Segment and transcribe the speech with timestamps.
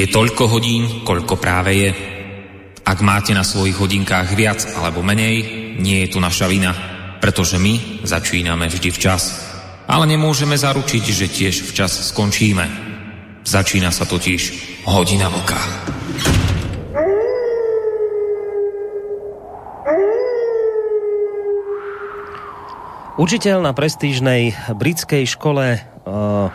[0.00, 1.92] Je toľko hodín, koľko práve je.
[2.88, 5.44] Ak máte na svojich hodinkách viac alebo menej,
[5.76, 6.72] nie je tu naša vina,
[7.20, 9.52] pretože my začíname vždy včas.
[9.84, 12.64] Ale nemôžeme zaručiť, že tiež včas skončíme.
[13.44, 14.40] Začína sa totiž
[14.88, 15.60] hodina vlka.
[23.20, 26.48] Učiteľ na prestížnej britskej škole uh,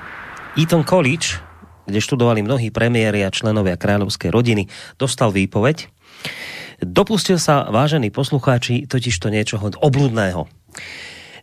[0.57, 1.44] Eton College
[1.85, 5.87] kde študovali mnohí premiéry a členovia kráľovskej rodiny, dostal výpoveď.
[6.83, 10.51] Dopustil sa, vážení poslucháči, totiž to niečoho obludného.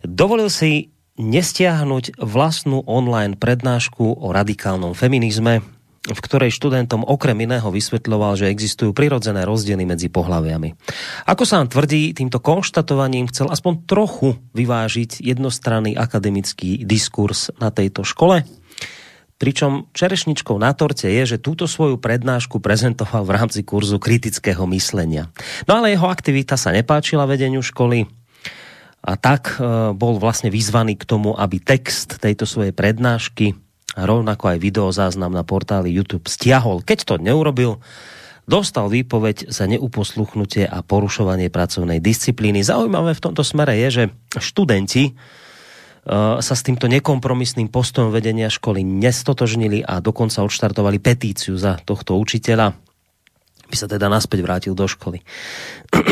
[0.05, 5.63] Dovolil si nestiahnuť vlastnú online prednášku o radikálnom feminizme,
[6.03, 10.75] v ktorej študentom okrem iného vysvetľoval, že existujú prirodzené rozdiely medzi pohľaviami.
[11.31, 18.43] Ako sa tvrdí, týmto konštatovaním chcel aspoň trochu vyvážiť jednostranný akademický diskurs na tejto škole,
[19.43, 25.35] Pričom čerešničkou na torte je, že túto svoju prednášku prezentoval v rámci kurzu kritického myslenia.
[25.67, 28.07] No ale jeho aktivita sa nepáčila vedeniu školy
[29.03, 33.59] a tak e, bol vlastne vyzvaný k tomu, aby text tejto svojej prednášky
[33.99, 36.87] a rovnako aj videozáznam na portáli YouTube stiahol.
[36.87, 37.83] Keď to neurobil,
[38.47, 42.63] dostal výpoveď za neuposluchnutie a porušovanie pracovnej disciplíny.
[42.63, 44.05] Zaujímavé v tomto smere je, že
[44.39, 45.19] študenti
[46.07, 52.75] sa s týmto nekompromisným postojom vedenia školy nestotožnili a dokonca odštartovali petíciu za tohto učiteľa,
[53.71, 55.23] by sa teda naspäť vrátil do školy.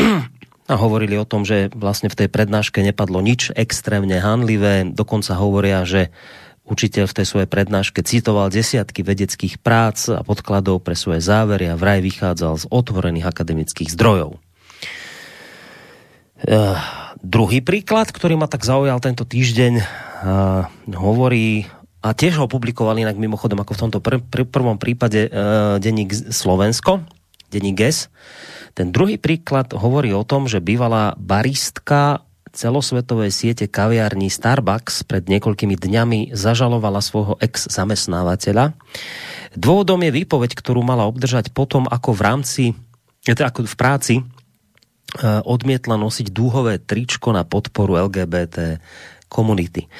[0.70, 5.82] a hovorili o tom, že vlastne v tej prednáške nepadlo nič extrémne hanlivé, dokonca hovoria,
[5.82, 6.14] že
[6.62, 11.74] učiteľ v tej svojej prednáške citoval desiatky vedeckých prác a podkladov pre svoje závery a
[11.74, 14.38] vraj vychádzal z otvorených akademických zdrojov.
[16.46, 21.68] Uh, Druhý príklad, ktorý ma tak zaujal tento týždeň, uh, hovorí,
[22.00, 26.32] a tiež ho publikovali inak mimochodom ako v tomto pr- pr- prvom prípade uh, denník
[26.32, 27.04] Slovensko,
[27.52, 28.08] denník GES.
[28.72, 32.24] Ten druhý príklad hovorí o tom, že bývalá baristka
[32.56, 38.72] celosvetovej siete kaviarní Starbucks pred niekoľkými dňami zažalovala svojho ex-zamestnávateľa.
[39.60, 42.64] Dôvodom je výpoveď, ktorú mala obdržať potom, ako v rámci,
[43.28, 44.39] teda ako v práci Eh,
[45.22, 48.78] odmietla nosiť dúhové tričko na podporu LGBT
[49.30, 49.90] komunity.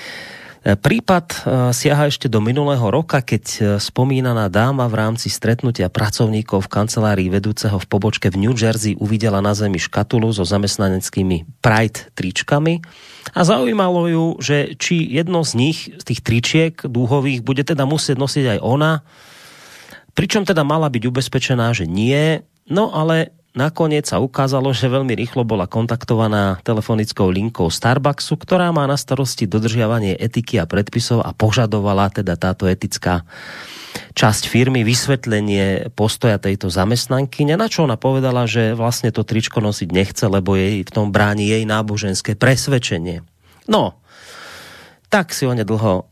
[0.60, 1.38] Eh, prípad eh,
[1.72, 7.80] siaha ešte do minulého roka, keď spomínaná dáma v rámci stretnutia pracovníkov v kancelárii vedúceho
[7.80, 12.84] v pobočke v New Jersey uvidela na zemi škatulu so zamestnaneckými Pride tričkami
[13.32, 18.20] a zaujímalo ju, že či jedno z nich, z tých tričiek dúhových, bude teda musieť
[18.20, 19.00] nosiť aj ona,
[20.12, 25.44] pričom teda mala byť ubezpečená, že nie, no ale Nakoniec sa ukázalo, že veľmi rýchlo
[25.44, 32.08] bola kontaktovaná telefonickou linkou Starbucksu, ktorá má na starosti dodržiavanie etiky a predpisov a požadovala
[32.08, 33.28] teda táto etická
[34.16, 39.88] časť firmy vysvetlenie postoja tejto zamestnanky, na čo ona povedala, že vlastne to tričko nosiť
[39.92, 43.20] nechce, lebo jej v tom bráni jej náboženské presvedčenie.
[43.68, 44.00] No,
[45.12, 46.08] tak si onedlho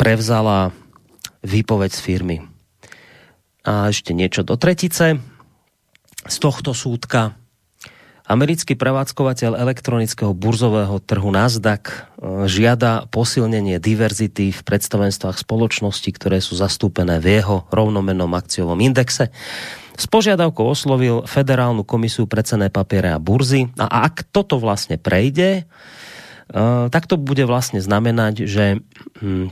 [0.00, 0.72] prevzala
[1.44, 2.36] výpoveď z firmy.
[3.68, 5.20] A ešte niečo do tretice
[6.26, 7.40] z tohto súdka.
[8.30, 11.94] Americký prevádzkovateľ elektronického burzového trhu Nasdaq e,
[12.46, 19.34] žiada posilnenie diverzity v predstavenstvách spoločnosti, ktoré sú zastúpené v jeho rovnomennom akciovom indexe.
[19.98, 25.66] S požiadavkou oslovil Federálnu komisiu pre cené papiere a burzy a ak toto vlastne prejde,
[25.66, 28.78] e, tak to bude vlastne znamenať, že
[29.18, 29.50] hm,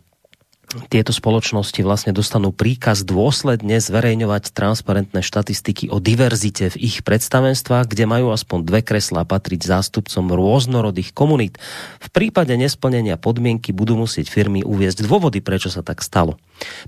[0.92, 8.04] tieto spoločnosti vlastne dostanú príkaz dôsledne zverejňovať transparentné štatistiky o diverzite v ich predstavenstvách, kde
[8.04, 11.56] majú aspoň dve kreslá patriť zástupcom rôznorodých komunít.
[12.04, 16.36] V prípade nesplnenia podmienky budú musieť firmy uviezť dôvody, prečo sa tak stalo.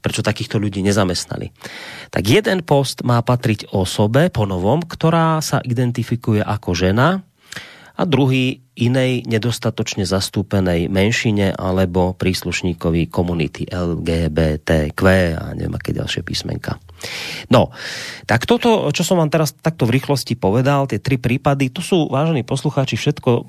[0.05, 1.49] Prečo takýchto ľudí nezamestnali.
[2.13, 7.25] Tak jeden post má patriť osobe po novom, ktorá sa identifikuje ako žena,
[7.97, 15.01] a druhý inej nedostatočne zastúpenej menšine alebo príslušníkovi komunity LGBTQ
[15.37, 16.79] a neviem aké ďalšie písmenka.
[17.49, 17.73] No,
[18.29, 22.09] tak toto, čo som vám teraz takto v rýchlosti povedal, tie tri prípady, to sú,
[22.09, 23.49] vážení poslucháči, všetko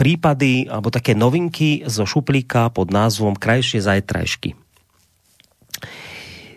[0.00, 4.64] prípady alebo také novinky zo šuplíka pod názvom Krajšie zajtrajšky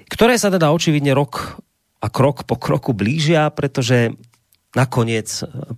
[0.08, 1.60] ktoré sa teda očividne rok
[2.00, 4.16] a krok po kroku blížia, pretože
[4.76, 5.30] nakoniec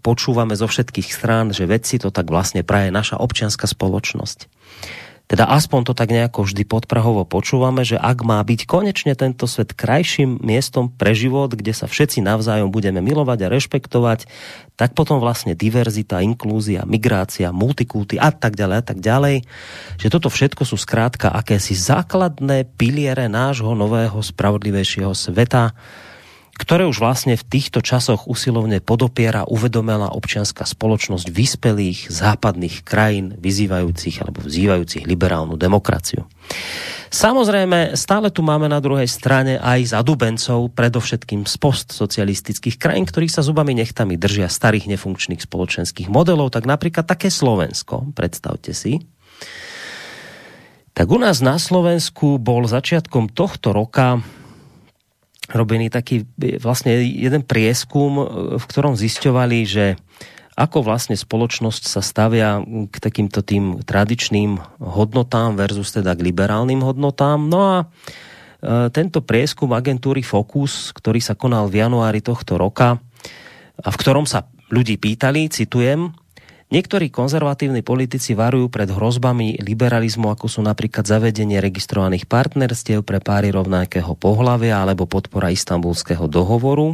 [0.02, 4.50] počúvame zo všetkých strán, že vedci to tak vlastne praje naša občianská spoločnosť.
[5.30, 9.78] teda aspoň to tak nejako vždy podprahovo počúvame, že ak má byť konečne tento svet
[9.78, 14.26] krajším miestom pre život, kde sa všetci navzájom budeme milovať a rešpektovať,
[14.74, 19.46] tak potom vlastne diverzita, inklúzia, migrácia, multikulty a tak ďalej a tak ďalej,
[20.02, 25.78] že toto všetko sú skrátka akési základné piliere nášho nového spravodlivejšieho sveta,
[26.60, 34.20] ktoré už vlastne v týchto časoch usilovne podopiera uvedomela občianská spoločnosť vyspelých západných krajín vyzývajúcich
[34.20, 36.28] alebo vzývajúcich liberálnu demokraciu.
[37.10, 43.42] Samozrejme, stále tu máme na druhej strane aj zadubencov, predovšetkým z postsocialistických krajín, ktorí sa
[43.42, 49.02] zubami nechtami držia starých nefunkčných spoločenských modelov, tak napríklad také Slovensko, predstavte si.
[50.94, 54.20] Tak u nás na Slovensku bol začiatkom tohto roka
[55.50, 56.26] robený taký
[56.62, 58.22] vlastne jeden prieskum,
[58.58, 59.86] v ktorom zisťovali, že
[60.60, 62.60] ako vlastne spoločnosť sa stavia
[62.92, 67.40] k takýmto tým tradičným hodnotám versus teda k liberálnym hodnotám.
[67.48, 67.86] No a e,
[68.92, 73.00] tento prieskum agentúry Focus, ktorý sa konal v januári tohto roka
[73.80, 76.12] a v ktorom sa ľudí pýtali, citujem,
[76.70, 83.50] Niektorí konzervatívni politici varujú pred hrozbami liberalizmu, ako sú napríklad zavedenie registrovaných partnerstiev pre páry
[83.50, 86.94] rovnakého pohlavia alebo podpora istambulského dohovoru,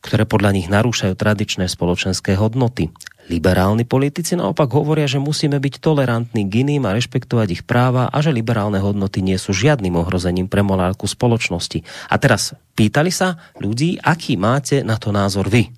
[0.00, 2.88] ktoré podľa nich narúšajú tradičné spoločenské hodnoty.
[3.28, 8.18] Liberálni politici naopak hovoria, že musíme byť tolerantní k iným a rešpektovať ich práva a
[8.24, 11.84] že liberálne hodnoty nie sú žiadnym ohrozením pre morálku spoločnosti.
[12.08, 15.68] A teraz pýtali sa ľudí, aký máte na to názor vy.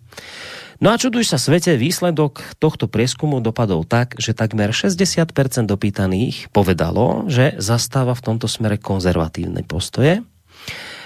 [0.83, 5.31] No a čuduj sa svete, výsledok tohto prieskumu dopadol tak, že takmer 60%
[5.71, 10.27] dopýtaných povedalo, že zastáva v tomto smere konzervatívne postoje.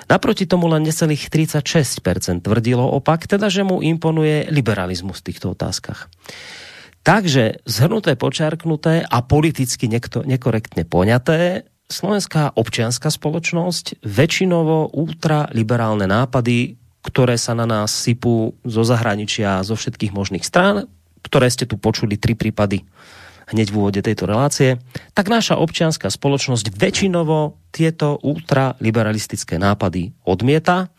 [0.09, 6.09] Naproti tomu len necelých 36% tvrdilo opak, teda že mu imponuje liberalizmus v týchto otázkach.
[7.05, 17.39] Takže zhrnuté, počarknuté a politicky niekto, nekorektne poňaté, slovenská občianská spoločnosť väčšinovo ultraliberálne nápady ktoré
[17.39, 20.91] sa na nás sypú zo zahraničia, zo všetkých možných strán,
[21.23, 22.83] ktoré ste tu počuli, tri prípady
[23.49, 24.77] hneď v úvode tejto relácie,
[25.17, 30.93] tak naša občianská spoločnosť väčšinovo tieto ultraliberalistické nápady odmieta.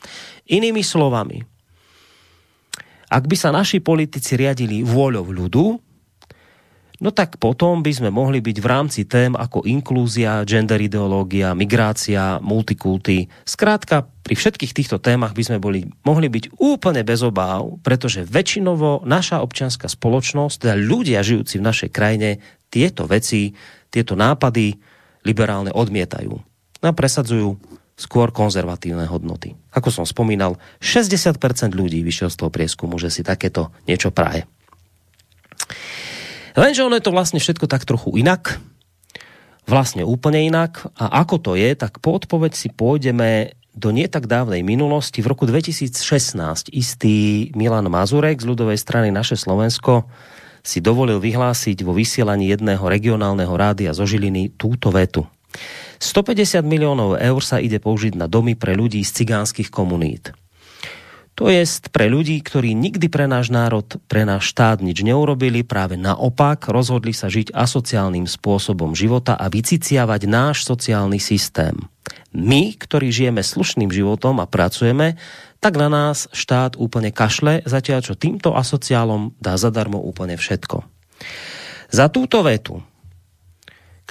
[0.49, 1.45] Inými slovami,
[3.09, 5.65] ak by sa naši politici riadili vôľou ľudu,
[6.99, 12.37] no tak potom by sme mohli byť v rámci tém ako inklúzia, gender ideológia, migrácia,
[12.43, 13.31] multikulty.
[13.47, 19.07] Skrátka, pri všetkých týchto témach by sme boli, mohli byť úplne bez obáv, pretože väčšinovo
[19.07, 23.57] naša občianská spoločnosť, teda ľudia žijúci v našej krajine, tieto veci,
[23.89, 24.77] tieto nápady
[25.25, 26.37] liberálne odmietajú.
[26.79, 27.57] A presadzujú
[27.99, 29.59] skôr konzervatívne hodnoty.
[29.75, 34.47] Ako som spomínal, 60% ľudí vyšiel z toho prieskumu, že si takéto niečo praje.
[36.57, 38.57] Lenže ono je to vlastne všetko tak trochu inak,
[39.69, 40.89] vlastne úplne inak.
[40.97, 45.21] A ako to je, tak po odpoveď si pôjdeme do nie tak dávnej minulosti.
[45.21, 50.09] V roku 2016 istý Milan Mazurek z ľudovej strany Naše Slovensko
[50.59, 55.23] si dovolil vyhlásiť vo vysielaní jedného regionálneho rádia zo Žiliny túto vetu.
[55.99, 60.35] 150 miliónov eur sa ide použiť na domy pre ľudí z cigánskych komunít.
[61.39, 61.63] To je
[61.95, 67.15] pre ľudí, ktorí nikdy pre náš národ, pre náš štát nič neurobili, práve naopak rozhodli
[67.15, 71.79] sa žiť asociálnym spôsobom života a vyciciavať náš sociálny systém.
[72.35, 75.15] My, ktorí žijeme slušným životom a pracujeme,
[75.63, 80.83] tak na nás štát úplne kašle, zatiaľ čo týmto asociálom dá zadarmo úplne všetko.
[81.87, 82.83] Za túto vetu,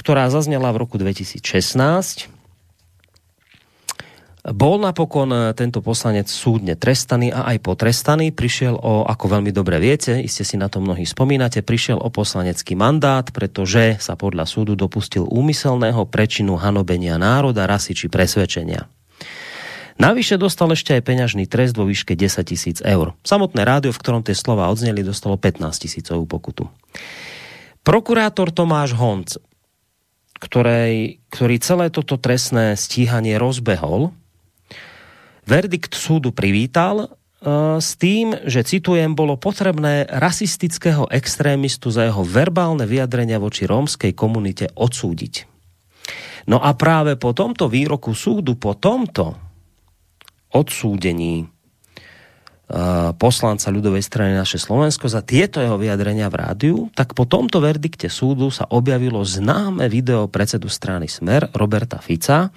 [0.00, 2.37] ktorá zaznela v roku 2016,
[4.54, 8.32] bol napokon eh, tento poslanec súdne trestaný a aj potrestaný.
[8.32, 12.72] Prišiel o, ako veľmi dobre viete, iste si na to mnohí spomínate, prišiel o poslanecký
[12.78, 18.88] mandát, pretože sa podľa súdu dopustil úmyselného prečinu hanobenia národa, rasy či presvedčenia.
[19.98, 23.18] Navyše dostal ešte aj peňažný trest vo výške 10 tisíc eur.
[23.26, 26.70] Samotné rádio, v ktorom tie slova odzneli, dostalo 15 tisícovú pokutu.
[27.82, 29.34] Prokurátor Tomáš Honc,
[30.38, 34.14] ktorý celé toto trestné stíhanie rozbehol,
[35.48, 37.06] verdikt súdu privítal e,
[37.80, 44.68] s tým, že citujem, bolo potrebné rasistického extrémistu za jeho verbálne vyjadrenia voči rómskej komunite
[44.76, 45.48] odsúdiť.
[46.48, 49.36] No a práve po tomto výroku súdu, po tomto
[50.52, 51.48] odsúdení
[53.16, 58.12] poslanca ľudovej strany naše Slovensko za tieto jeho vyjadrenia v rádiu, tak po tomto verdikte
[58.12, 62.52] súdu sa objavilo známe video predsedu strany Smer Roberta Fica,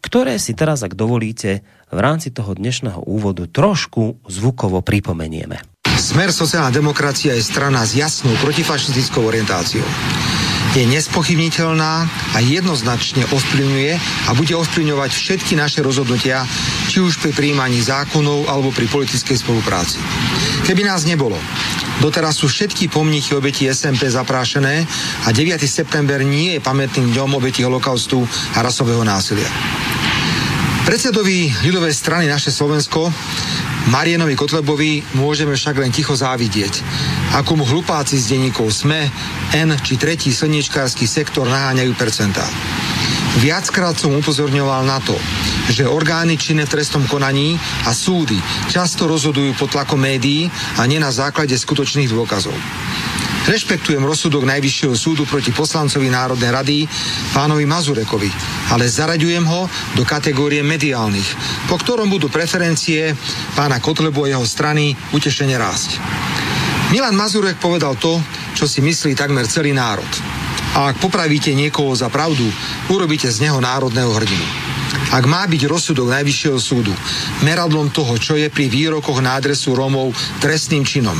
[0.00, 5.60] ktoré si teraz, ak dovolíte, v rámci toho dnešného úvodu trošku zvukovo pripomenieme.
[6.00, 9.84] Smer sociálna demokracia je strana s jasnou protifašistickou orientáciou.
[10.76, 13.92] Je nespochybniteľná a jednoznačne ovplyvňuje
[14.26, 16.46] a bude ovplyvňovať všetky naše rozhodnutia,
[16.86, 19.98] či už pri príjmaní zákonov alebo pri politickej spolupráci.
[20.66, 21.38] Keby nás nebolo,
[22.00, 24.88] Doteraz sú všetky pomníky obeti SMP zaprášené
[25.24, 25.60] a 9.
[25.68, 28.24] september nie je pamätným dňom obeti holokaustu
[28.56, 29.44] a rasového násilia.
[30.88, 33.12] Predsedovi ľudovej strany naše Slovensko
[33.88, 36.84] Marienovi Kotlebovi môžeme však len ticho závidieť.
[37.40, 39.08] Ako mu hlupáci z denníkov SME,
[39.56, 42.44] N či tretí slniečkársky sektor naháňajú percentá.
[43.38, 45.14] Viackrát som upozorňoval na to,
[45.70, 47.54] že orgány činné v trestnom konaní
[47.86, 48.34] a súdy
[48.66, 52.58] často rozhodujú pod tlakom médií a nie na základe skutočných dôkazov.
[53.46, 56.78] Rešpektujem rozsudok Najvyššieho súdu proti poslancovi Národnej rady
[57.30, 58.28] pánovi Mazurekovi,
[58.74, 61.24] ale zaraďujem ho do kategórie mediálnych,
[61.70, 63.14] po ktorom budú preferencie
[63.54, 66.02] pána Kotlebu a jeho strany utešene rásť.
[66.90, 68.18] Milan Mazurek povedal to,
[68.58, 70.39] čo si myslí takmer celý národ.
[70.78, 72.46] A ak popravíte niekoho za pravdu,
[72.90, 74.46] urobíte z neho národného hrdinu.
[75.10, 76.94] Ak má byť rozsudok Najvyššieho súdu
[77.42, 81.18] meradlom toho, čo je pri výrokoch na adresu Rómov trestným činom,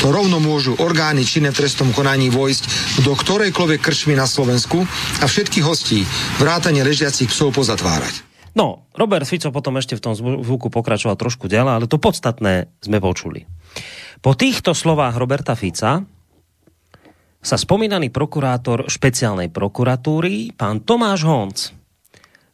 [0.00, 2.64] to rovno môžu orgány činné v trestnom konaní vojsť
[3.04, 4.84] do ktorejkoľvek kršmy na Slovensku
[5.20, 6.04] a všetkých hostí
[6.40, 8.24] vrátane ležiacich psov pozatvárať.
[8.56, 12.98] No, Robert Fico potom ešte v tom zvuku pokračoval trošku ďalej, ale to podstatné sme
[12.98, 13.44] počuli.
[14.20, 16.04] Po týchto slovách Roberta Fica
[17.40, 21.58] sa spomínaný prokurátor špeciálnej prokuratúry, pán Tomáš Honc,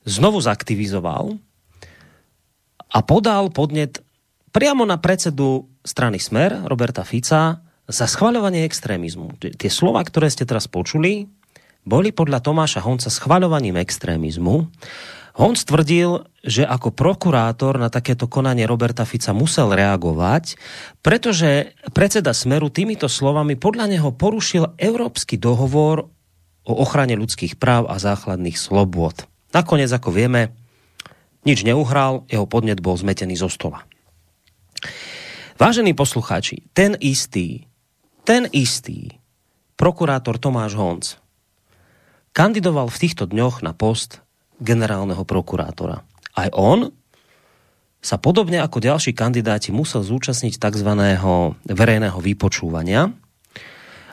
[0.07, 1.35] znovu zaktivizoval
[2.95, 3.99] a podal podnet
[4.55, 9.38] priamo na predsedu strany Smer, Roberta Fica, za schvaľovanie extrémizmu.
[9.38, 11.31] Tie slova, ktoré ste teraz počuli,
[11.87, 14.66] boli podľa Tomáša Honca schvaľovaním extrémizmu
[15.37, 20.57] Honc tvrdil, že ako prokurátor na takéto konanie Roberta Fica musel reagovať,
[21.05, 26.09] pretože predseda Smeru týmito slovami podľa neho porušil Európsky dohovor
[26.64, 29.28] o ochrane ľudských práv a základných slobôd.
[29.52, 30.57] Nakoniec, ako vieme,
[31.45, 33.85] nič neuhral, jeho podnet bol zmetený zo stola.
[35.61, 37.69] Vážení poslucháči, ten istý,
[38.25, 39.21] ten istý
[39.76, 41.05] prokurátor Tomáš Honc
[42.33, 44.25] kandidoval v týchto dňoch na post
[44.60, 46.00] generálneho prokurátora.
[46.36, 46.92] Aj on
[48.00, 50.90] sa podobne ako ďalší kandidáti musel zúčastniť tzv.
[51.66, 53.10] verejného vypočúvania.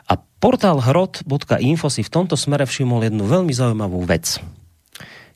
[0.04, 4.42] A portál hrot.info si v tomto smere všimol jednu veľmi zaujímavú vec,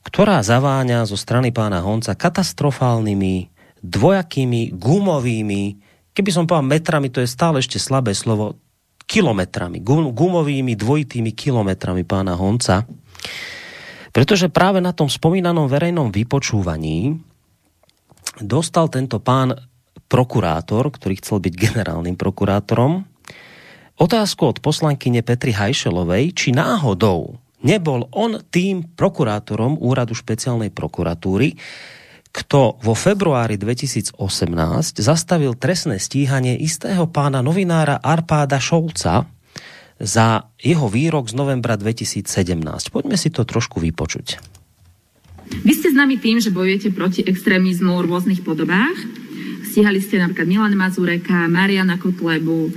[0.03, 3.35] ktorá zaváňa zo strany pána Honca katastrofálnymi,
[3.79, 5.63] dvojakými, gumovými,
[6.11, 8.59] keby som povedal metrami, to je stále ešte slabé slovo,
[9.09, 9.81] kilometrami,
[10.13, 12.85] gumovými dvojitými kilometrami pána Honca
[14.09, 17.17] pretože práve na tom spomínanom verejnom vypočúvaní
[18.41, 19.53] dostal tento pán
[20.09, 23.05] prokurátor, ktorý chcel byť generálnym prokurátorom,
[24.01, 31.59] otázku od poslankyne Petry Hajšelovej, či náhodou nebol on tým prokurátorom Úradu špeciálnej prokuratúry,
[32.29, 34.21] kto vo februári 2018
[35.01, 39.25] zastavil trestné stíhanie istého pána novinára Arpáda Šolca,
[39.99, 42.25] za jeho výrok z novembra 2017.
[42.89, 44.39] Poďme si to trošku vypočuť.
[45.49, 48.95] Vy ste známi tým, že bojujete proti extrémizmu v rôznych podobách.
[49.69, 52.71] Stíhali ste napríklad Milan Mazureka, Mariana Kotlebu, uh,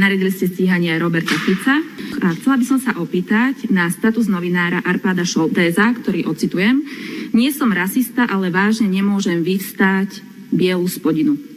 [0.00, 1.76] naredili ste stíhanie aj Roberta Fica.
[2.24, 6.84] A chcela by som sa opýtať na status novinára Arpáda Šoltéza, ktorý ocitujem.
[7.36, 11.51] Nie som rasista, ale vážne nemôžem vyvstať bielu spodinu.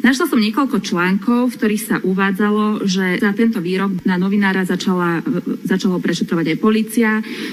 [0.00, 5.20] Našla som niekoľko článkov, v ktorých sa uvádzalo, že za tento výrok na novinára začala,
[5.64, 7.10] začalo prešetrovať aj policia,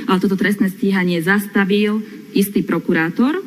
[0.08, 2.04] ale toto trestné stíhanie zastavil
[2.34, 3.42] istý prokurátor.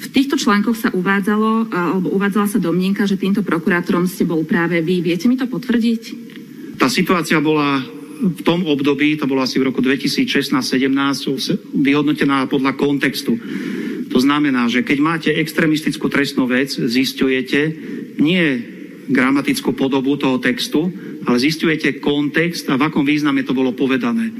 [0.00, 4.80] V týchto článkoch sa uvádzalo, alebo uvádzala sa domnienka, že týmto prokurátorom ste bol práve
[4.80, 5.04] vy.
[5.04, 6.02] Viete mi to potvrdiť?
[6.80, 7.84] Tá situácia bola
[8.20, 13.36] v tom období, to bolo asi v roku 2016-17, vyhodnotená podľa kontextu.
[14.20, 17.72] Znamená, že keď máte extrémistickú trestnú vec, zistujete
[18.20, 18.60] nie
[19.10, 20.92] gramatickú podobu toho textu,
[21.24, 24.30] ale zistujete kontext a v akom význame to bolo povedané.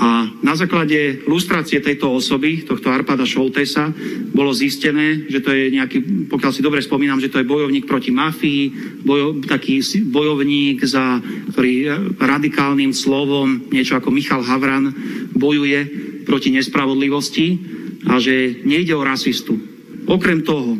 [0.00, 3.92] A na základe lustrácie tejto osoby, tohto Arpada Šoltesa,
[4.32, 8.08] bolo zistené, že to je nejaký, pokiaľ si dobre spomínam, že to je bojovník proti
[8.08, 8.72] mafii,
[9.04, 11.20] bojo, taký bojovník, za,
[11.52, 14.96] ktorý radikálnym slovom, niečo ako Michal Havran,
[15.36, 15.84] bojuje
[16.24, 19.58] proti nespravodlivosti a že nejde o rasistu.
[20.06, 20.78] Okrem toho,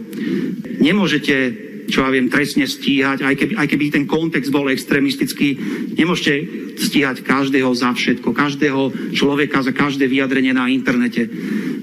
[0.83, 1.63] nemôžete
[1.93, 5.61] čo ja viem, trestne stíhať, aj keby, aj keby ten kontext bol extrémistický,
[5.93, 6.35] nemôžete
[6.81, 11.29] stíhať každého za všetko, každého človeka za každé vyjadrenie na internete.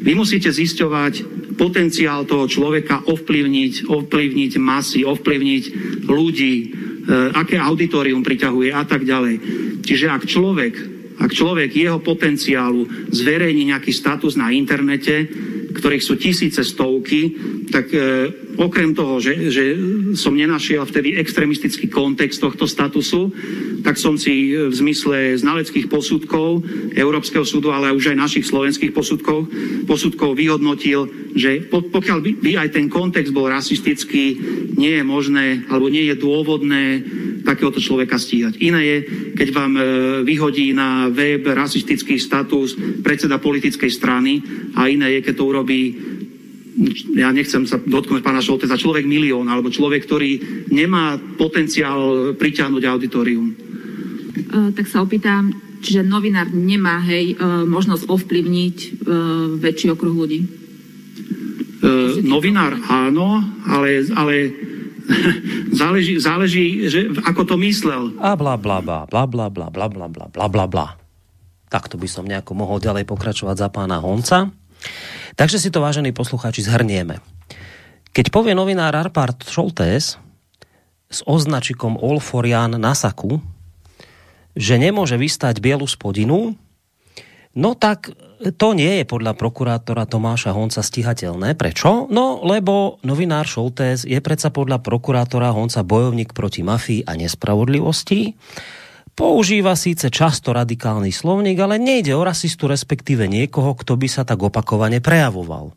[0.02, 1.14] Vy musíte zisťovať
[1.62, 5.64] potenciál toho človeka ovplyvniť, ovplyvniť masy, ovplyvniť
[6.10, 6.68] ľudí, e,
[7.38, 9.36] aké auditorium priťahuje a tak ďalej.
[9.86, 10.74] Čiže ak človek
[11.20, 15.28] Ak človek jeho potenciálu zverejní nejaký status na internete,
[15.76, 17.36] ktorých sú tisíce, stovky,
[17.70, 18.00] tak e,
[18.60, 19.64] okrem toho, že, že
[20.20, 23.32] som nenašiel vtedy extremistický kontext tohto statusu,
[23.80, 29.48] tak som si v zmysle znaleckých posudkov Európskeho súdu, ale už aj našich slovenských posudkov,
[29.88, 34.36] posudkov vyhodnotil, že pokiaľ by, by aj ten kontext bol rasistický,
[34.76, 36.84] nie je možné alebo nie je dôvodné
[37.48, 38.60] takéhoto človeka stíhať.
[38.60, 38.98] Iné je,
[39.40, 39.82] keď vám e,
[40.28, 44.44] vyhodí na web rasistický status predseda politickej strany
[44.76, 45.82] a iné je, keď to urobí
[47.16, 50.32] ja nechcem sa dotknúť pána Šolteza, človek milión, alebo človek, ktorý
[50.72, 53.48] nemá potenciál priťahnuť auditorium.
[54.50, 55.52] Uh, tak sa opýtam,
[55.84, 60.40] čiže novinár nemá, hej, uh, možnosť ovplyvniť uh, väčší okruh ľudí?
[61.80, 64.36] Uh, novinár áno, ale, ale
[65.74, 68.14] záleží, záleží že, ako to myslel.
[68.22, 70.88] A bla bla bla bla bla bla bla bla bla bla bla bla.
[71.70, 74.50] Takto by som nejako mohol ďalej pokračovať za pána Honca.
[75.40, 77.24] Takže si to, vážení poslucháči, zhrnieme.
[78.12, 80.20] Keď povie novinár Arpart Šoltés
[81.08, 83.40] s označikom Olforian na saku,
[84.52, 86.60] že nemôže vystať bielu spodinu,
[87.56, 88.12] no tak
[88.60, 91.56] to nie je podľa prokurátora Tomáša Honca stihateľné.
[91.56, 92.12] Prečo?
[92.12, 98.36] No, lebo novinár Šoltés je predsa podľa prokurátora Honca bojovník proti mafii a nespravodlivosti
[99.20, 104.40] Používa síce často radikálny slovník, ale nejde o rasistu, respektíve niekoho, kto by sa tak
[104.40, 105.76] opakovane prejavoval.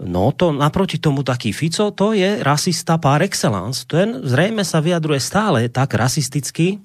[0.00, 3.84] No to naproti tomu taký Fico, to je rasista par excellence.
[3.84, 6.80] Ten zrejme sa vyjadruje stále tak rasisticky,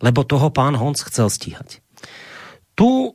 [0.00, 1.84] lebo toho pán Honc chcel stíhať.
[2.72, 3.12] Tu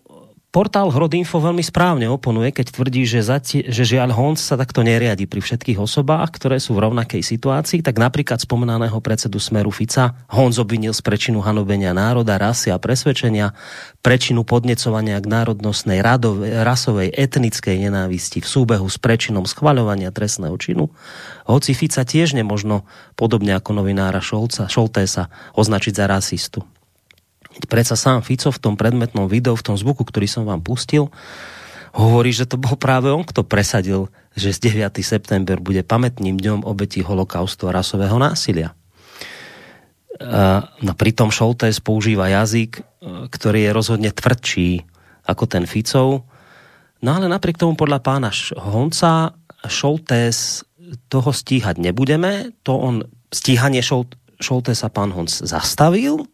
[0.47, 5.27] Portál Hrodinfo veľmi správne oponuje, keď tvrdí, že, zati- že žiaľ Honc sa takto neriadi
[5.27, 10.55] pri všetkých osobách, ktoré sú v rovnakej situácii, tak napríklad spomenaného predsedu Smeru Fica Honc
[10.55, 13.51] obvinil z prečinu hanobenia národa, rasy a presvedčenia,
[13.99, 20.95] prečinu podnecovania k národnostnej, radovej, rasovej, etnickej nenávisti v súbehu s prečinom schvaľovania trestného činu.
[21.43, 22.87] Hoci Fica tiež nemožno,
[23.19, 25.27] podobne ako novinára Šolca, Šoltésa,
[25.59, 26.63] označiť za rasistu.
[27.65, 31.09] Predsa sám Fico v tom predmetnom videu, v tom zvuku, ktorý som vám pustil,
[31.97, 35.01] hovorí, že to bol práve on, kto presadil, že z 9.
[35.01, 38.77] september bude pamätným dňom obetí holokaustu a rasového násilia.
[40.81, 42.81] No pritom Šoltés používa jazyk,
[43.33, 44.85] ktorý je rozhodne tvrdší
[45.25, 46.29] ako ten Ficov.
[47.01, 49.33] No ale napriek tomu podľa pána Honca
[49.65, 50.61] Šoltés
[51.09, 52.53] toho stíhať nebudeme.
[52.65, 52.95] To on,
[53.33, 53.81] stíhanie
[54.37, 56.29] Šoltésa pán Honc zastavil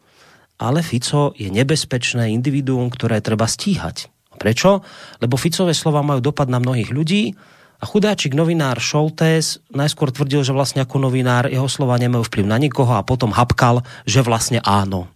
[0.63, 4.07] ale Fico je nebezpečné individuum, ktoré treba stíhať.
[4.39, 4.79] Prečo?
[5.19, 7.35] Lebo Ficové slova majú dopad na mnohých ľudí
[7.79, 12.55] a chudáčik novinár Šoltés najskôr tvrdil, že vlastne ako novinár jeho slova nemajú vplyv na
[12.55, 15.11] nikoho a potom hapkal, že vlastne áno.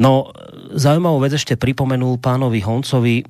[0.00, 0.32] No,
[0.72, 3.20] zaujímavú vec ešte pripomenul pánovi Honcovi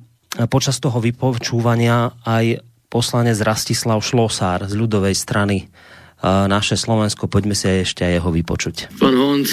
[0.47, 5.67] počas toho vypočúvania aj poslanec Rastislav Šlosár z ľudovej strany
[6.23, 7.27] naše Slovensko.
[7.27, 8.95] Poďme si ešte aj jeho vypočuť.
[8.95, 9.49] Pán Honc,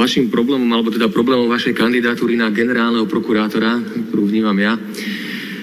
[0.00, 3.76] vašim problémom, alebo teda problémom vašej kandidatúry na generálneho prokurátora,
[4.08, 4.80] ktorú vnímam ja,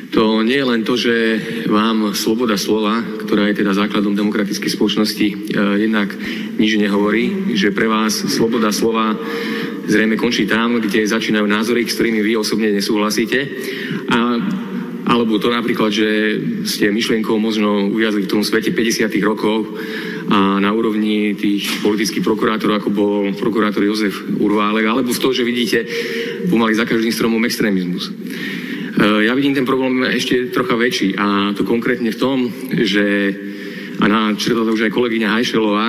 [0.08, 1.14] to nie je len to, že
[1.68, 5.36] vám sloboda slova, ktorá je teda základom demokratickej spoločnosti, e,
[5.84, 6.10] jednak
[6.58, 9.14] nič nehovorí, že pre vás sloboda slova
[9.86, 13.40] zrejme končí tam, kde začínajú názory, s ktorými vy osobne nesúhlasíte.
[14.10, 14.20] A
[15.08, 16.10] alebo to napríklad, že
[16.68, 19.08] ste myšlienkou možno uviazli v tom svete 50.
[19.24, 19.64] rokov
[20.28, 25.48] a na úrovni tých politických prokurátorov, ako bol prokurátor Jozef Urválek, alebo v to, že
[25.48, 25.88] vidíte
[26.52, 28.12] pomaly za každým stromom extrémizmus.
[28.12, 28.12] E,
[29.24, 33.06] ja vidím ten problém ešte trocha väčší a to konkrétne v tom, že
[33.98, 35.88] a na to už aj kolegyňa Hajšelová,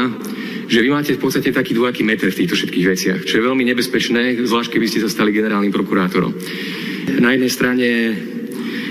[0.68, 3.64] že vy máte v podstate taký dvojaký meter v týchto všetkých veciach, čo je veľmi
[3.68, 6.33] nebezpečné, zvlášť keby ste sa stali generálnym prokurátorom.
[7.20, 7.88] Na jednej strane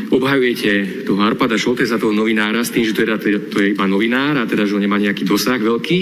[0.10, 4.40] obhajujete toho Arpada Šoltesa, toho novinára, s tým, že to je, to je iba novinár
[4.40, 6.00] a teda, že on nemá nejaký dosah veľký.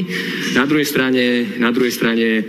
[0.53, 2.43] Na druhej strane, na druhej strane e,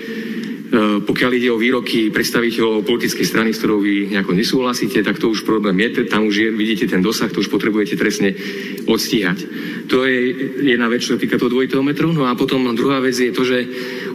[1.00, 5.48] pokiaľ ide o výroky predstaviteľov politickej strany, s ktorou vy nejako nesúhlasíte, tak to už
[5.48, 8.36] problém je, tam už je, vidíte ten dosah, to už potrebujete trestne
[8.84, 9.38] odstíhať.
[9.86, 10.18] To je
[10.66, 12.10] jedna vec, čo sa týka toho dvojitého metru.
[12.10, 13.58] No a potom druhá vec je to, že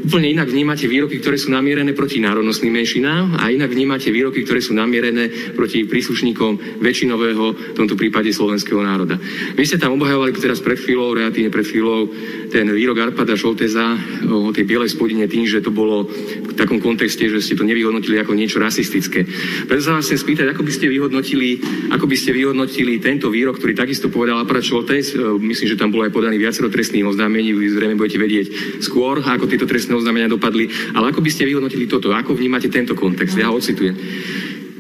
[0.02, 4.60] úplne inak vnímate výroky, ktoré sú namierené proti národnostným menšinám a inak vnímate výroky, ktoré
[4.60, 9.22] sú namierené proti príslušníkom väčšinového, v tomto prípade slovenského národa.
[9.54, 12.10] Vy ste tam obhajovali teraz pred chvíľou, relatívne pred chvíľou,
[12.50, 13.96] ten výrok Arpada Šolteza
[14.28, 18.20] o tej bielej spodine tým, že to bolo v takom kontexte, že ste to nevyhodnotili
[18.20, 19.24] ako niečo rasistické.
[19.70, 21.62] Preto sa vás chcem spýtať, ako by ste vyhodnotili,
[21.94, 25.16] ako by ste vyhodnotili tento výrok, ktorý takisto povedal Arpad Šoltes.
[25.40, 28.48] Myslím, že tam bolo aj podaný viacero trestných oznámení, vy zrejme budete vedieť
[28.84, 30.72] skôr, ako tieto trestné trestné oznámenia dopadli.
[30.96, 32.16] Ale ako by ste vyhodnotili toto?
[32.16, 33.36] Ako vnímate tento kontext?
[33.36, 33.92] Ja ho ocitujem.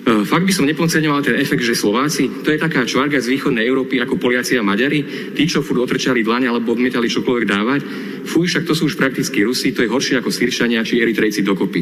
[0.02, 3.68] E, fakt by som nepodceňoval ten efekt, že Slováci, to je taká čvarga z východnej
[3.68, 5.04] Európy ako Poliaci a Maďari,
[5.36, 7.82] tí, čo furt otrčali dlane alebo odmietali čokoľvek dávať,
[8.26, 11.82] fuj, však to sú už prakticky Rusi, to je horšie ako Siršania či Eritrejci dokopy.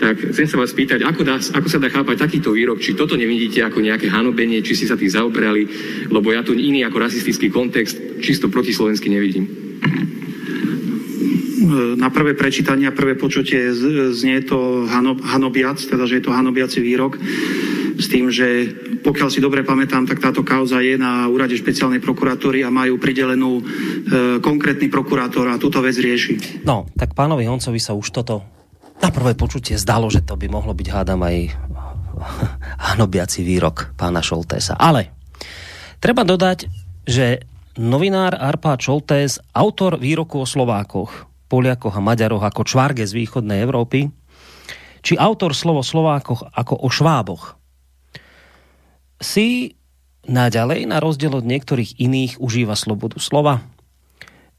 [0.00, 3.14] Tak chcem sa vás pýtať, ako, dá, ako sa dá chápať takýto výrok, či toto
[3.14, 5.62] nevidíte ako nejaké hanobenie, či si sa tým zaobrali,
[6.10, 9.72] lebo ja tu iný ako rasistický kontext čisto protislovenský nevidím.
[11.96, 13.70] Na prvé prečítanie a prvé počutie
[14.10, 14.86] znie to
[15.22, 17.18] hanobiac, teda že je to hanobiaci výrok
[17.96, 18.72] s tým, že
[19.02, 23.58] pokiaľ si dobre pamätám, tak táto kauza je na úrade špeciálnej prokuratúry a majú pridelenú
[23.58, 23.62] e,
[24.38, 26.62] konkrétny prokurátor a túto vec rieši.
[26.66, 28.42] No, tak pánovi Honcovi sa už toto
[29.02, 31.36] na prvé počutie zdalo, že to by mohlo byť, hádam, aj
[32.94, 34.78] hanobiaci výrok pána Šoltésa.
[34.78, 35.10] Ale
[35.98, 36.70] treba dodať,
[37.02, 37.42] že
[37.78, 44.08] novinár Arpá Šoltés, autor výroku o Slovákoch, Poliakoch a Maďaroch ako čvarge z východnej Európy,
[45.04, 47.60] či autor slovo Slovákoch ako o Šváboch,
[49.20, 49.76] si
[50.24, 53.60] naďalej, na rozdiel od niektorých iných, užíva slobodu slova,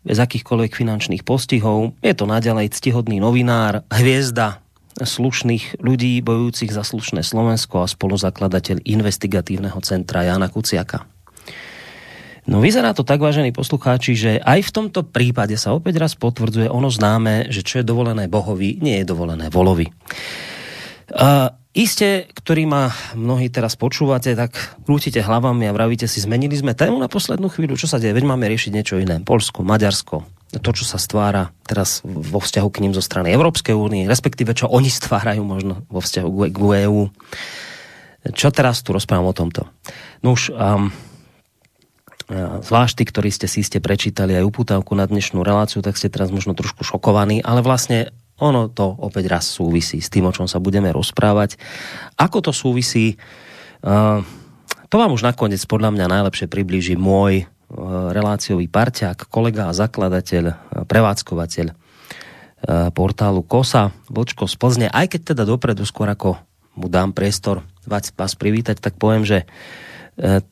[0.04, 1.96] bez akýchkoľvek finančných postihov.
[2.04, 4.62] Je to naďalej ctihodný novinár, hviezda
[5.00, 11.13] slušných ľudí bojujúcich za slušné Slovensko a spoluzakladateľ investigatívneho centra Jana Kuciaka.
[12.44, 16.68] No vyzerá to tak, vážení poslucháči, že aj v tomto prípade sa opäť raz potvrdzuje
[16.68, 19.88] ono známe, že čo je dovolené Bohovi, nie je dovolené volovi.
[21.14, 24.54] Uh, Iste, ktorý ma mnohí teraz počúvate, tak
[24.86, 28.30] krútite hlavami a vravíte si, zmenili sme tému na poslednú chvíľu, čo sa deje, veď
[28.30, 29.18] máme riešiť niečo iné.
[29.26, 30.22] Polsko, Maďarsko,
[30.54, 34.70] to, čo sa stvára teraz vo vzťahu k ním zo strany Európskej únie, respektíve čo
[34.70, 37.10] oni stvárajú možno vo vzťahu k EU.
[38.38, 39.66] Čo teraz tu rozprávam o tomto?
[40.22, 40.94] No už um,
[42.32, 46.32] zvlášť tí, ktorí ste si ste prečítali aj uputávku na dnešnú reláciu, tak ste teraz
[46.32, 50.58] možno trošku šokovaní, ale vlastne ono to opäť raz súvisí s tým, o čom sa
[50.58, 51.56] budeme rozprávať.
[52.18, 53.16] Ako to súvisí,
[54.90, 57.46] to vám už nakoniec podľa mňa najlepšie priblíži môj
[58.14, 60.44] reláciový parťák, kolega a zakladateľ,
[60.86, 61.68] prevádzkovateľ
[62.94, 64.88] portálu KOSA, Vlčko z Plzne.
[64.88, 66.38] Aj keď teda dopredu skôr ako
[66.74, 69.46] mu dám priestor vás, vás privítať, tak poviem, že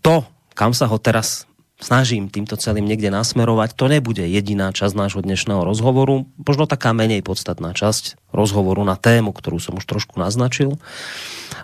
[0.01, 0.25] to,
[0.57, 1.45] kam sa ho teraz
[1.81, 3.73] snažím týmto celým niekde nasmerovať.
[3.75, 9.33] To nebude jediná časť nášho dnešného rozhovoru, možno taká menej podstatná časť rozhovoru na tému,
[9.33, 10.77] ktorú som už trošku naznačil.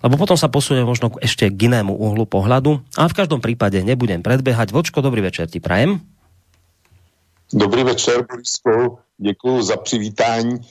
[0.02, 2.82] Lebo potom sa posuniem možno ešte k inému uhlu pohľadu.
[2.98, 4.74] A v každom prípade nebudem predbehať.
[4.74, 6.02] Vočko, dobrý večer ti prajem.
[7.54, 9.00] Dobrý večer, Borisko.
[9.18, 10.60] Děkuji za přivítání.
[10.60, 10.62] E,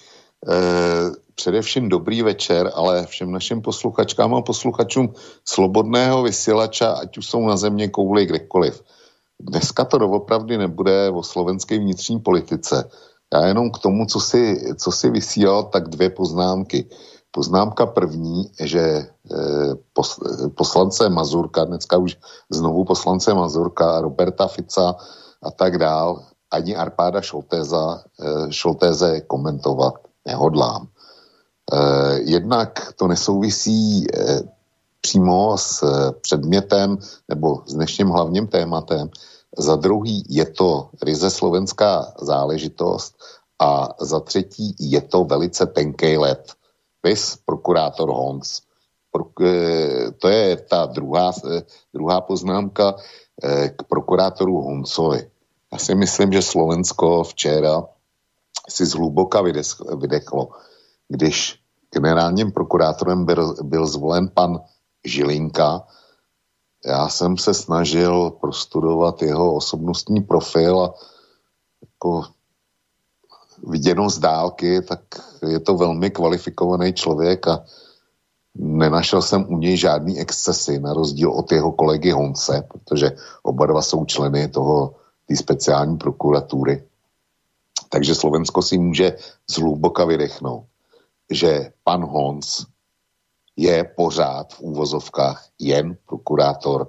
[1.35, 7.57] především dobrý večer, ale všem našim posluchačkám a posluchačům slobodného vysílača, ať už jsou na
[7.57, 8.83] země kouli kdekoliv.
[9.41, 12.89] Dneska to doopravdy nebude o slovenské vnitřní politice.
[13.35, 16.89] Já jenom k tomu, co si, co si vysílal, tak dvě poznámky.
[17.31, 19.75] Poznámka první, že eh,
[20.55, 22.17] poslance Mazurka, dneska už
[22.51, 24.97] znovu poslance Mazurka, Roberta Fica
[25.43, 29.95] a tak dál, ani Arpáda Šoltéza, eh, Šoltéze komentovat
[30.27, 30.89] nehodlám.
[31.73, 34.07] Eh, jednak to nesouvisí
[35.07, 39.11] přímo s eh, předmětem nebo s dnešním hlavním tématem.
[39.59, 43.15] Za druhý je to ryze slovenská záležitost
[43.63, 46.53] a za třetí je to velice tenký let.
[47.07, 48.67] Vys prokurátor Hons.
[49.15, 51.63] Eh, to je ta druhá, eh,
[51.95, 52.95] druhá poznámka
[53.77, 55.29] k prokurátoru Honcovi.
[55.73, 57.85] Já si myslím, že Slovensko včera
[58.65, 59.45] si zhluboka
[59.93, 60.49] vydechlo,
[61.09, 61.61] když
[61.93, 64.65] generálním prokurátorem byl, byl zvolen pan
[65.07, 65.87] Žilinka.
[66.87, 70.95] Já jsem se snažil prostudovat jeho osobnostní profil a
[71.83, 72.25] jako
[73.67, 75.01] viděno z dálky, tak
[75.49, 77.65] je to velmi kvalifikovaný člověk a
[78.55, 83.83] nenašel jsem u něj žádný excesy, na rozdíl od jeho kolegy Honce, protože oba dva
[83.83, 84.95] jsou členy toho
[85.29, 86.85] té speciální prokuratury.
[87.89, 89.17] Takže Slovensko si může
[89.51, 90.65] zhluboka vydechnout,
[91.31, 92.65] že pan Honc
[93.57, 96.89] je pořád v úvozovkách jen prokurátor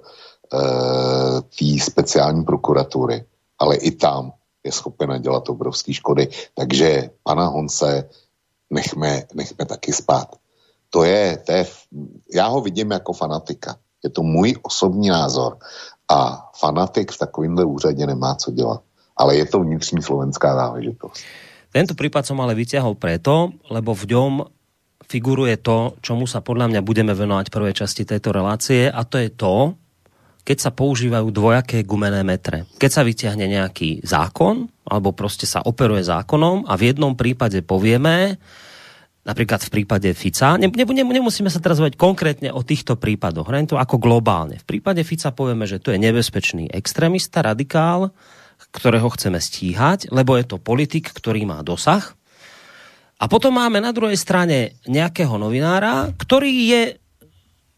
[1.42, 3.24] té speciální prokuratury,
[3.58, 4.32] ale i tam
[4.64, 6.28] je schopen dělat obrovské škody.
[6.54, 8.08] Takže pana Honce
[8.70, 10.36] nechme, nechme taky spát.
[10.90, 11.66] To je, to je,
[12.34, 13.76] já ho vidím jako fanatika.
[14.04, 15.56] Je to můj osobní názor.
[16.08, 18.80] A fanatik v takovémhle úřadě nemá co dělat.
[19.16, 21.20] Ale je to vnitřní slovenská záležitost.
[21.68, 24.32] Tento prípad som ale vyťahol preto, lebo v ňom
[25.08, 29.32] figuruje to, čomu sa podľa mňa budeme venovať prvej časti tejto relácie a to je
[29.32, 29.74] to,
[30.44, 32.64] keď sa používajú dvojaké gumené metre.
[32.80, 38.40] Keď sa vyťahne nejaký zákon, alebo proste sa operuje zákonom a v jednom prípade povieme,
[39.28, 43.48] napríklad v prípade Fica, ne, ne, ne, nemusíme sa teraz hovať konkrétne o týchto prípadoch,
[43.52, 44.56] len to ako globálne.
[44.56, 48.16] V prípade Fica povieme, že to je nebezpečný extrémista, radikál,
[48.72, 52.17] ktorého chceme stíhať, lebo je to politik, ktorý má dosah.
[53.18, 56.82] A potom máme na druhej strane nejakého novinára, ktorý je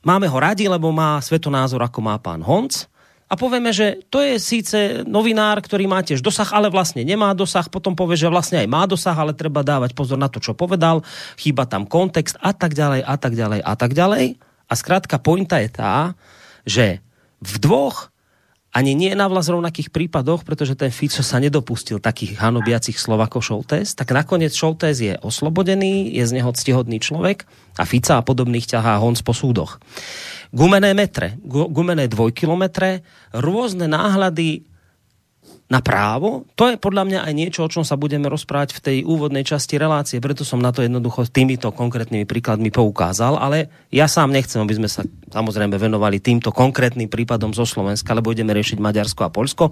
[0.04, 2.88] máme ho radi, lebo má svetonázor, ako má pán Honc.
[3.30, 7.70] A povieme, že to je síce novinár, ktorý má tiež dosah, ale vlastne nemá dosah.
[7.70, 11.06] Potom povie, že vlastne aj má dosah, ale treba dávať pozor na to, čo povedal.
[11.38, 14.34] Chýba tam kontext a tak ďalej, a tak ďalej, a tak ďalej.
[14.66, 16.18] A skrátka, pointa je tá,
[16.66, 16.98] že
[17.38, 18.10] v dvoch
[18.70, 23.42] ani nie na vlas rovnakých prípadoch, pretože ten Fico sa nedopustil takých hanobiacich slov ako
[23.42, 28.70] Šoltés, tak nakoniec Šoltés je oslobodený, je z neho ctihodný človek a Fica a podobných
[28.70, 29.82] ťahá honc po súdoch.
[30.54, 33.02] Gumené metre, gumené dvojkilometre,
[33.34, 34.69] rôzne náhľady
[35.70, 38.96] na právo, to je podľa mňa aj niečo, o čom sa budeme rozprávať v tej
[39.06, 44.34] úvodnej časti relácie, preto som na to jednoducho týmito konkrétnymi príkladmi poukázal, ale ja sám
[44.34, 49.22] nechcem, aby sme sa samozrejme venovali týmto konkrétnym prípadom zo Slovenska, lebo budeme riešiť Maďarsko
[49.22, 49.70] a Polsko.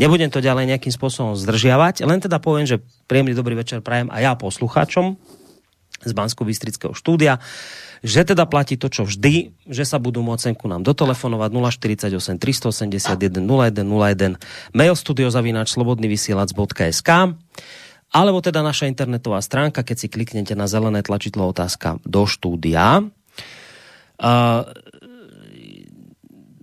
[0.00, 4.24] Nebudem to ďalej nejakým spôsobom zdržiavať, len teda poviem, že príjemný dobrý večer prajem a
[4.24, 5.20] ja poslucháčom
[6.04, 7.36] z bansko bystrického štúdia
[8.04, 11.50] že teda platí to, čo vždy, že sa budú môcť ku nám dotelefonovať
[12.12, 14.36] 048 381 0101
[14.76, 17.10] mail studiozavináč slobodnyvysielac.sk
[18.14, 23.02] alebo teda naša internetová stránka, keď si kliknete na zelené tlačidlo otázka do štúdia.
[24.14, 24.62] Uh,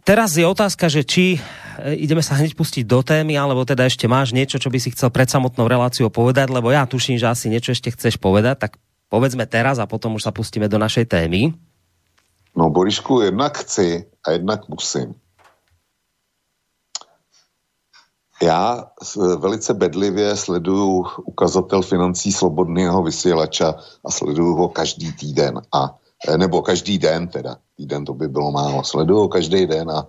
[0.07, 1.39] teraz je otázka, že či e,
[1.99, 5.11] ideme sa hneď pustiť do témy, alebo teda ešte máš niečo, čo by si chcel
[5.11, 8.71] pred samotnou reláciou povedať, lebo ja tuším, že asi niečo ešte chceš povedať, tak
[9.11, 11.51] povedzme teraz a potom už sa pustíme do našej témy.
[12.55, 15.15] No Borišku, jednak chci a jednak musím.
[18.41, 18.89] Já
[19.37, 25.61] velice bedlivě sleduju ukazatel financí slobodného vysílača a sleduju ho každý týden.
[25.73, 25.95] A,
[26.37, 27.57] nebo každý den teda.
[27.77, 28.83] Týden to by bylo málo.
[28.83, 30.07] Sleduju ho každý den a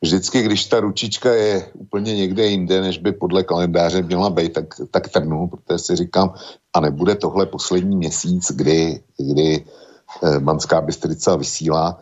[0.00, 4.64] vždycky, když ta ručička je úplně někde jinde, než by podle kalendáře měla být, tak,
[4.90, 6.34] tak trnu, protože si říkám,
[6.76, 9.64] a nebude tohle poslední měsíc, kdy, kdy
[10.22, 12.00] eh, Manská Bystrica vysílá,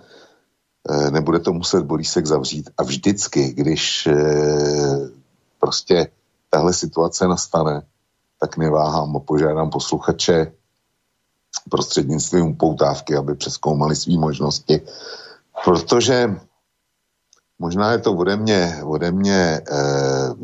[0.91, 2.71] eh, nebude to muset Borísek zavřít.
[2.79, 5.09] A vždycky, když eh,
[5.61, 6.09] prostě
[6.51, 7.83] tahle situace nastane,
[8.41, 10.53] tak neváhám a požádám posluchače
[11.71, 14.81] prostřednictvím upoutávky, aby přeskoumali své možnosti,
[15.65, 16.37] protože
[17.59, 20.35] možná je to ode mě, ode mě eh,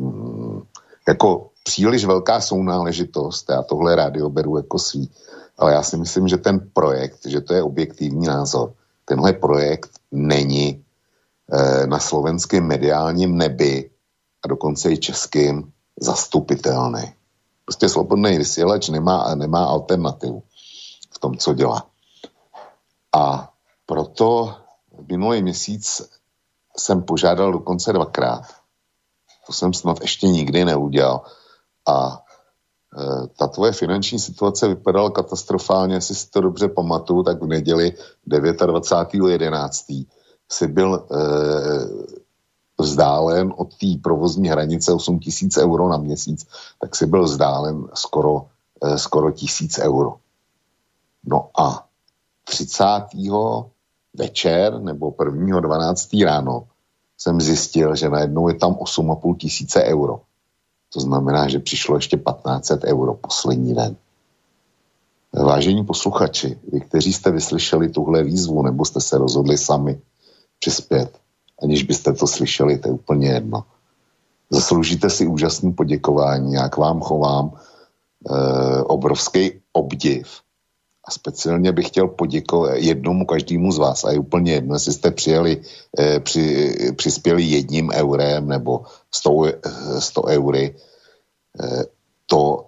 [1.07, 5.11] jako příliš velká sounáležitost, já tohle rádio beru jako svý,
[5.57, 8.73] ale já si myslím, že ten projekt, že to je objektivní názor,
[9.05, 10.85] tenhle projekt není
[11.53, 13.91] eh, na slovenském mediálním nebi
[14.43, 17.13] a dokonce i českým zastupitelný.
[17.65, 20.43] Prostě slobodný vysílač nemá, nemá alternativu
[21.13, 21.85] v tom, co dělá.
[23.15, 23.51] A
[23.85, 24.55] proto
[25.07, 26.01] minulý měsíc
[26.77, 28.43] jsem požádal dokonce dvakrát.
[29.47, 31.21] To jsem snad ještě nikdy neudělal.
[31.87, 32.23] A
[32.97, 37.93] e, ta tvoje finanční situace vypadala katastrofálně, jestli si to dobře pamatuju, tak v neděli
[38.27, 40.05] 29.11.
[40.51, 41.17] si byl e,
[42.81, 46.47] vzdálen od té provozní hranice 8 tisíc euro na měsíc,
[46.81, 48.45] tak si byl vzdálen skoro,
[48.83, 50.15] e, skoro tisíc euro.
[51.23, 51.85] No a
[52.43, 53.05] 30
[54.13, 55.59] večer nebo 1.
[55.59, 56.09] 12.
[56.25, 56.67] ráno
[57.17, 60.21] jsem zjistil, že najednou je tam 8,5 tisíce euro.
[60.93, 63.95] To znamená, že přišlo ještě 1500 euro poslední den.
[65.33, 70.01] Vážení posluchači, vy, kteří jste vyslyšeli tuhle výzvu, nebo jste se rozhodli sami
[70.59, 71.19] přispět,
[71.63, 73.63] aniž byste to slyšeli, to je úplně jedno.
[74.49, 80.27] Zasloužíte si úžasný poděkování, jak vám chovám e, obrovský obdiv
[81.05, 85.11] a speciálně bych chtěl poděkovat jednomu každému z vás, a je úplně jedno, jestli jste
[85.11, 85.61] přijeli,
[85.99, 89.45] eh, při, přispěli jedním eurem nebo 100,
[89.99, 90.75] 100 eh, eury,
[91.63, 91.83] eh,
[92.25, 92.65] to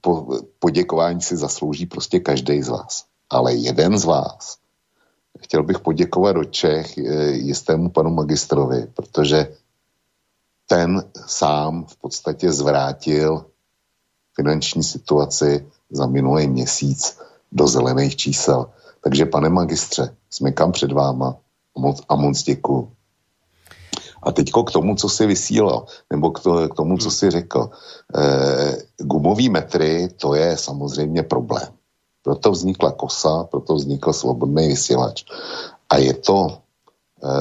[0.00, 3.04] po, poděkování si zaslouží prostě každý z vás.
[3.30, 4.56] Ale jeden z vás,
[5.40, 6.96] chtěl bych poděkovat do Čech
[7.32, 9.56] jistému panu magistrovi, protože
[10.66, 13.46] ten sám v podstatě zvrátil
[14.36, 17.18] finanční situaci za minulý měsíc
[17.54, 18.66] do zelených čísel.
[19.00, 21.36] Takže pane magistře, jsme kam před váma
[21.76, 22.92] a moc, a moc děkuju.
[24.22, 27.70] A teďko k tomu, co si vysílal, nebo k, to, k tomu, co si řekl.
[28.16, 31.68] E, gumový metry, to je samozřejmě problém.
[32.22, 35.24] Proto vznikla kosa, proto vznikl slobodný vysílač.
[35.90, 36.64] A je to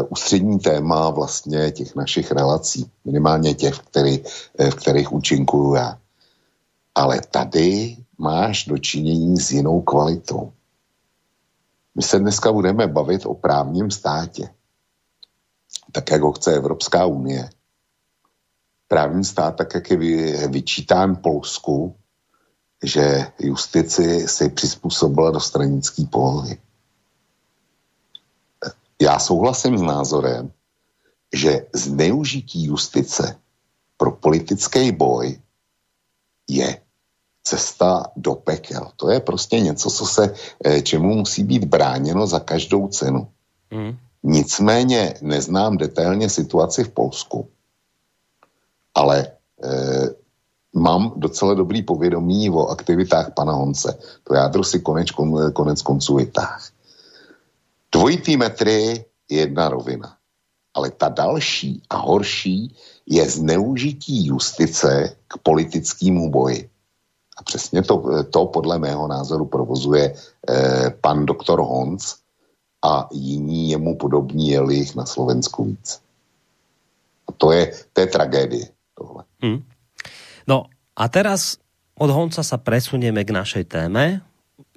[0.10, 4.24] ústřední téma vlastně těch našich relací, minimálně těch, v, který,
[4.70, 5.98] v kterých účinkuju já.
[6.96, 10.54] Ale tady máš dočinění s jinou kvalitou.
[11.96, 14.50] My se dneska budeme bavit o právním státě,
[15.92, 17.50] tak jak ho chce Evropská unie.
[18.88, 21.96] Právní stát, tak jak je vyčítán Polsku,
[22.84, 26.58] že justici si přizpůsobila do stranické polohy.
[29.02, 30.52] Já souhlasím s názorem,
[31.34, 33.40] že zneužití justice
[33.98, 35.42] pro politický boj
[36.50, 36.82] je
[37.44, 38.92] cesta do pekel.
[38.96, 40.34] To je prostě něco, co se,
[40.66, 43.28] eh, čemu musí být bráněno za každou cenu.
[43.72, 43.98] Mm.
[44.24, 47.50] Nicméně neznám detailně situaci v Polsku,
[48.96, 49.30] ale e,
[50.74, 54.00] mám docela dobrý povědomí o aktivitách pana Honce.
[54.24, 55.08] To jádro si konec,
[55.54, 56.70] konec konců vytáh.
[57.92, 60.18] Dvojitý metry je jedna rovina.
[60.74, 62.76] Ale ta další a horší
[63.06, 66.70] je zneužití justice k politickému boji.
[67.44, 72.16] Přesně to, to podle mého názoru provozuje eh, pan doktor Honc
[72.84, 76.00] a jiní jemu podobní, jeli jich na Slovensku víc.
[77.28, 79.24] A to je, to je tragédie tohle.
[79.40, 79.64] Hmm.
[80.48, 81.58] No a teraz
[81.96, 84.20] od Honca sa presunieme k našej téme.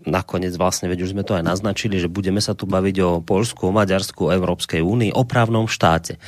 [0.06, 3.66] Nakoniec vlastne, veď už sme to aj naznačili, že budeme sa tu baviť o Polsku,
[3.66, 6.22] o Maďarsku, o Európskej únii, o právnom štáte.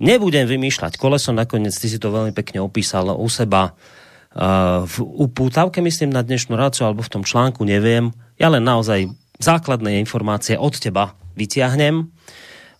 [0.00, 3.76] Nebudem vymýšľať koleso, nakoniec ty si to veľmi pekne opísal u seba
[4.86, 8.14] v upútavke, myslím, na dnešnú ráciu, alebo v tom článku, neviem.
[8.38, 9.10] Ja len naozaj
[9.42, 12.14] základné informácie od teba vytiahnem.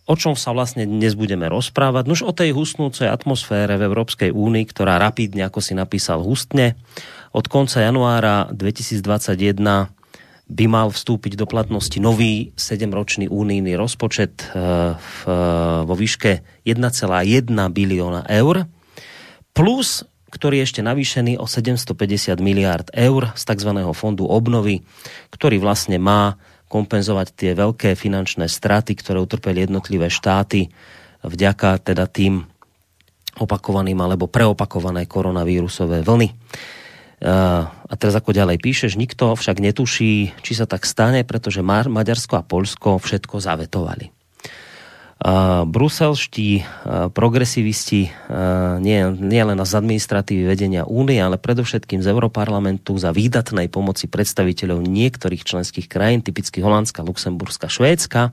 [0.06, 2.04] O čom sa vlastne dnes budeme rozprávať?
[2.06, 6.74] Nož o tej hustnúcej atmosfére v Európskej únii, ktorá rapidne, ako si napísal, hustne.
[7.30, 9.62] Od konca januára 2021
[10.50, 15.14] by mal vstúpiť do platnosti nový 7-ročný únijný rozpočet e, v,
[15.86, 18.66] vo výške 1,1 bilióna eur
[19.54, 23.70] plus ktorý je ešte navýšený o 750 miliard eur z tzv.
[23.92, 24.86] fondu obnovy,
[25.34, 26.38] ktorý vlastne má
[26.70, 30.70] kompenzovať tie veľké finančné straty, ktoré utrpeli jednotlivé štáty
[31.26, 32.46] vďaka teda tým
[33.42, 36.30] opakovaným alebo preopakované koronavírusové vlny.
[37.20, 42.46] A teraz ako ďalej píšeš, nikto však netuší, či sa tak stane, pretože Maďarsko a
[42.46, 44.19] Polsko všetko zavetovali
[45.68, 46.64] bruselští
[47.12, 48.08] progresivisti
[48.80, 54.80] nie, nie len z administratívy vedenia únie, ale predovšetkým z Europarlamentu za výdatnej pomoci predstaviteľov
[54.80, 58.32] niektorých členských krajín, typicky Holandska, Luxemburska, Švédska,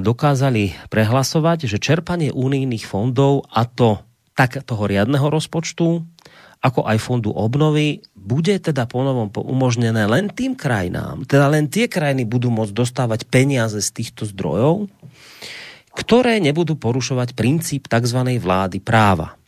[0.00, 4.00] dokázali prehlasovať, že čerpanie únijných fondov a to
[4.32, 6.08] tak toho riadneho rozpočtu,
[6.62, 12.22] ako aj fondu obnovy, bude teda ponovom umožnené len tým krajinám, teda len tie krajiny
[12.22, 14.86] budú môcť dostávať peniaze z týchto zdrojov,
[15.92, 18.38] ktoré nebudú porušovať princíp tzv.
[18.38, 19.41] vlády práva.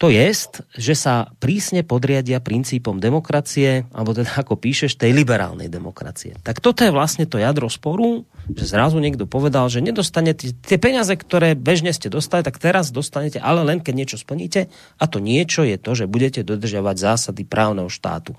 [0.00, 6.40] To jest, že sa prísne podriadia princípom demokracie, alebo teda ako píšeš, tej liberálnej demokracie.
[6.40, 11.12] Tak toto je vlastne to jadro sporu, že zrazu niekto povedal, že nedostanete tie peniaze,
[11.12, 14.72] ktoré bežne ste dostali, tak teraz dostanete, ale len keď niečo splníte.
[14.96, 18.32] A to niečo je to, že budete dodržiavať zásady právneho štátu.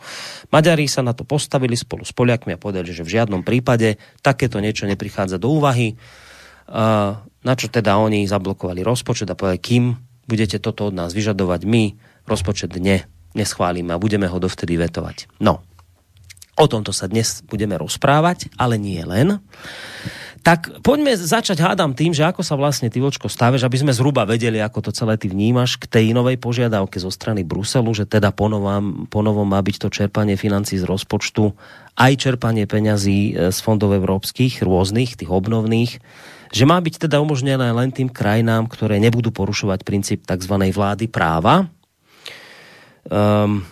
[0.50, 4.58] Maďari sa na to postavili spolu s Poliakmi a povedali, že v žiadnom prípade takéto
[4.58, 5.94] niečo neprichádza do úvahy.
[7.46, 12.00] Na čo teda oni zablokovali rozpočet a povedali, kým budete toto od nás vyžadovať, my
[12.24, 13.04] rozpočet ne,
[13.36, 15.28] neschválime a budeme ho dovtedy vetovať.
[15.44, 15.60] No,
[16.56, 19.44] o tomto sa dnes budeme rozprávať, ale nie len.
[20.42, 24.26] Tak poďme začať, hádam tým, že ako sa vlastne ty, Vočko, stáveš, aby sme zhruba
[24.26, 28.34] vedeli, ako to celé ty vnímaš k tej novej požiadavke zo strany Bruselu, že teda
[28.34, 31.54] ponovom, ponovom má byť to čerpanie financí z rozpočtu,
[31.94, 36.02] aj čerpanie peňazí e, z fondov európskych, rôznych, tých obnovných,
[36.52, 40.56] že má byť teda umožnené len tým krajinám, ktoré nebudú porušovať princíp tzv.
[40.72, 41.72] vlády práva.
[43.08, 43.66] Um,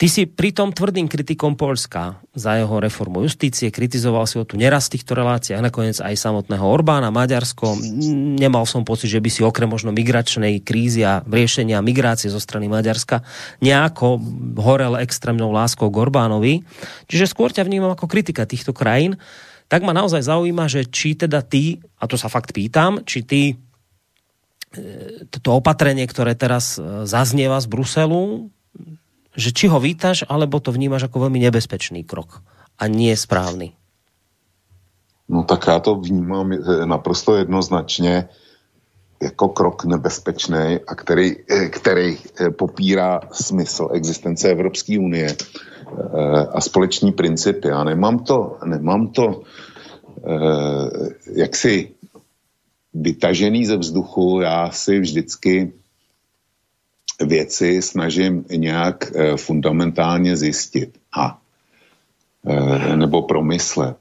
[0.00, 4.88] Ty si pritom tvrdým kritikom Polska za jeho reformu justície, kritizoval si ho tu neraz
[4.88, 7.76] v týchto reláciách, nakoniec aj samotného Orbána, Maďarsko.
[8.40, 12.72] Nemal som pocit, že by si okrem možno migračnej krízy a riešenia migrácie zo strany
[12.72, 13.20] Maďarska
[13.60, 14.16] nejako
[14.56, 16.64] horel extrémnou láskou k Orbánovi.
[17.04, 19.20] Čiže skôr ťa vnímam ako kritika týchto krajín
[19.70, 23.54] tak ma naozaj zaujíma, že či teda ty, a to sa fakt pýtam, či ty
[23.54, 28.50] e, to opatrenie, ktoré teraz e, zaznieva z Bruselu,
[29.38, 32.42] že či ho vítaš, alebo to vnímaš ako veľmi nebezpečný krok
[32.82, 33.78] a nie správny.
[35.30, 36.58] No tak já to vnímám e,
[36.90, 38.28] naprosto jednoznačně
[39.22, 41.36] jako krok nebezpečný a který,
[41.70, 42.18] který
[42.56, 45.36] popírá smysl existence Evropské unie
[46.52, 47.68] a společní principy.
[47.68, 49.42] Já nemám to, nemám to
[50.24, 51.90] eh, jaksi
[52.94, 54.40] vytažený ze vzduchu.
[54.40, 55.72] Já si vždycky
[57.26, 61.40] věci snažím nějak e, fundamentálně zjistit a
[62.96, 63.96] nebo promyslet.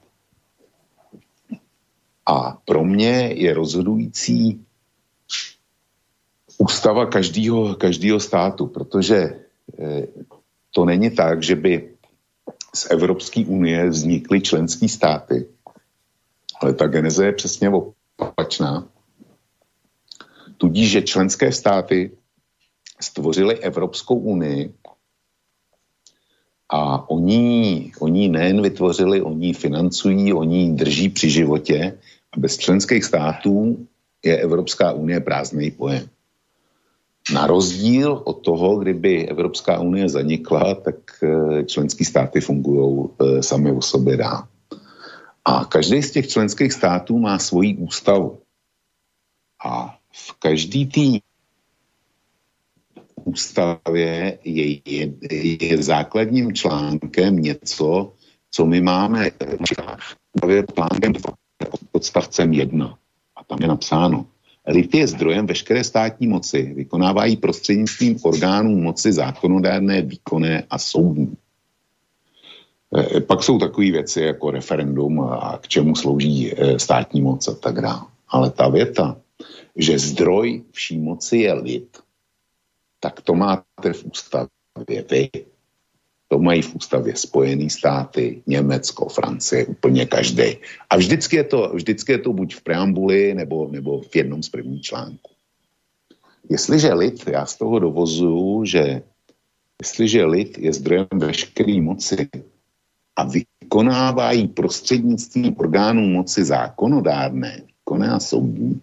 [2.26, 4.66] A pro mě je rozhodující
[6.58, 9.40] ústava každého, každého státu, protože
[10.80, 11.92] to není tak, že by
[12.76, 15.46] z Evropské unie vznikly členské státy,
[16.62, 17.72] ale ta geneze je přesně
[18.18, 18.88] opačná.
[20.58, 22.12] Tudíž, že členské státy
[23.02, 24.74] stvořily Evropskou unii
[26.70, 32.00] a oni, oni nejen vytvořili, oni financují, oni drží při životě
[32.32, 33.88] a bez členských států
[34.24, 36.08] je Evropská unie prázdný pojem.
[37.34, 43.72] Na rozdíl od toho, kdyby Evropská unie zanikla, tak eh, členské státy fungují eh, sami
[43.72, 44.48] o sobě dál.
[45.46, 48.42] A každý z těch členských států má svoji ústavu.
[49.66, 51.20] A v každý té
[53.24, 55.14] ústavě je, je,
[55.62, 58.14] je základním článkem něco,
[58.52, 59.32] co my máme
[60.74, 61.14] článkem
[61.92, 62.98] podstavcem jedna.
[63.36, 64.26] A tam je napsáno,
[64.68, 71.38] Lid je zdrojem veškeré státní moci, vykonávají prostřednictvím orgánů moci zákonodárné, výkonné a soudní.
[73.16, 77.56] E, pak jsou takové věci jako referendum a k čemu slouží e, státní moc a
[77.56, 78.02] tak dále.
[78.28, 79.18] Ale ta věta,
[79.76, 81.98] že zdroj vší moci je lid,
[83.00, 85.30] tak to máte v ústavě vy.
[86.30, 90.58] To mají v ústavě Spojené státy, Německo, Francie, úplně každý.
[90.90, 94.50] A vždycky je to, vždycky je to buď v preambuli, nebo, nebo v jednom z
[94.50, 95.32] prvních článků.
[96.50, 99.02] Jestliže lid, já z toho dovozuju, že
[99.82, 102.30] jestliže lid je zdrojem veškeré moci
[103.16, 108.82] a vykonávají prostřednictvím orgánů moci zákonodárné, výkonné a soudní,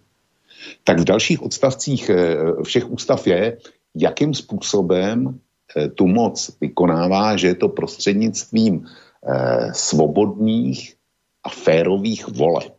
[0.83, 3.57] tak v dalších odstavcích eh, všech ústav je,
[3.95, 5.39] jakým způsobem
[5.95, 10.95] tu moc vykonává, že je to prostřednictvím eh, svobodných
[11.43, 12.73] a férových voleb.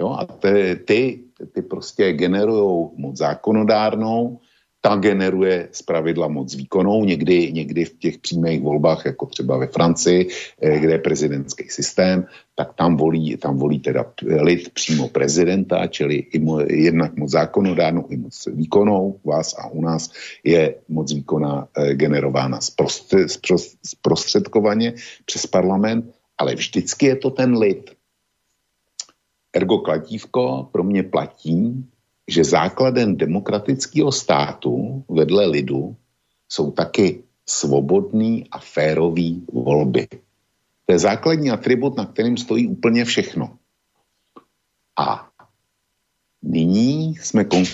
[0.00, 4.40] Jo, a ty, ty, ty prostě generují moc zákonodárnou,
[4.84, 9.66] ta generuje z pravidla moc výkonou, někdy, někdy v těch přímých volbách, jako třeba ve
[9.66, 10.28] Francii,
[10.60, 16.26] eh, kde je prezidentský systém, tak tam volí, tam volí teda lid přímo prezidenta, čili
[16.68, 19.20] jednak moc zákonodárnou, i moc výkonou.
[19.22, 20.12] U vás a u nás
[20.44, 22.60] je moc výkona eh, generována
[23.84, 27.90] zprostředkovaně přes parlament, ale vždycky je to ten lid.
[29.56, 31.88] Ergo kladívko pro mě platí,
[32.28, 35.96] že základem demokratického státu vedle lidu
[36.48, 40.08] jsou taky svobodný a férový volby.
[40.86, 43.56] To je základní atribut, na kterým stojí úplně všechno.
[44.96, 45.28] A
[46.42, 47.64] nyní jsme kon...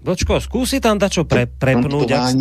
[0.00, 2.08] Vlčko, skúsi tam dať čo pre, prepnúť.
[2.16, 2.32] Ak,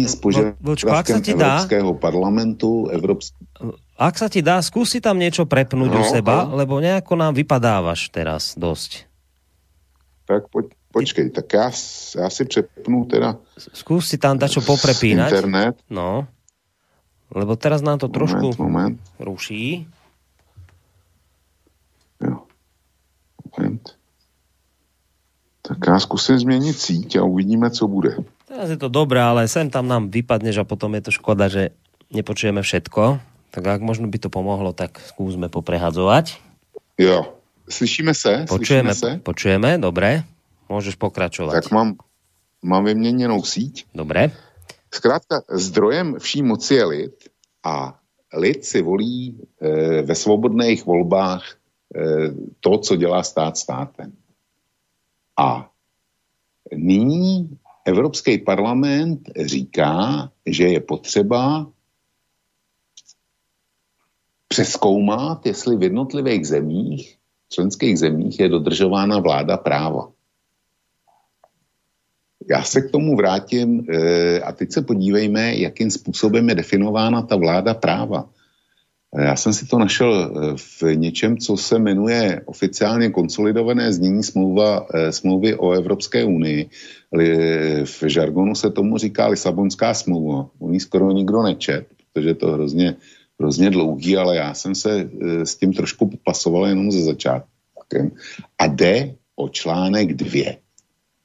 [0.64, 1.68] Vlčko, ak sa ti dá...
[1.68, 3.36] Európskeho parlamentu, Európsky...
[4.00, 6.56] Ak sa ti dá, skúsi tam niečo prepnúť no, u seba, no.
[6.56, 9.09] lebo nejako nám vypadávaš teraz dosť.
[10.30, 11.72] Tak poď, počkej, tak já,
[12.22, 13.42] já si přepnu teda...
[13.58, 15.34] Skús si tam dačo poprepínať.
[15.34, 15.76] Internet.
[15.90, 16.30] No.
[17.34, 19.02] Lebo teraz nám to moment, trošku moment.
[19.18, 19.90] ruší.
[22.22, 22.46] Jo.
[23.58, 23.82] Moment.
[25.66, 28.18] Tak já zkusím změnit síť a uvidíme, co bude.
[28.46, 31.74] Teraz je to dobré, ale sem tam nám vypadneš a potom je to škoda, že
[32.14, 33.18] nepočujeme všetko.
[33.50, 36.38] Tak ak možno by to pomohlo, tak skúsme poprehadzovať.
[37.02, 37.39] Jo.
[37.70, 38.46] Slyšíme se?
[38.50, 39.22] Počujeme, Slyšíme se?
[39.24, 40.24] počujeme, dobre.
[40.70, 41.54] Môžeš pokračovať.
[41.66, 41.98] Tak mám,
[42.62, 43.90] mám vyměněnou síť.
[43.94, 44.30] Dobre.
[44.94, 47.16] Zkrátka, zdrojem vší moci je lid
[47.64, 48.00] a
[48.34, 51.58] lid si volí e, ve svobodných volbách e,
[52.60, 54.14] to, co dělá stát státem.
[55.38, 55.70] A
[56.74, 61.72] nyní Evropský parlament říká, že je potřeba
[64.48, 67.19] přeskoumat, jestli v jednotlivých zemích
[67.50, 70.12] členských zemích je dodržována vláda práva.
[72.50, 77.36] Já se k tomu vrátím e, a teď se podívejme, jakým způsobem je definována ta
[77.36, 78.30] vláda práva.
[79.16, 84.24] Eh, já jsem si to našel eh, v něčem, co se jmenuje oficiálně konsolidované znění
[84.24, 86.70] smlouva, smlouvy o Evropské unii.
[87.84, 90.50] V žargonu se tomu říká Lisabonská smlouva.
[90.60, 92.96] U ní skoro nikdo nečet, protože to hrozně
[93.40, 98.12] hrozně dlouhý, ale já jsem se e, s tím trošku popasoval jenom ze začátkem.
[98.58, 100.58] A jde o článek dvě,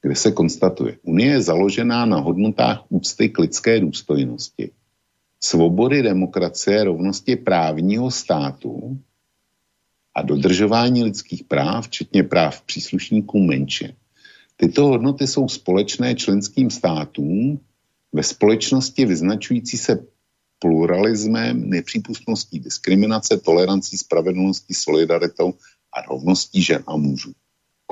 [0.03, 4.71] kde se konstatuje, Unie je založená na hodnotách úcty k lidské důstojnosti,
[5.41, 8.99] svobody, demokracie, rovnosti právního státu
[10.15, 13.93] a dodržování lidských práv, včetně práv příslušníků menšin.
[14.57, 17.61] Tyto hodnoty jsou společné členským státům
[18.13, 20.07] ve společnosti vyznačující se
[20.59, 25.55] pluralismem, nepřípustností diskriminace, tolerancí, spravedlností, solidaritou
[25.93, 27.33] a rovností žen a mužů.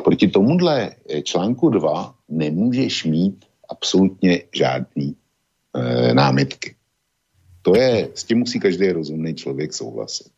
[0.05, 0.91] Proti tomuhle
[1.23, 5.17] článku 2 nemůžeš mít absolutně žádný
[5.75, 6.77] e, námitky.
[7.63, 10.33] To je, s tím musí každý rozumný člověk souhlasit.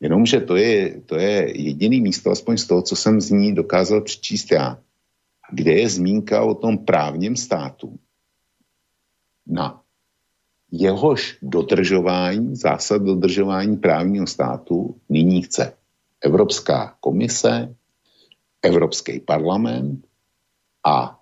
[0.00, 4.00] Jenomže to je, to je jediný místo, aspoň z toho, co jsem z ní dokázal
[4.00, 4.78] přečíst já,
[5.52, 7.98] kde je zmínka o tom právním státu,
[9.46, 9.83] na
[10.76, 15.72] jehož dodržování, zásad dodržování právního státu nyní chce
[16.20, 17.74] Evropská komise,
[18.62, 20.06] Evropský parlament
[20.86, 21.20] a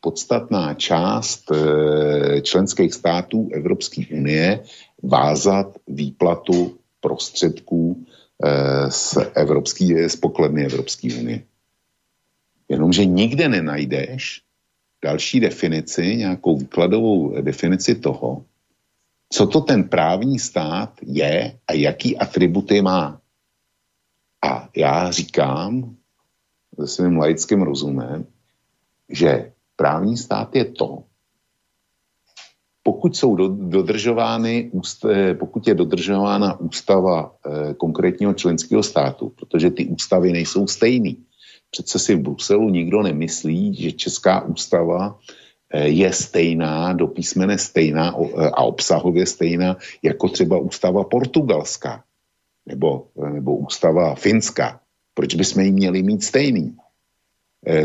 [0.00, 4.64] podstatná část e, členských států Evropské unie
[5.02, 8.06] vázat výplatu prostředků
[8.44, 11.42] e, z, Evropský, z pokladny Evropské unie.
[12.68, 14.42] Jenomže nikde nenajdeš
[15.04, 18.44] další definici, nějakou výkladovou definici toho,
[19.28, 23.20] co to ten právní stát je a jaký atributy má.
[24.44, 25.96] A já říkám
[26.80, 28.26] se svým laickým rozumem,
[29.08, 31.04] že právní stát je to,
[32.86, 34.70] pokud jsou dodržovány,
[35.10, 41.26] eh, pokud je dodržována ústava eh, konkrétního členského státu, protože ty ústavy nejsou stejný.
[41.70, 45.18] Přece si v Bruselu nikdo nemyslí, že Česká ústava
[45.74, 48.08] je stejná, do písmene stejná
[48.52, 52.04] a obsahově stejná jako třeba ústava portugalská
[52.66, 54.80] nebo, nebo ústava finská.
[55.14, 56.76] Proč bychom ji měli mít stejný?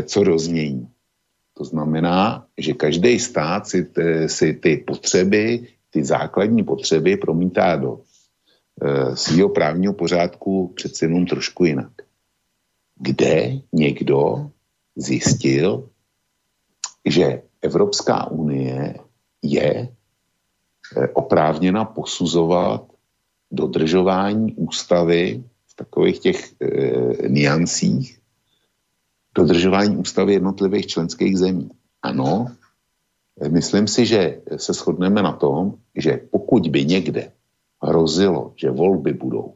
[0.04, 0.88] Co roznění?
[1.54, 3.90] To znamená, že každý stát si,
[4.26, 8.00] si ty potřeby, ty základní potřeby promítá do
[8.82, 11.92] e, svého právního pořádku přece jenom trošku jinak.
[12.96, 14.50] Kde někdo
[14.96, 15.88] zjistil,
[17.04, 18.94] že Evropská unie
[19.42, 19.88] je e,
[21.14, 22.84] oprávněna posuzovat
[23.50, 28.18] dodržování ústavy v takových těch e, niancích,
[29.34, 31.70] dodržování ústavy jednotlivých členských zemí.
[32.02, 32.46] Ano,
[33.48, 37.32] myslím si, že se shodneme na tom, že pokud by někde
[37.82, 39.54] hrozilo, že volby budou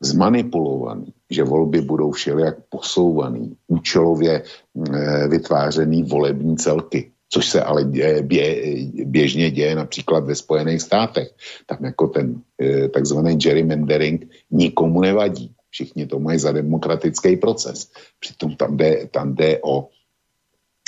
[0.00, 8.22] zmanipulovaný, že volby budou všelijak posouvaný, účelově e, vytvářený volební celky, což se ale děje,
[8.22, 8.56] bě,
[9.04, 11.28] běžně děje například ve Spojených státech.
[11.66, 15.54] Tam jako ten e, takzvaný gerrymandering nikomu nevadí.
[15.70, 17.90] Všichni to mají za demokratický proces.
[18.20, 19.88] Přitom tam jde, tam jde o,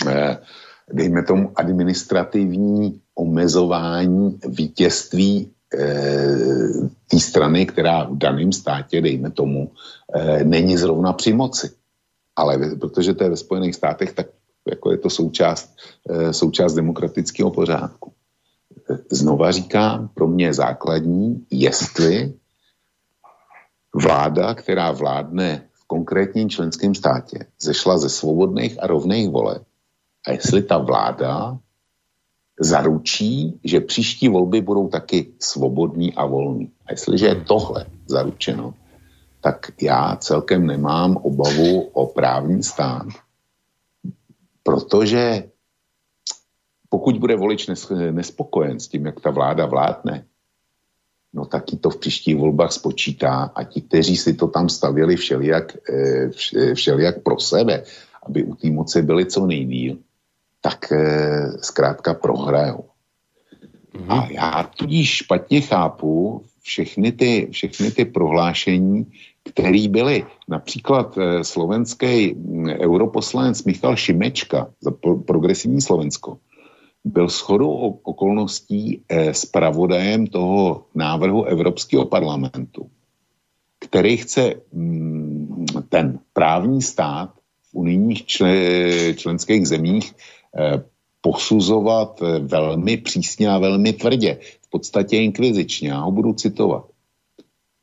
[0.08, 0.38] eh,
[0.92, 5.59] dejme tomu, administrativní omezování vítězství eh,
[7.10, 9.70] té strany, která v daném státě, dejme tomu,
[10.14, 11.70] eh, není zrovna při moci.
[12.36, 14.26] Ale protože to je ve Spojených státech, tak
[14.68, 15.76] jako je to součást,
[16.30, 18.12] součást demokratického pořádku.
[19.10, 22.32] Znova říkám, pro mě je základní, jestli
[23.94, 29.62] Vláda, která vládne v konkrétním členském státě, zešla ze svobodných a rovných voleb.
[30.26, 31.58] A jestli ta vláda
[32.60, 36.70] zaručí, že příští volby budou taky svobodní a volní.
[36.86, 38.74] A jestliže je tohle zaručeno,
[39.40, 43.06] tak já celkem nemám obavu o právní stát,
[44.62, 45.44] protože
[46.88, 47.66] pokud bude volič
[48.10, 50.24] nespokojen s tím, jak ta vláda vládne,
[51.32, 55.76] no taky to v příštích volbách spočítá a ti, kteří si to tam stavěli všelijak,
[55.90, 57.84] eh, eh, všelijak pro sebe,
[58.26, 59.96] aby u té moci byli co nejdíl,
[60.60, 62.84] tak eh, zkrátka prohrajou.
[63.94, 64.12] Mm-hmm.
[64.12, 69.06] A já tudíž špatně chápu všechny ty, všechny ty prohlášení,
[69.44, 74.90] které byly například slovenský mm, europoslanec Michal Šimečka za
[75.26, 76.38] progresivní Slovensko,
[77.04, 82.90] byl shodou okolností eh, zpravodajem toho návrhu Evropského parlamentu,
[83.78, 87.30] který chce mm, ten právní stát
[87.70, 88.26] v unijních
[89.16, 90.39] členských zemích eh,
[91.20, 95.88] posuzovat eh, velmi přísně a velmi tvrdě, v podstatě inkvizičně.
[95.88, 96.84] Já ho budu citovat.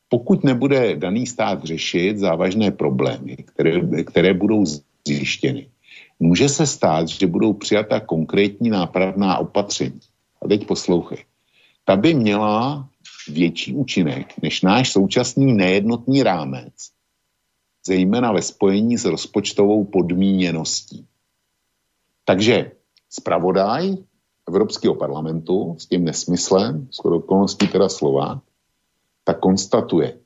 [0.08, 4.64] Pokud nebude daný stát řešit závažné problémy, které, které budou
[5.06, 5.68] zjištěny,
[6.20, 10.00] může se stát, že budou přijata konkrétní nápravná opatření.
[10.42, 11.18] A teď poslouchej.
[11.84, 12.88] Ta by měla
[13.28, 16.72] větší účinek než náš současný nejednotný rámec,
[17.86, 21.06] zejména ve spojení s rozpočtovou podmíněností.
[22.28, 22.76] Takže
[23.08, 23.96] zpravodaj
[24.48, 28.44] Evropského parlamentu s tím nesmyslem, skoro okolností teda slova,
[29.24, 30.20] tak konstatuje,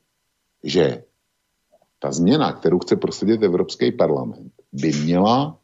[0.65, 1.07] že
[1.99, 5.55] ta změna, kterou chce prosadit Evropský parlament, by měla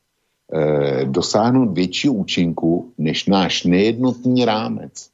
[0.54, 5.10] eh, dosáhnout větší účinku než náš nejednotný rámec.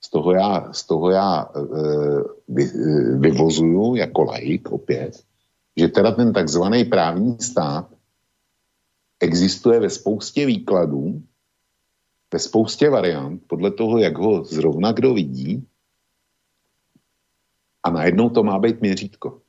[0.00, 1.60] Z toho já, z toho já eh,
[2.48, 5.20] vy, eh, vyvozuju jako laik opět,
[5.76, 7.97] že teda ten takzvaný právní stát
[9.20, 11.22] existuje ve spoustě výkladů,
[12.32, 15.66] ve spoustě variant, podle toho, jak ho zrovna kdo vidí,
[17.82, 19.40] a najednou to má být měřítko.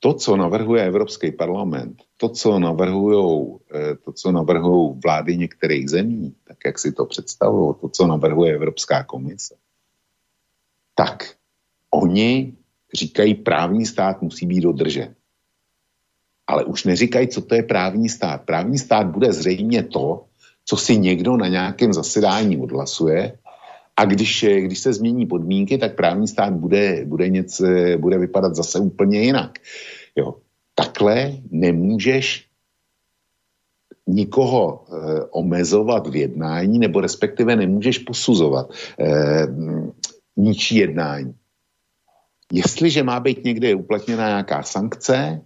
[0.00, 6.34] To, co navrhuje Evropský parlament, to, co navrhují eh, to, co navrhují vlády některých zemí,
[6.44, 9.56] tak jak si to představují, to, co navrhuje Evropská komise,
[10.94, 11.36] tak
[11.90, 12.56] oni
[12.94, 15.14] říkají, právní stát musí být dodržen.
[16.46, 18.42] Ale už neříkají, co to je právní stát.
[18.42, 20.24] Právní stát bude zřejmě to,
[20.64, 23.38] co si někdo na nějakém zasedání odhlasuje
[23.96, 27.64] a když, když se změní podmínky, tak právní stát bude, bude, něco,
[27.98, 29.58] bude vypadat zase úplně jinak.
[30.16, 30.34] Jo.
[30.74, 32.46] Takhle nemůžeš
[34.06, 39.06] nikoho e, omezovat v jednání, nebo respektive nemůžeš posuzovat e,
[40.36, 41.34] ničí jednání.
[42.52, 45.40] Jestliže má být někde uplatněna nějaká sankce,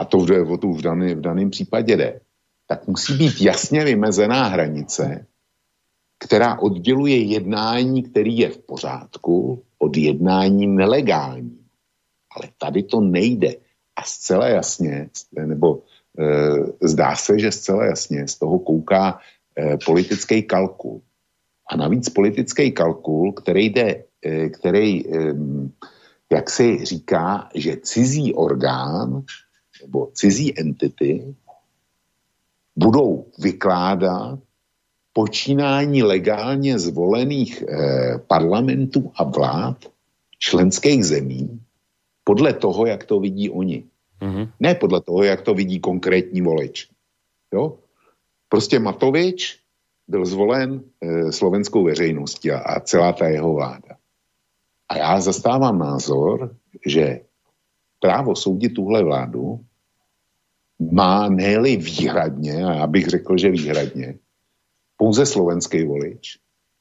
[0.00, 2.20] a to v, o tu v, daný, v daném případě jde,
[2.66, 5.26] tak musí být jasně vymezená hranice,
[6.24, 11.58] která odděluje jednání, který je v pořádku, od jednání nelegální.
[12.36, 13.54] Ale tady to nejde.
[13.96, 15.10] A zcela jasně,
[15.44, 15.82] nebo
[16.18, 19.20] e, zdá se, že zcela jasně z toho kouká
[19.58, 21.00] e, politický kalkul.
[21.70, 25.34] A navíc politický kalkul, který jde, e, který, e,
[26.32, 29.24] jak se říká, že cizí orgán
[29.82, 31.34] nebo cizí entity
[32.76, 34.38] budou vykládat
[35.12, 39.76] počínání legálně zvolených eh, parlamentů a vlád
[40.38, 41.60] členských zemí
[42.24, 43.84] podle toho, jak to vidí oni.
[44.20, 44.48] Mm-hmm.
[44.60, 46.88] Ne podle toho, jak to vidí konkrétní volič.
[47.52, 47.78] Jo?
[48.48, 49.58] Prostě Matovič
[50.08, 53.96] byl zvolen eh, slovenskou veřejností a, a celá ta jeho vláda.
[54.88, 56.56] A já zastávám názor,
[56.86, 57.20] že
[58.00, 59.60] právo soudit tuhle vládu
[60.80, 64.18] má ne výhradně, a já bych řekl, že výhradně,
[64.96, 66.38] pouze slovenský volič.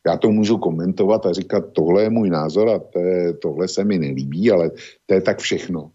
[0.07, 3.83] Já to můžu komentovat a říkat, tohle je můj názor a to je, tohle se
[3.83, 4.71] mi nelíbí, ale
[5.05, 5.91] to je tak všechno.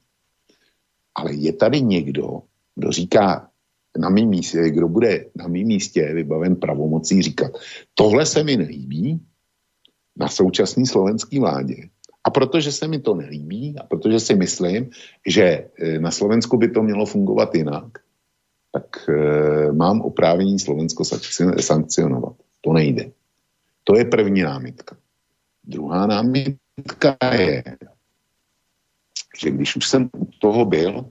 [1.14, 2.42] Ale je tady někdo,
[2.74, 3.50] kdo říká
[3.98, 7.52] na mém místě, kdo bude na mém místě vybaven pravomocí říkat,
[7.94, 9.20] tohle se mi nelíbí
[10.16, 11.76] na současný slovenský vládě.
[12.24, 14.90] A protože se mi to nelíbí a protože si myslím,
[15.26, 17.98] že e, na Slovensku by to mělo fungovat jinak,
[18.72, 21.04] tak e, mám oprávnění Slovensko
[21.60, 22.34] sankcionovat.
[22.60, 23.10] To nejde.
[23.84, 24.96] To je první námitka.
[25.64, 27.64] Druhá námitka je,
[29.38, 31.10] že když už jsem u toho byl,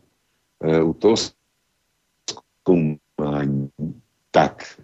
[0.64, 1.16] e, u toho
[2.30, 3.70] zkoumání,
[4.32, 4.80] tak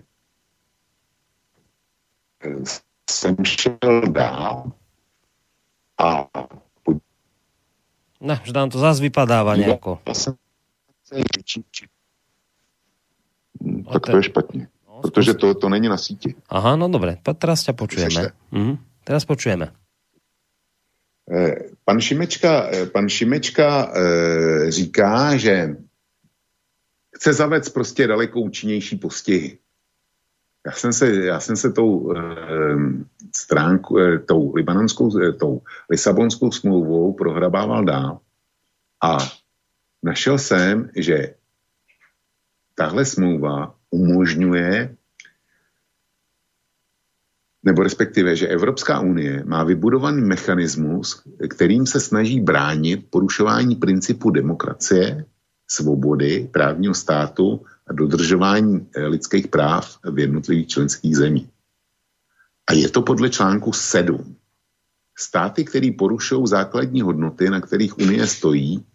[2.43, 2.49] e,
[3.09, 4.71] jsem šel dál
[5.99, 6.29] a
[8.19, 10.03] No, že nám to zase vypadáva nejako.
[13.93, 14.67] Tak to je špatně.
[14.87, 16.35] No, protože to, to není na síti.
[16.49, 18.35] Aha, no dobre, teraz ťa počujeme.
[18.51, 18.77] Mhm.
[19.07, 19.71] Teraz počujeme.
[21.31, 25.77] Eh, pan Šimečka, eh, pan Šimečka e, říká, že
[27.15, 29.57] chce zavést prostě daleko účinnější postihy.
[30.65, 32.19] Já jsem se, já jsem se tou e,
[33.35, 38.19] stránku, e, tou libanonskou, e, tou Lisabonskou smlouvou prohrabával dál
[39.03, 39.17] a
[40.03, 41.35] našel jsem, že
[42.75, 44.95] tahle smlouva umožňuje
[47.63, 55.25] nebo respektive, že Evropská unie má vybudovaný mechanismus, kterým se snaží bránit porušování principu demokracie,
[55.67, 61.49] svobody, právního státu dodržování eh, lidských práv v jednotlivých členských zemích.
[62.69, 64.35] A je to podle článku 7.
[65.17, 68.85] Státy, které porušují základní hodnoty, na kterých Unie stojí,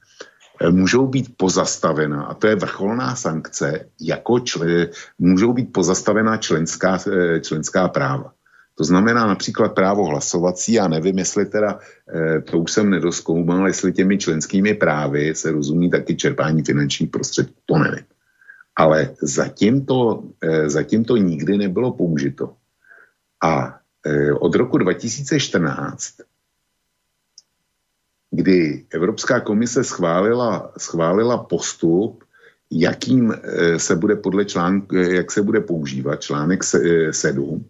[0.61, 4.89] eh, můžou být pozastavena, a to je vrcholná sankce, jako člen,
[5.19, 8.33] můžou být pozastavena členská, eh, členská práva.
[8.75, 11.79] To znamená například právo hlasovací, já nevím, jestli teda,
[12.51, 17.79] to už jsem nedoskoumal, jestli těmi členskými právy se rozumí taky čerpání finančních prostředků, to
[17.79, 18.05] nevím
[18.77, 22.57] ale zatím to, eh, zatím to nikdy nebylo použito.
[23.43, 26.15] A eh, od roku 2014,
[28.31, 32.25] kdy Evropská komise schválila, schválila postup,
[32.71, 36.65] jakým eh, se bude podle článku, jak se bude používat článek
[37.11, 37.65] 7,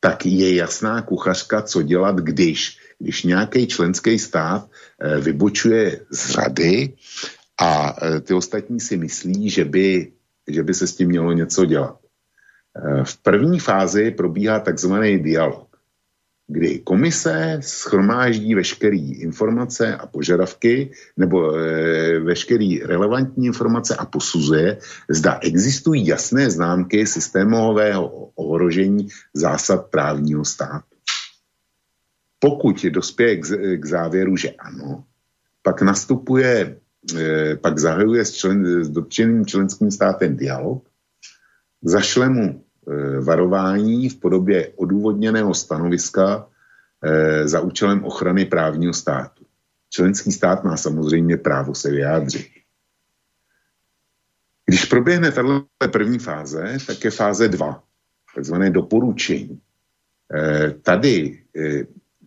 [0.00, 4.70] tak je jasná kuchařka, co dělat, když, když nějaký členský stát
[5.20, 6.94] vybočuje z rady
[7.58, 10.12] A ty ostatní si myslí, že by,
[10.48, 11.98] že by se s tím mělo něco dělat.
[13.04, 15.76] V první fázi probíhá takzvaný dialog,
[16.48, 24.78] kdy komise schromáždí veškeré informace a požadavky nebo e, veškeré relevantní informace a posuzuje,
[25.08, 30.96] zda existují jasné známky systémového ohrožení zásad právního státu.
[32.38, 35.04] Pokud dospěje k, k závěru, že ano,
[35.62, 36.85] pak nastupuje, e,
[37.60, 40.88] pak zahajuje s, člen, s dotčeným členským státem dialog,
[41.82, 46.48] zašle mu Eh, varování v podobě odůvodněného stanoviska
[47.02, 49.44] eh, za účelem ochrany právního státu.
[49.90, 52.46] Členský stát má samozřejmě právo se vyjádřit.
[54.66, 57.82] Když proběhne tato první fáze, tak je fáze 2,
[58.34, 59.60] takzvané doporučení.
[60.82, 61.42] Tady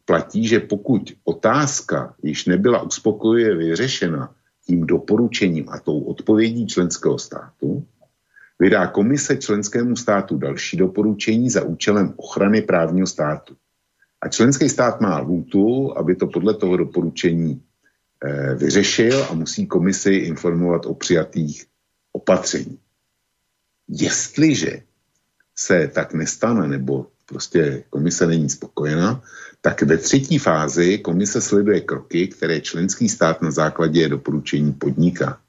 [0.05, 4.35] platí, že pokud otázka již nebyla uspokojivě vyřešena
[4.69, 7.85] tím doporučením a tou odpovědí členského státu,
[8.59, 13.57] vydá komise členskému státu další doporučení za účelem ochrany právního státu.
[14.21, 17.61] A členský stát má lhůtu, aby to podle toho doporučení
[18.21, 21.65] e, vyřešil a musí komisi informovat o přijatých
[22.13, 22.77] opatření.
[23.87, 24.83] Jestliže
[25.55, 29.21] se tak nestane, nebo prostě komise není spokojena,
[29.61, 35.41] tak ve třetí fázi komise sleduje kroky, které členský stát na základě doporučení podniká.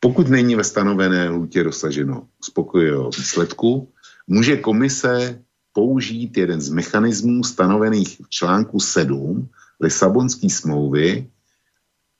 [0.00, 3.92] Pokud není ve stanovené lhůtě dosaženo uspokojivého výsledku,
[4.26, 5.42] může komise
[5.72, 9.48] použít jeden z mechanismů stanovených v článku 7
[9.80, 11.30] Lisabonské smlouvy,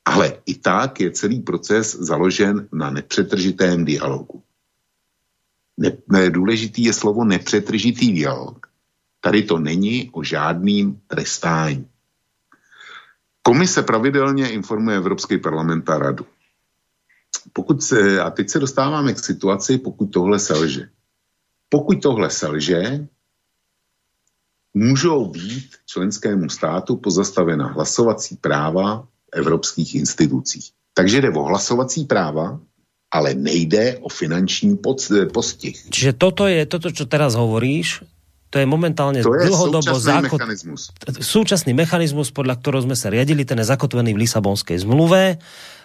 [0.05, 4.43] ale i tak je celý proces založen na nepřetržitém dialogu.
[5.76, 8.66] Ne, ne, důležitý je slovo nepřetržitý dialog.
[9.25, 11.89] Tady to není o žádným trestání.
[13.43, 16.27] Komise pravidelně informuje Evropský parlament a radu
[17.53, 20.89] pokud se, a teď se dostáváme k situaci, pokud tohle selže.
[21.68, 23.07] Pokud tohle selže,
[24.75, 30.70] můžou být členskému státu pozastavena hlasovací práva evropských institucích.
[30.95, 32.61] Takže jde o hlasovací práva,
[33.11, 34.79] ale nejde o finanční
[35.33, 35.91] postih.
[35.91, 38.03] Čiže toto je, toto, čo teraz hovoríš,
[38.55, 40.39] to je momentálne to je dlhodobo zákot...
[40.39, 40.95] mechanizmus.
[41.19, 45.43] súčasný mechanizmus, podľa ktorého sme sa riadili, ten je zakotvený v Lisabonskej zmluve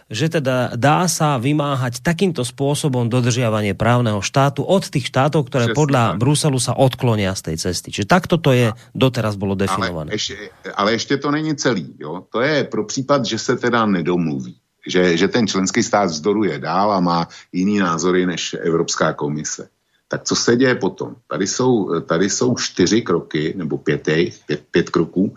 [0.10, 5.78] že teda dá sa vymáhať takýmto spôsobom dodržiavanie právneho štátu od tých štátov, ktoré Přesný,
[5.78, 6.18] podľa tak.
[6.18, 7.94] Bruselu sa odklonia z tej cesty.
[7.94, 10.10] Čiže takto to je, doteraz bolo definované.
[10.10, 11.94] Ale ešte, ale ešte to není celý.
[12.02, 12.26] Jo?
[12.34, 14.58] To je pro případ, že se teda nedomluví.
[14.80, 19.70] Že, že ten členský stát vzdoruje dál a má jiný názory než Evropská komise.
[20.12, 21.16] Tak co se děje potom?
[21.28, 24.04] Tady jsou, tady jsou čtyři kroky, nebo pět,
[24.46, 25.36] pět, pět kroků.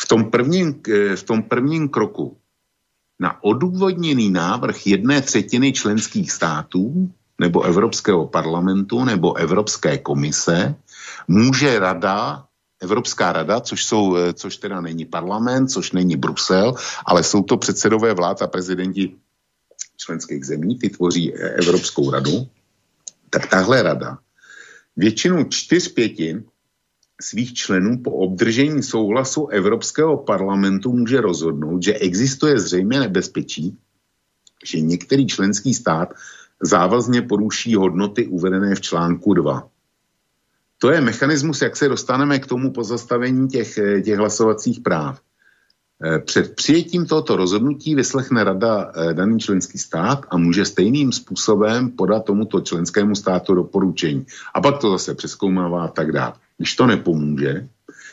[0.00, 0.82] V tom, prvním,
[1.14, 2.36] v tom prvním kroku
[3.20, 7.10] na odůvodněný návrh jedné třetiny členských států
[7.40, 10.74] nebo Evropského parlamentu nebo Evropské komise
[11.28, 12.44] může rada,
[12.82, 16.74] Evropská rada, což, jsou, což teda není parlament, což není Brusel,
[17.06, 19.16] ale jsou to předsedové vlád a prezidenti
[19.96, 22.48] členských zemí, ty tvoří Evropskou radu,
[23.30, 24.18] tak tahle rada
[24.96, 26.44] většinou čtyř pětin
[27.20, 33.78] svých členů po obdržení souhlasu Evropského parlamentu může rozhodnout, že existuje zřejmě nebezpečí,
[34.64, 36.14] že některý členský stát
[36.62, 39.68] závazně poruší hodnoty uvedené v článku 2.
[40.78, 43.74] To je mechanismus, jak se dostaneme k tomu pozastavení těch,
[44.04, 45.20] těch hlasovacích práv.
[46.04, 51.90] Eh, před přijetím tohoto rozhodnutí vyslechne rada eh, daný členský stát a může stejným způsobem
[51.90, 54.26] podat tomuto členskému státu doporučení.
[54.54, 56.32] A pak to zase přeskoumává a tak dále.
[56.56, 57.68] Když to nepomůže,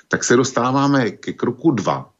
[0.08, 2.12] tak se dostáváme ke kroku dva.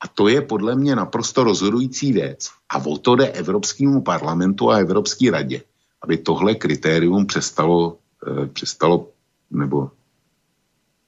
[0.00, 2.50] A to je podle mě naprosto rozhodující věc.
[2.68, 5.62] A o to jde Evropskému parlamentu a Evropské radě,
[6.02, 7.98] aby tohle kritérium přestalo,
[8.42, 9.10] e, přestalo
[9.50, 9.90] nebo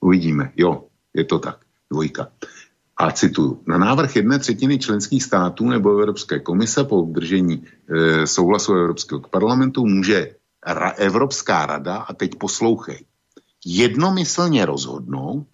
[0.01, 0.53] uvidíme.
[0.57, 0.85] Jo,
[1.15, 1.59] je to tak.
[1.91, 2.29] Dvojka.
[3.01, 8.75] A cituju, na návrh jedné třetiny členských států nebo Evropské komise po obdržení e, souhlasu
[8.75, 10.35] Evropského parlamentu může
[10.67, 13.05] ra, Evropská rada, a teď poslouchej,
[13.65, 15.47] jednomyslně rozhodnout,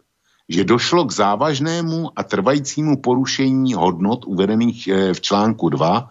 [0.48, 6.10] že došlo k závažnému a trvajícímu porušení hodnot uvedených e, v článku 2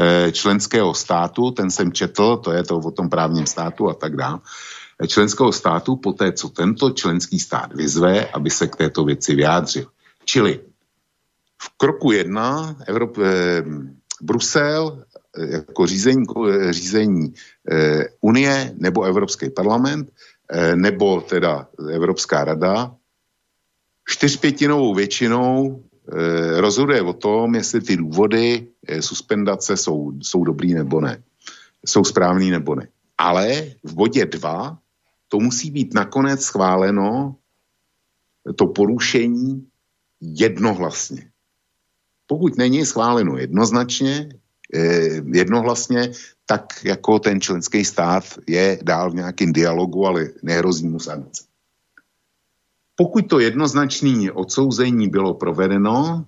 [0.00, 4.16] e, členského státu, ten jsem četl, to je to o tom právním státu a tak
[4.16, 4.40] dále,
[5.06, 9.93] členského státu, poté co tento členský stát vyzve, aby se k této věci vyjádřil.
[10.24, 10.60] Čili
[11.62, 13.64] v kroku jedna Evrop, eh,
[14.22, 15.04] Brusel
[15.38, 17.34] eh, jako řízení, eh, řízení
[17.70, 20.10] eh, Unie nebo Evropský parlament
[20.50, 22.96] eh, nebo teda Evropská rada
[24.08, 31.00] čtyřpětinovou většinou e, rozhoduje o tom, jestli ty důvody e, suspendace jsou, jsou dobrý nebo
[31.00, 31.22] ne.
[31.86, 32.88] Jsou správný nebo ne.
[33.18, 34.78] Ale v bodě 2
[35.28, 37.36] to musí být nakonec schváleno
[38.56, 39.66] to porušení
[40.20, 41.30] jednohlasně.
[42.26, 44.28] Pokud není schváleno jednoznačně,
[44.74, 46.12] eh, jednohlasně,
[46.46, 51.44] tak jako ten členský stát je dál v nějakém dialogu, ale nehrozí mu sankce.
[52.96, 56.24] Pokud to jednoznačné odsouzení bylo provedeno,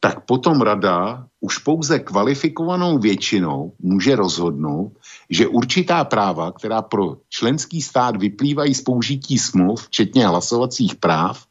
[0.00, 4.98] tak potom rada už pouze kvalifikovanou většinou může rozhodnout,
[5.30, 11.46] že určitá práva, která pro členský stát vyplývají z použití smluv, včetně hlasovacích práv,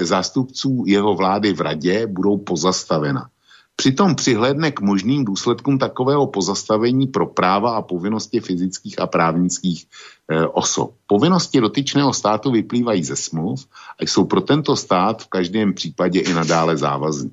[0.00, 3.28] zástupců jeho vlády v radě, budou pozastavena.
[3.76, 9.86] Přitom přihledne k možným důsledkům takového pozastavení pro práva a povinnosti fyzických a právnických
[10.30, 10.94] e, osob.
[11.06, 13.66] Povinnosti dotyčného státu vyplývají ze smluv
[14.00, 17.30] a jsou pro tento stát v každém případě i nadále závazní.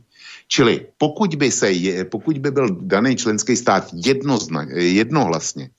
[0.48, 1.72] Čili pokud by, se,
[2.12, 5.70] pokud by byl daný členský stát jednozna, jednohlasně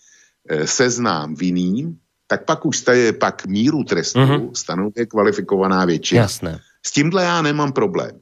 [0.65, 1.99] seznám vinným,
[2.33, 4.51] tak pak už staje, pak míru trestu mm-hmm.
[4.57, 6.23] stanovuje kvalifikovaná většina.
[6.23, 6.61] Jasné.
[6.83, 8.21] S tímhle já nemám problém.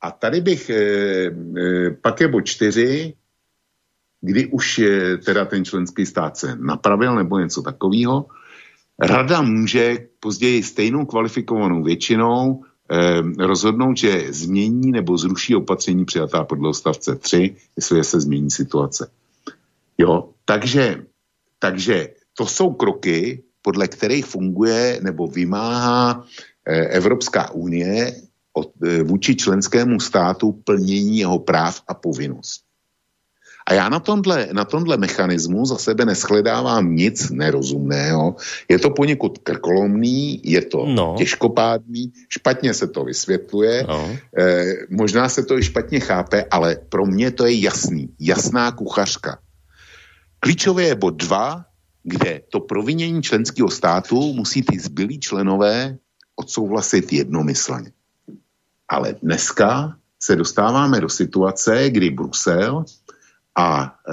[0.00, 3.14] A tady bych, e, e, pak je bod čtyři,
[4.20, 8.26] kdy už je teda ten členský stát se napravil nebo něco takového,
[8.98, 16.68] rada může později stejnou kvalifikovanou většinou eh, rozhodnout, že změní nebo zruší opatření přijatá podle
[16.68, 19.10] odstavce 3, jestli se změní situace.
[19.98, 21.04] Jo, takže,
[21.58, 26.24] takže to jsou kroky, podle kterých funguje nebo vymáhá
[26.66, 28.16] eh, Evropská unie
[28.52, 32.62] od, eh, vůči členskému státu plnění jeho práv a povinnost.
[33.66, 38.36] A já na tomhle, na tomhle mechanismu za sebe neschledávám nic nerozumného.
[38.68, 41.14] Je to poněkud krkolomný, je to no.
[41.18, 44.10] těžkopádný, špatně se to vysvětluje, no.
[44.38, 49.38] eh, možná se to i špatně chápe, ale pro mě to je jasný, jasná kuchařka.
[50.40, 51.64] Klíčové je bod 2,
[52.02, 55.98] kde to provinění členského státu musí ty zbylí členové
[56.36, 57.92] odsouhlasit jednomyslně.
[58.88, 62.84] Ale dneska se dostáváme do situace, kdy Brusel
[63.56, 64.12] a e,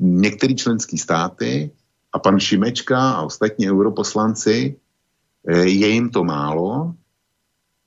[0.00, 1.70] některé členské státy
[2.12, 4.76] a pan Šimečka a ostatní europoslanci,
[5.46, 6.94] e, je jim to málo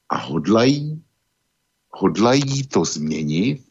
[0.09, 1.01] a hodlají,
[1.89, 3.61] hodlají to změnit,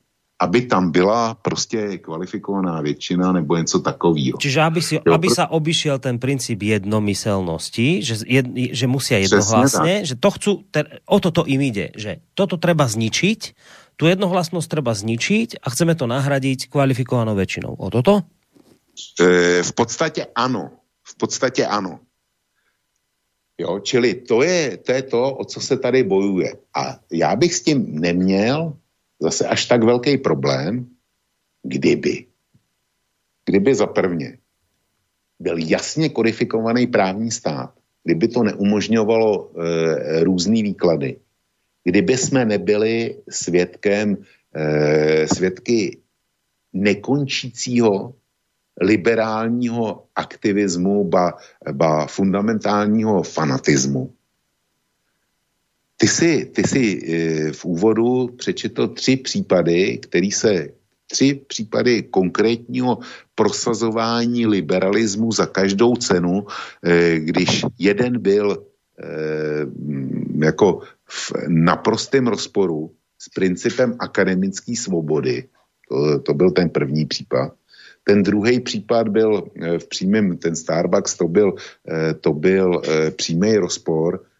[0.42, 4.42] aby tam byla prostě kvalifikovaná většina nebo něco takového.
[4.42, 10.02] Čiže aby, si, jo, aby sa obišiel ten princíp jednomyselnosti, že, jed, že musia jednohlasne,
[10.02, 13.54] že to chcú, ter, o toto im ide, že toto treba zničiť
[14.00, 17.78] tu jednohlasnosť treba zničiť a chceme to nahradiť kvalifikovanou väčšinou.
[17.78, 18.26] O toto?
[19.20, 20.82] E, v podstatě ano.
[21.06, 22.00] V podstatě ano.
[23.60, 26.56] Jo, čili to je, to je to, o co se tady bojuje.
[26.74, 28.74] A já bych s tím neměl
[29.22, 30.86] zase až tak velký problém,
[31.62, 32.26] kdyby.
[33.46, 34.38] Kdyby za prvně
[35.40, 41.16] byl jasně kodifikovaný právní stát, kdyby to neumožňovalo e, různý výklady,
[41.84, 44.16] kdyby jsme nebyli svědkem,
[44.54, 45.98] eh, svědky
[46.72, 48.14] nekončícího
[48.80, 51.34] liberálního aktivismu, ba,
[51.72, 54.14] ba fundamentálního fanatismu.
[56.02, 60.68] Ty si, ty si eh, v úvodu přečetl tři případy, který se
[61.06, 62.98] tři případy konkrétního
[63.34, 66.46] prosazování liberalismu za každou cenu,
[66.82, 68.66] eh, když jeden byl
[68.98, 69.66] eh,
[70.44, 75.44] jako v naprostém rozporu s principem akademické svobody.
[75.88, 77.54] To, to byl ten první případ.
[78.04, 79.46] Ten druhý případ byl
[79.78, 81.54] v přímém, ten Starbucks, to byl,
[82.20, 82.82] to byl
[83.16, 84.31] přímý rozpor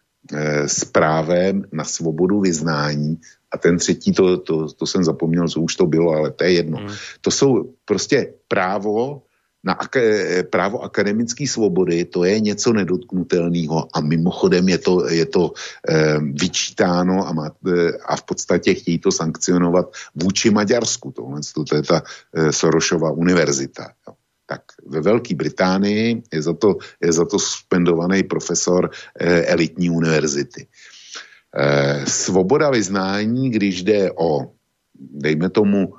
[0.65, 3.17] s právem na svobodu vyznání
[3.51, 6.51] a ten třetí, to, to, to jsem zapomněl, co už to bylo, ale to je
[6.51, 6.77] jedno.
[6.77, 6.95] Hmm.
[7.21, 9.21] To jsou prostě právo
[9.63, 15.53] na ak- právo akademické svobody, to je něco nedotknutelného a mimochodem je to, je to
[15.87, 21.11] e, vyčítáno a, má, e, a v podstatě chtějí to sankcionovat vůči Maďarsku.
[21.11, 22.03] Tohle to je ta
[22.33, 23.95] e, Sorošova univerzita.
[24.07, 24.13] Jo.
[24.53, 30.67] Tak ve Velké Británii je za to, je za to suspendovaný profesor e, elitní univerzity.
[30.69, 34.53] E, svoboda vyznání, když jde o,
[34.93, 35.93] dejme tomu,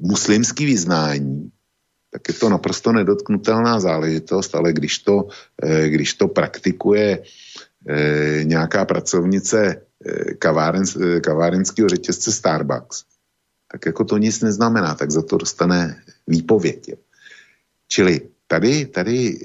[0.00, 1.52] muslimský vyznání,
[2.10, 5.28] tak je to naprosto nedotknutelná záležitost, ale když to,
[5.62, 7.22] eh, když to praktikuje
[7.88, 10.84] eh, nějaká pracovnice eh, kaváren,
[11.20, 13.04] kavárenského řetězce Starbucks,
[13.72, 16.96] tak jako to nic neznamená, tak za to dostane výpověď.
[17.88, 19.38] Čili tady, tady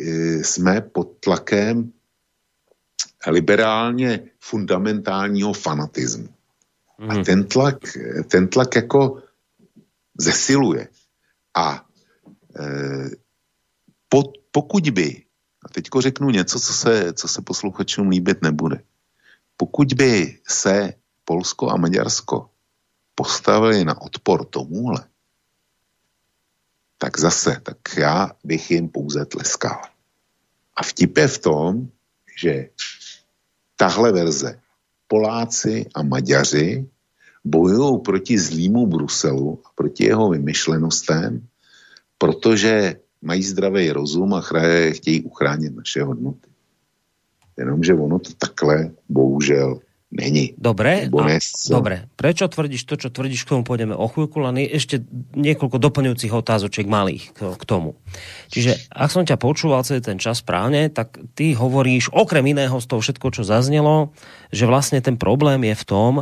[0.43, 1.91] jsme pod tlakem
[3.27, 6.29] liberálně fundamentálního fanatismu.
[6.97, 7.23] A mhm.
[7.23, 7.77] ten tlak,
[8.27, 9.23] ten tlak jako
[10.17, 10.87] zesiluje.
[11.55, 11.85] A
[12.59, 12.65] e,
[14.09, 15.23] po, pokud by,
[15.65, 18.83] a teďko řeknu něco, co se, co se posluchačům líbit nebude,
[19.57, 20.93] pokud by se
[21.25, 22.49] Polsko a Maďarsko
[23.15, 25.05] postavili na odpor tomuhle,
[27.01, 29.81] tak zase, tak já bych jim pouze tleskal.
[30.77, 31.87] A vtip je v tom,
[32.37, 32.69] že
[33.75, 34.59] tahle verze
[35.07, 36.85] Poláci a Maďaři
[37.45, 41.47] bojují proti zlýmu Bruselu a proti jeho vymyšlenostem,
[42.17, 44.45] protože mají zdravý rozum a
[44.91, 46.49] chtějí uchránit naše hodnoty.
[47.57, 49.79] Jenomže ono to takhle bohužel
[50.11, 50.53] není.
[50.59, 51.39] Dobre, a,
[51.71, 52.05] dobre.
[52.19, 54.99] Prečo tvrdíš to, čo tvrdíš, k tomu pôjdeme o chvíľku, len ešte
[55.33, 57.95] niekoľko doplňujúcich otázočiek malých k, k tomu.
[58.51, 62.85] Čiže ak som ťa počúval celý ten čas správne, tak ty hovoríš okrem iného z
[62.85, 64.11] toho všetko, čo zaznelo,
[64.51, 66.13] že vlastne ten problém je v tom,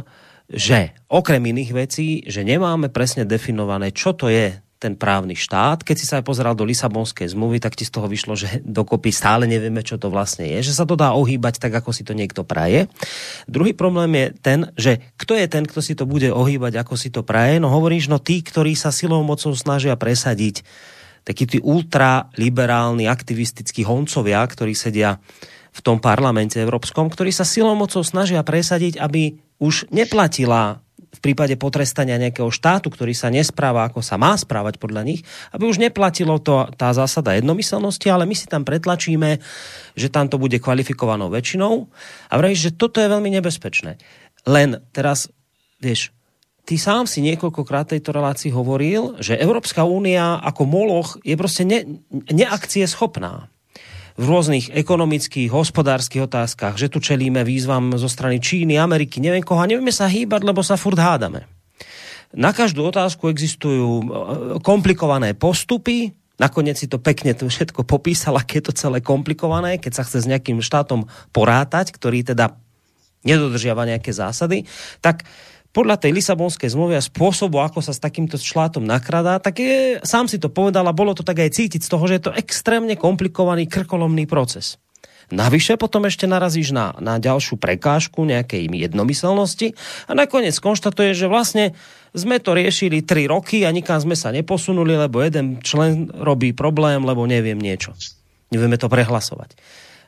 [0.49, 5.83] že okrem iných vecí, že nemáme presne definované, čo to je ten právny štát.
[5.83, 9.11] Keď si sa aj pozeral do Lisabonskej zmluvy, tak ti z toho vyšlo, že dokopy
[9.11, 12.15] stále nevieme, čo to vlastne je, že sa to dá ohýbať tak, ako si to
[12.15, 12.87] niekto praje.
[13.43, 17.11] Druhý problém je ten, že kto je ten, kto si to bude ohýbať, ako si
[17.11, 17.59] to praje.
[17.59, 20.63] No hovoríš, no tí, ktorí sa silou mocou snažia presadiť
[21.27, 25.19] takí tí ultraliberálni aktivistickí honcovia, ktorí sedia
[25.69, 31.57] v tom parlamente európskom, ktorí sa silou mocou snažia presadiť, aby už neplatila v prípade
[31.57, 36.37] potrestania nejakého štátu, ktorý sa nespráva, ako sa má správať podľa nich, aby už neplatilo
[36.37, 39.41] to, tá zásada jednomyselnosti, ale my si tam pretlačíme,
[39.97, 41.89] že tam to bude kvalifikovanou väčšinou
[42.29, 43.97] a vravíš, že toto je veľmi nebezpečné.
[44.45, 45.33] Len teraz,
[45.81, 46.13] vieš,
[46.69, 52.05] ty sám si niekoľkokrát tejto relácii hovoril, že Európska únia ako moloch je proste ne,
[52.29, 53.49] neakcie schopná
[54.19, 59.63] v rôznych ekonomických, hospodárskych otázkach, že tu čelíme výzvam zo strany Číny, Ameriky, neviem koho,
[59.63, 61.47] a nevieme sa hýbať, lebo sa furt hádame.
[62.35, 64.03] Na každú otázku existujú e,
[64.59, 70.03] komplikované postupy, nakoniec si to pekne to všetko popísal, aké je to celé komplikované, keď
[70.03, 72.59] sa chce s nejakým štátom porátať, ktorý teda
[73.23, 74.67] nedodržiava nejaké zásady,
[74.99, 75.23] tak
[75.69, 80.25] podľa tej Lisabonskej zmluvy a spôsobu, ako sa s takýmto šlátom nakradá, tak je, sám
[80.25, 82.93] si to povedal a bolo to tak aj cítiť z toho, že je to extrémne
[82.97, 84.81] komplikovaný krkolomný proces.
[85.29, 89.77] Navyše potom ešte narazíš na, na ďalšiu prekážku nejakej jednomyselnosti
[90.09, 91.77] a nakoniec konštatuje, že vlastne
[92.17, 97.05] sme to riešili 3 roky a nikam sme sa neposunuli, lebo jeden člen robí problém,
[97.05, 97.93] lebo neviem niečo.
[98.49, 99.53] Nevieme to prehlasovať.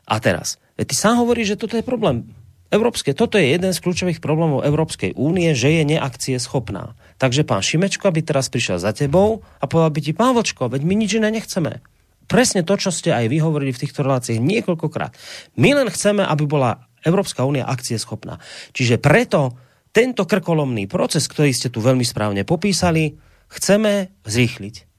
[0.09, 2.25] A teraz, ty sám hovoríš, že toto je problém
[2.71, 6.95] Európske, toto je jeden z kľúčových problémov Európskej únie, že je neakcie schopná.
[7.19, 10.81] Takže pán Šimečko by teraz prišiel za tebou a povedal by ti, pán Vlčko, veď
[10.87, 11.83] my nič iné nechceme.
[12.31, 15.11] Presne to, čo ste aj vy hovorili v týchto reláciách niekoľkokrát.
[15.59, 18.39] My len chceme, aby bola Európska únia akcie schopná.
[18.71, 19.59] Čiže preto
[19.91, 23.19] tento krkolomný proces, ktorý ste tu veľmi správne popísali,
[23.51, 24.90] chceme zrýchliť.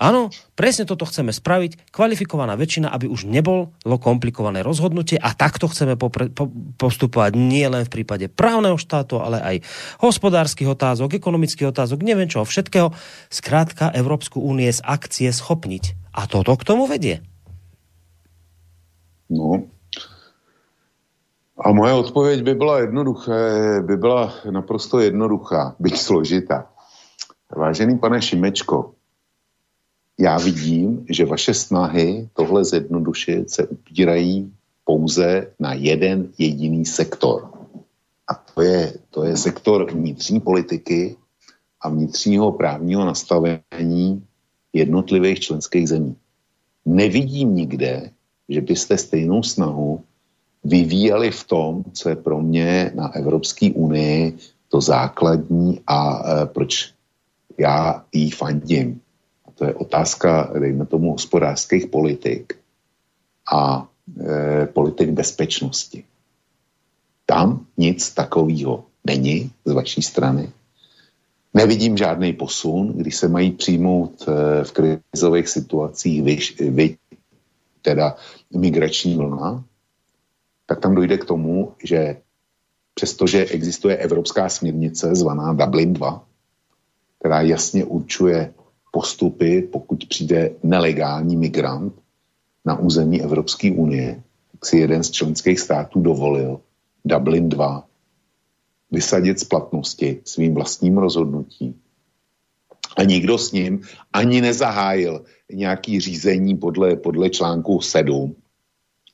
[0.00, 1.92] Áno, presne toto chceme spraviť.
[1.92, 6.48] Kvalifikovaná väčšina, aby už nebolo komplikované rozhodnutie a takto chceme popre, po,
[6.80, 9.56] postupovať nie len v prípade právneho štátu, ale aj
[10.00, 12.96] hospodárskych otázok, ekonomických otázok, neviem čo, všetkého.
[13.28, 16.16] Skrátka, Európsku únie z akcie schopniť.
[16.16, 17.20] A toto k tomu vedie.
[19.28, 19.68] No,
[21.60, 23.32] a moje odpověď by byla jednoduchá,
[23.84, 26.72] by byla naprosto jednoduchá, byť složitá.
[27.52, 28.96] Vážený pane Šimečko,
[30.20, 34.52] já vidím, že vaše snahy tohle zjednodušit se upírají
[34.84, 37.50] pouze na jeden jediný sektor.
[38.28, 41.16] A to je, to je sektor vnitřní politiky
[41.80, 44.22] a vnitřního právního nastavení
[44.72, 46.16] jednotlivých členských zemí.
[46.86, 48.10] Nevidím nikde,
[48.48, 50.00] že byste stejnou snahu
[50.64, 54.36] vyvíjali v tom, co je pro mě na Evropské unii
[54.68, 56.92] to základní a e, proč
[57.58, 59.00] já jí fandím
[59.60, 62.56] to je otázka, dejme tomu, hospodářských politik
[63.52, 63.88] a
[64.20, 66.04] e, politik bezpečnosti.
[67.26, 70.48] Tam nic takového není z vaší strany.
[71.54, 76.38] Nevidím žádný posun, když se mají přijmout e, v krizových situacích vy,
[76.70, 76.96] vy,
[77.82, 78.16] teda
[78.56, 79.64] migrační vlna,
[80.66, 82.16] tak tam dojde k tomu, že
[82.94, 86.24] přestože existuje evropská směrnice zvaná Dublin 2,
[87.18, 88.54] která jasně určuje
[88.90, 91.94] postupy, pokud přijde nelegální migrant
[92.64, 94.22] na území Evropské unie,
[94.52, 96.60] tak si jeden z členských států dovolil
[97.04, 97.86] Dublin 2
[98.90, 101.74] vysadit z platnosti svým vlastním rozhodnutím.
[102.96, 103.80] A nikdo s ním
[104.12, 108.34] ani nezahájil nějaký řízení podle, podle článku 7.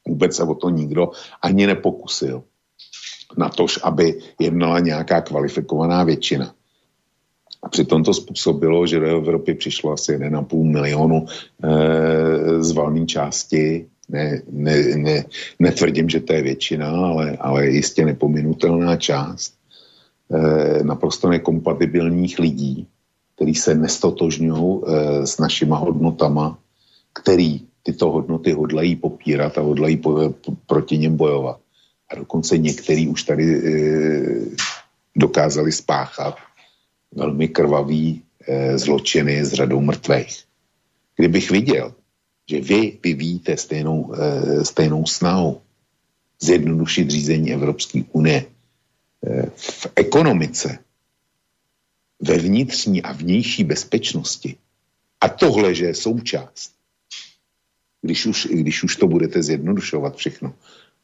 [0.09, 1.11] Vůbec se o to nikdo
[1.43, 2.43] ani nepokusil.
[3.39, 6.55] na to, aby jednala nějaká kvalifikovaná většina.
[7.67, 13.87] A přitom to způsobilo, že do Evropy přišlo asi 1,5 milionu e, z valné části.
[14.09, 15.25] Ne, ne, ne,
[15.59, 19.55] netvrdím, že to je většina, ale, ale jistě nepominutelná část
[20.31, 22.87] e, naprosto nekompatibilních lidí,
[23.35, 26.59] kteří se nestotožňují e, s našima hodnotama,
[27.13, 31.59] který tyto hodnoty hodlají popírat a hodlají po, po, proti něm bojovat.
[32.13, 33.71] A dokonce některý už tady e,
[35.17, 36.46] dokázali spáchat
[37.13, 40.45] velmi krvavý e, zločiny s řadou mrtvých.
[41.17, 41.95] Kdybych viděl,
[42.51, 45.61] že vy vyvíjíte stejnou, e, stejnou snahu
[46.41, 50.79] zjednodušit řízení Evropské unie e, v ekonomice,
[52.21, 54.57] ve vnitřní a vnější bezpečnosti,
[55.21, 56.73] a tohle, že je součást,
[58.03, 60.55] když už, když už to budete zjednodušovat všechno,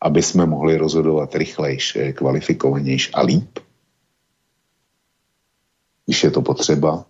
[0.00, 3.58] aby jsme mohli rozhodovat rychlejš, eh, kvalifikovanějš a líp,
[6.12, 7.06] když je to potřeba,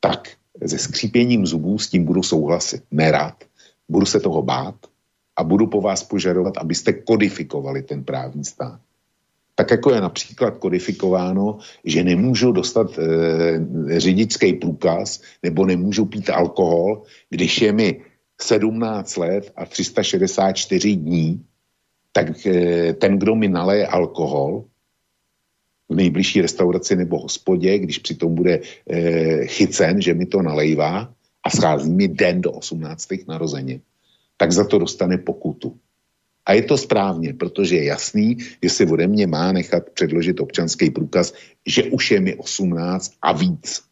[0.00, 0.28] tak
[0.66, 2.82] se skřípěním zubů s tím budu souhlasit.
[2.90, 3.44] Nerad,
[3.88, 4.74] budu se toho bát
[5.36, 8.80] a budu po vás požadovat, abyste kodifikovali ten právní stát.
[9.54, 17.02] Tak jako je například kodifikováno, že nemůžu dostat e, řidičský průkaz nebo nemůžu pít alkohol,
[17.30, 18.04] když je mi
[18.40, 21.44] 17 let a 364 dní,
[22.12, 24.64] tak e, ten, kdo mi naleje alkohol,
[25.88, 28.60] v nejbližší restauraci nebo hospodě, když přitom bude
[28.90, 31.14] e, chycen, že mi to nalejvá
[31.44, 33.08] a schází mi den do 18.
[33.28, 33.80] narozenin,
[34.36, 35.78] tak za to dostane pokutu.
[36.46, 40.90] A je to správně, protože je jasný, že si ode mě má nechat předložit občanský
[40.90, 41.34] průkaz,
[41.66, 43.82] že už je mi 18 a víc.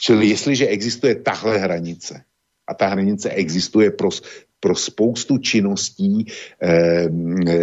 [0.00, 2.24] Čili jestliže existuje tahle hranice,
[2.66, 4.08] a ta hranice existuje pro,
[4.64, 7.60] pro spoustu činností, eh, eh,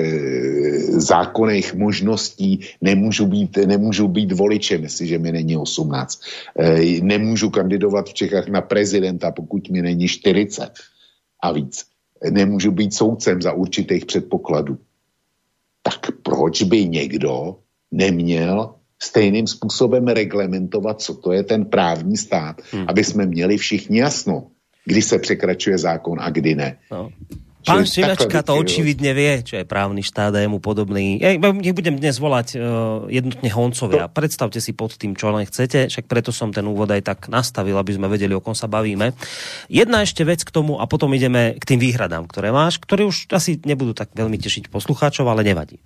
[1.02, 6.22] zákonných možností, nemůžu být, nemůžu být voličem, jestliže mi není 18.
[6.54, 10.70] Eh, nemůžu kandidovat v Čechách na prezidenta, pokud mi není 40
[11.42, 11.90] a víc
[12.22, 14.78] nemůžu být soudcem za určitých předpokladů.
[15.82, 22.86] Tak proč by někdo neměl stejným způsobem reglementovat, co to je ten právní stát, hmm.
[22.86, 24.54] aby jsme měli všichni jasno,
[24.92, 26.76] kdy se překračuje zákon a kdy ne.
[26.92, 27.10] No.
[27.62, 31.22] Pán Šinačka to očividne vie, čo je právny štát a je mu podobný.
[31.22, 34.10] Ja nebudem dnes volať uh, jednotne Honcovia.
[34.10, 34.14] To...
[34.18, 37.78] Predstavte si pod tým, čo len chcete, však preto som ten úvod aj tak nastavil,
[37.78, 39.14] aby sme vedeli, o kom sa bavíme.
[39.70, 43.30] Jedna ešte vec k tomu a potom ideme k tým výhradám, ktoré máš, ktoré už
[43.30, 45.78] asi nebudú tak veľmi tešiť poslucháčov, ale nevadí.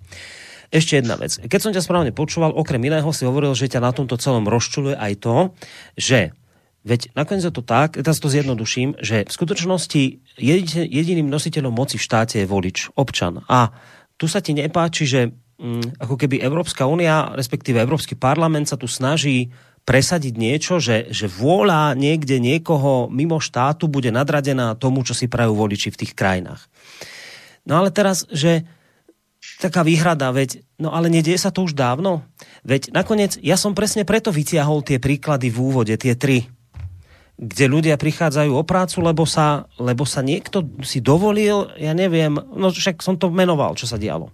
[0.72, 1.36] Ešte jedna vec.
[1.36, 4.96] Keď som ťa správne počúval, okrem iného si hovoril, že ťa na tomto celom rozčuluje
[4.96, 5.36] aj to,
[5.94, 6.32] že
[6.86, 10.02] Veď nakoniec je to tak, teraz to zjednoduším, že v skutočnosti
[10.86, 13.42] jediným nositeľom moci v štáte je volič, občan.
[13.50, 13.74] A
[14.14, 15.20] tu sa ti nepáči, že
[15.58, 19.50] mm, ako keby Európska únia, respektíve Európsky parlament sa tu snaží
[19.82, 25.58] presadiť niečo, že, že vôľa niekde niekoho mimo štátu bude nadradená tomu, čo si prajú
[25.58, 26.70] voliči v tých krajinách.
[27.66, 28.62] No ale teraz, že
[29.58, 32.22] taká výhrada, veď, no ale nedieje sa to už dávno?
[32.62, 36.46] Veď nakoniec, ja som presne preto vytiahol tie príklady v úvode, tie tri
[37.36, 42.72] kde ľudia prichádzajú o prácu, lebo sa, lebo sa niekto si dovolil, ja neviem, no
[42.72, 44.32] však som to menoval, čo sa dialo.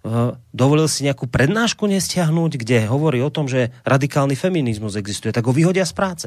[0.00, 5.44] Uh, dovolil si nejakú prednášku nestiahnuť, kde hovorí o tom, že radikálny feminizmus existuje, tak
[5.44, 6.26] ho vyhodia z práce.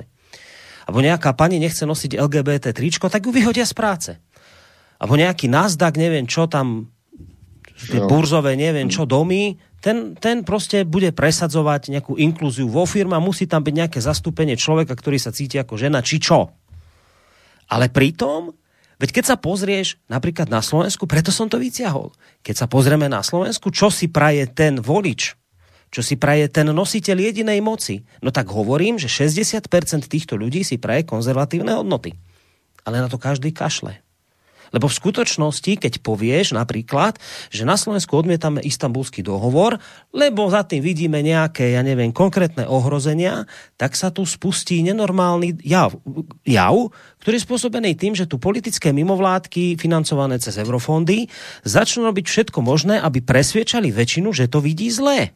[0.83, 4.11] Abo nejaká pani nechce nosiť LGBT tričko, tak ju vyhodia z práce.
[5.01, 6.92] Abo nejaký Nasdaq, neviem čo tam,
[7.77, 13.43] tie burzové, neviem čo, domy, ten, ten proste bude presadzovať nejakú inklúziu vo firma, musí
[13.43, 16.55] tam byť nejaké zastúpenie človeka, ktorý sa cíti ako žena, či čo.
[17.67, 18.55] Ale pritom,
[19.01, 23.19] veď keď sa pozrieš napríklad na Slovensku, preto som to vyťahol, keď sa pozrieme na
[23.25, 25.35] Slovensku, čo si praje ten volič,
[25.93, 29.67] čo si praje ten nositeľ jedinej moci, no tak hovorím, že 60%
[30.07, 32.15] týchto ľudí si praje konzervatívne hodnoty.
[32.83, 34.02] Ale na to každý kašle.
[34.73, 37.21] Lebo v skutočnosti, keď povieš napríklad,
[37.53, 39.77] že na Slovensku odmietame istambulský dohovor,
[40.09, 43.45] lebo za tým vidíme nejaké, ja neviem, konkrétne ohrozenia,
[43.77, 45.93] tak sa tu spustí nenormálny jav,
[46.43, 46.89] jav
[47.23, 51.31] ktorý je spôsobený tým, že tu politické mimovládky financované cez eurofondy
[51.63, 55.31] začnú robiť všetko možné, aby presviečali väčšinu, že to vidí zlé.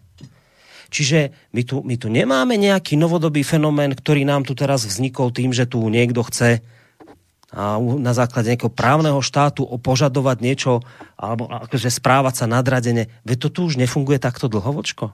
[0.91, 5.55] Čiže my tu, my tu nemáme nejaký novodobý fenomén, ktorý nám tu teraz vznikol tým,
[5.55, 6.63] že tu niekto chce
[7.57, 10.85] a na základe nejakého právneho štátu požadovať niečo
[11.17, 13.09] alebo akože správať sa nadradene.
[13.25, 15.09] Veď to tu už nefunguje takto dlhovočko.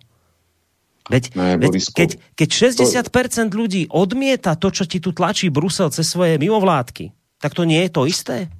[1.07, 3.55] Veď, ne, veď keď, keď 60% to...
[3.55, 7.91] ľudí odmieta to, čo ti tu tlačí Brusel cez svoje mimovládky, tak to nie je
[7.91, 8.51] to isté?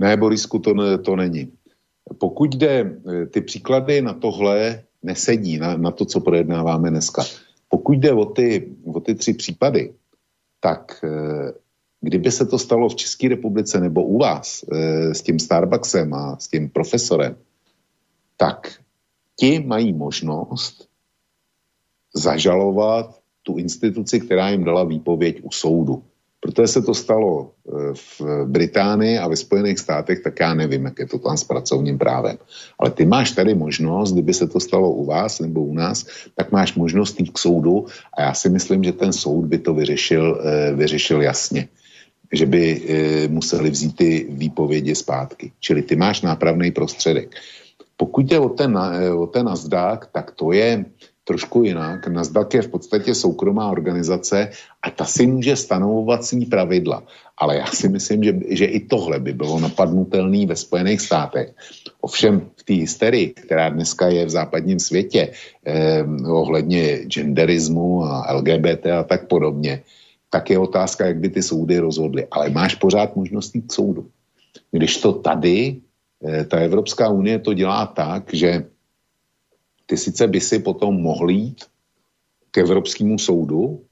[0.00, 0.72] Ne, Borisku, to,
[1.04, 1.52] to není.
[2.18, 2.96] pokud jde,
[3.30, 7.22] ty příklady na tohle nesedí, na, na to, co projednáváme dneska.
[7.68, 9.92] Pokud jde o ty, o ty tři případy,
[10.60, 11.04] tak
[12.04, 14.64] kdyby se to stalo v České republice nebo u vás
[15.12, 17.36] s tím Starbucksem a s tím profesorem,
[18.36, 18.72] tak
[19.36, 20.88] ti mají možnost
[22.14, 26.02] zažalovat tu instituci, která jim dala výpověď u soudu.
[26.40, 30.98] Protože se to stalo e, v Británii a ve Spojených státech, tak já nevím, jak
[30.98, 32.36] je to tam s pracovním právem.
[32.78, 36.06] Ale ty máš tady možnost, kdyby se to stalo u vás nebo u nás,
[36.36, 39.74] tak máš možnost jít k soudu a já si myslím, že ten soud by to
[39.74, 41.68] vyřešil, e, vyřešil jasně.
[42.34, 45.52] Že by e, museli vzít ty výpovědi zpátky.
[45.60, 47.30] Čili ty máš nápravný prostředek.
[47.96, 48.78] Pokud je o ten,
[49.16, 50.84] o ten Nasdaq, tak to je,
[51.24, 52.06] trošku jinak.
[52.08, 54.50] Nasdaq je v podstatě soukromá organizace
[54.82, 57.02] a ta si může stanovovat svý pravidla.
[57.38, 61.54] Ale já si myslím, že, že i tohle by bylo napadnutelné ve Spojených státech.
[62.00, 65.32] Ovšem v té hysterii, která dneska je v západním světě
[65.66, 69.82] eh, ohledně genderismu a LGBT a tak podobně,
[70.34, 72.26] tak je otázka, jak by ty soudy rozhodly.
[72.26, 74.10] Ale máš pořád možnost jít k soudu.
[74.74, 75.78] Když to tady,
[76.26, 78.66] eh, ta Evropská unie to dělá tak, že
[79.86, 81.70] ty sice by si potom mohl jít
[82.50, 83.86] k Evropskému soudu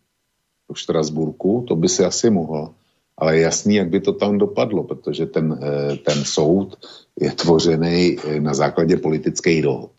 [0.67, 2.75] v Štrasburku, to by si asi mohl,
[3.15, 6.75] ale jasný, jak by to tam dopadlo, protože ten, eh, ten soud
[7.15, 9.95] je tvořený eh, na základě politických dohod.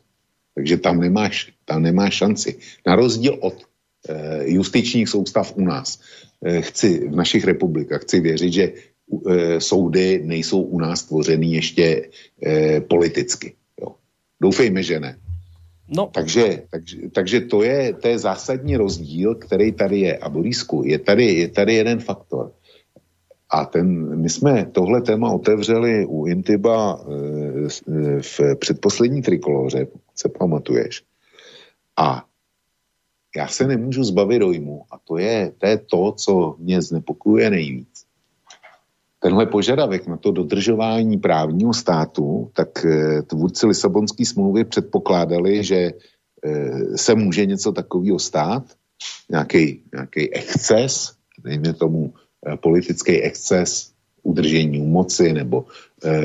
[0.59, 2.59] Takže tam nemáš, tam nemáš šanci.
[2.83, 3.55] Na rozdíl od
[4.43, 5.99] justičních soustav u nás,
[6.59, 8.73] chci v našich republikách, chci věřit, že
[9.57, 12.09] soudy nejsou u nás tvořený ještě
[12.87, 13.53] politicky.
[13.81, 13.95] Jo.
[14.41, 15.17] Doufejme, že ne.
[15.87, 16.09] No.
[16.13, 20.17] Takže, takže, takže to, je, to je zásadní rozdíl, který tady je.
[20.17, 22.51] A Borisku, je tady, je tady jeden faktor.
[23.49, 27.05] A ten, my jsme tohle téma otevřeli u Intiba
[28.21, 31.03] v předposlední trikoloře, se pamatuješ.
[31.97, 32.25] A
[33.37, 34.81] já se nemůžu zbavit dojmu.
[34.91, 38.05] A to je, to je to, co mě znepokuje nejvíc
[39.23, 45.91] tenhle požadavek na to dodržování právního státu, tak eh, tvůrci Lisabonské smlouvy předpokládali, že
[46.45, 48.63] eh, se může něco takového stát,
[49.31, 49.83] nějaký,
[50.31, 52.13] exces, dejme tomu
[52.47, 53.91] eh, politický exces
[54.23, 55.65] udržení moci nebo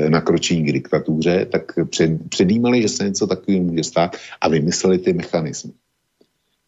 [0.09, 5.13] nakročení k diktatuře, tak před, předjímali, že se něco takového může stát a vymysleli ty
[5.13, 5.71] mechanismy.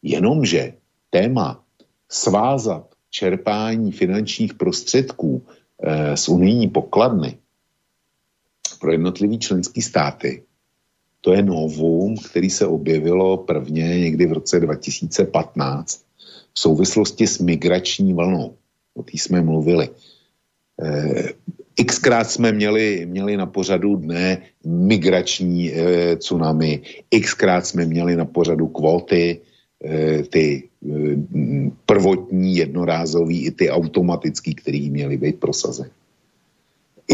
[0.04, 0.74] Jenomže
[1.10, 1.64] téma
[2.10, 5.46] svázat čerpání finančních prostředků
[5.84, 7.38] Eh, z unijní pokladny
[8.80, 10.44] pro jednotlivý členský státy,
[11.22, 16.02] to je novum, který se objevilo prvně někdy v roce 2015
[16.54, 18.56] v souvislosti s migrační vlnou.
[18.94, 19.90] O té jsme mluvili.
[20.82, 21.30] Eh,
[21.86, 26.82] xkrát jsme měli, měli na pořadu dne migrační e, tsunami,
[27.22, 29.51] xkrát jsme měli na pořadu kvóty, e,
[30.30, 31.16] ty Eh,
[31.86, 35.90] prvotní, jednorázový i ty automatický, který měly být prosazeny.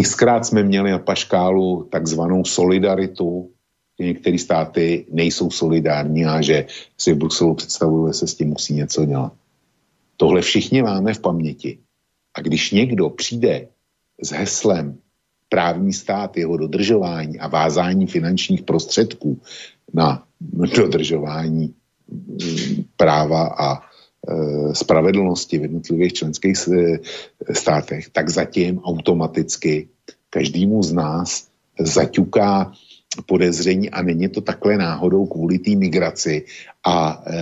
[0.02, 3.50] Xkrát jsme měli na paškálu takzvanou solidaritu,
[4.00, 6.66] že některé státy nejsou solidární a že
[6.98, 9.34] si v Bruselu představují, že se s tím musí něco dělat.
[10.18, 11.78] Tohle všichni máme v paměti.
[12.34, 13.68] A když někdo přijde
[14.22, 14.98] s heslem
[15.50, 19.42] právní stát, jeho dodržování a vázání finančních prostředků
[19.94, 20.24] na
[20.76, 21.76] dodržování
[22.96, 23.80] práva a e,
[24.76, 26.72] spravedlnosti v jednotlivých členských e,
[27.54, 29.88] státech, tak zatím automaticky
[30.30, 31.30] každému z nás
[31.80, 32.74] zaťuká
[33.26, 36.46] podezření a není to takhle náhodou kvůli té migraci
[36.86, 37.42] a e,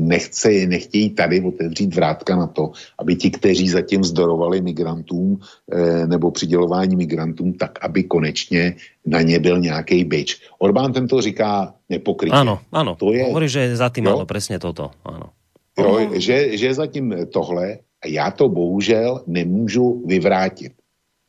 [0.00, 5.38] nechce, nechtějí tady otevřít vrátka na to, aby ti, kteří zatím zdorovali migrantům
[5.72, 8.74] e, nebo přidělování migrantům, tak aby konečně
[9.06, 10.40] na ně byl nějaký byč.
[10.58, 12.36] Orbán tento říká nepokrytě.
[12.36, 12.94] Ano, ano.
[12.94, 14.90] To je, Hovorí, že je zatím ano, přesně toto.
[15.04, 15.30] Ano.
[15.78, 20.72] Jo, že, že je zatím tohle a já to bohužel nemůžu vyvrátit.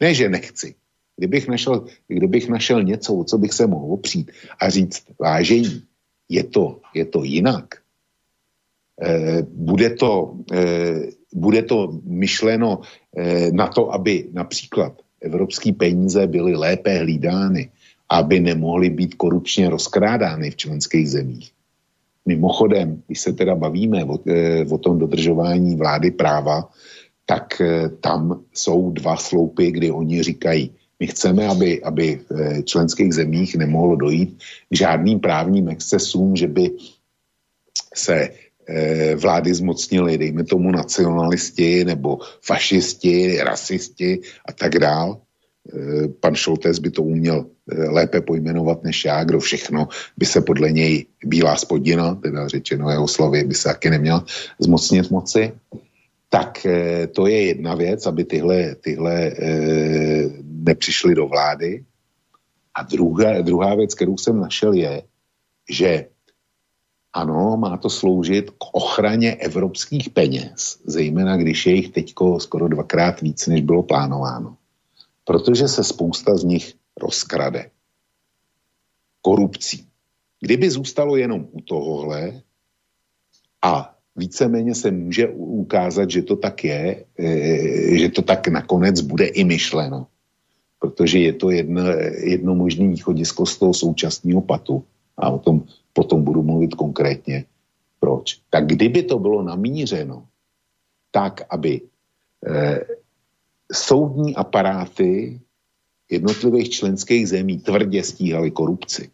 [0.01, 0.75] Ne, že nechci,
[1.17, 5.83] Kdybych našel, kdybych našel něco, o co bych se mohl opřít a říct, vážení,
[6.29, 7.75] je to, je to jinak.
[9.01, 10.93] E, bude, to, e,
[11.33, 12.81] bude to myšleno
[13.17, 17.69] e, na to, aby například evropské peníze byly lépe hlídány,
[18.09, 21.51] aby nemohly být korupčně rozkrádány v členských zemích.
[22.25, 24.19] Mimochodem, když se teda bavíme o,
[24.69, 26.69] o tom dodržování vlády práva,
[27.25, 27.61] tak
[28.01, 33.55] tam jsou dva sloupy, kdy oni říkají, my chceme, aby, aby v eh, členských zemích
[33.55, 34.39] nemohlo dojít
[34.69, 36.71] k žádným právním excesům, že by
[37.95, 38.29] se
[38.67, 45.21] eh, vlády zmocnily, dejme tomu nacionalisti nebo fašisti, rasisti a tak dál.
[46.21, 51.05] pan Šoltés by to uměl lépe pojmenovat než já, kdo všechno by se podle něj
[51.25, 54.21] bílá spodina, teda řečeno jeho slovy, by se taky neměl
[54.61, 55.51] zmocnit moci.
[56.29, 56.61] Tak
[57.11, 59.33] to je jedna věc, aby tyhle, tyhle
[60.65, 61.85] nepřišly do vlády.
[62.73, 65.03] A druhá, druhá věc, kterou jsem našel, je,
[65.69, 66.07] že
[67.13, 73.21] ano, má to sloužit k ochraně evropských peněz, zejména když je jich teď skoro dvakrát
[73.21, 74.57] víc, než bylo plánováno.
[75.23, 77.71] Protože se spousta z nich rozkrade.
[79.21, 79.87] Korupcí.
[80.39, 82.41] Kdyby zůstalo jenom u tohohle
[83.61, 89.25] a víceméně se může ukázat, že to tak je, e, že to tak nakonec bude
[89.25, 90.07] i myšleno,
[90.85, 91.81] protože je to jedno,
[92.21, 94.85] jedno možné východisko z toho současného patu
[95.17, 97.45] a o tom potom budu mluvit konkrétně,
[97.99, 98.37] proč.
[98.49, 100.29] Tak kdyby to bylo namířeno
[101.11, 101.81] tak, aby
[102.45, 102.79] eh,
[103.73, 105.41] soudní aparáty
[106.09, 109.09] jednotlivých členských zemí tvrdě stíhaly korupci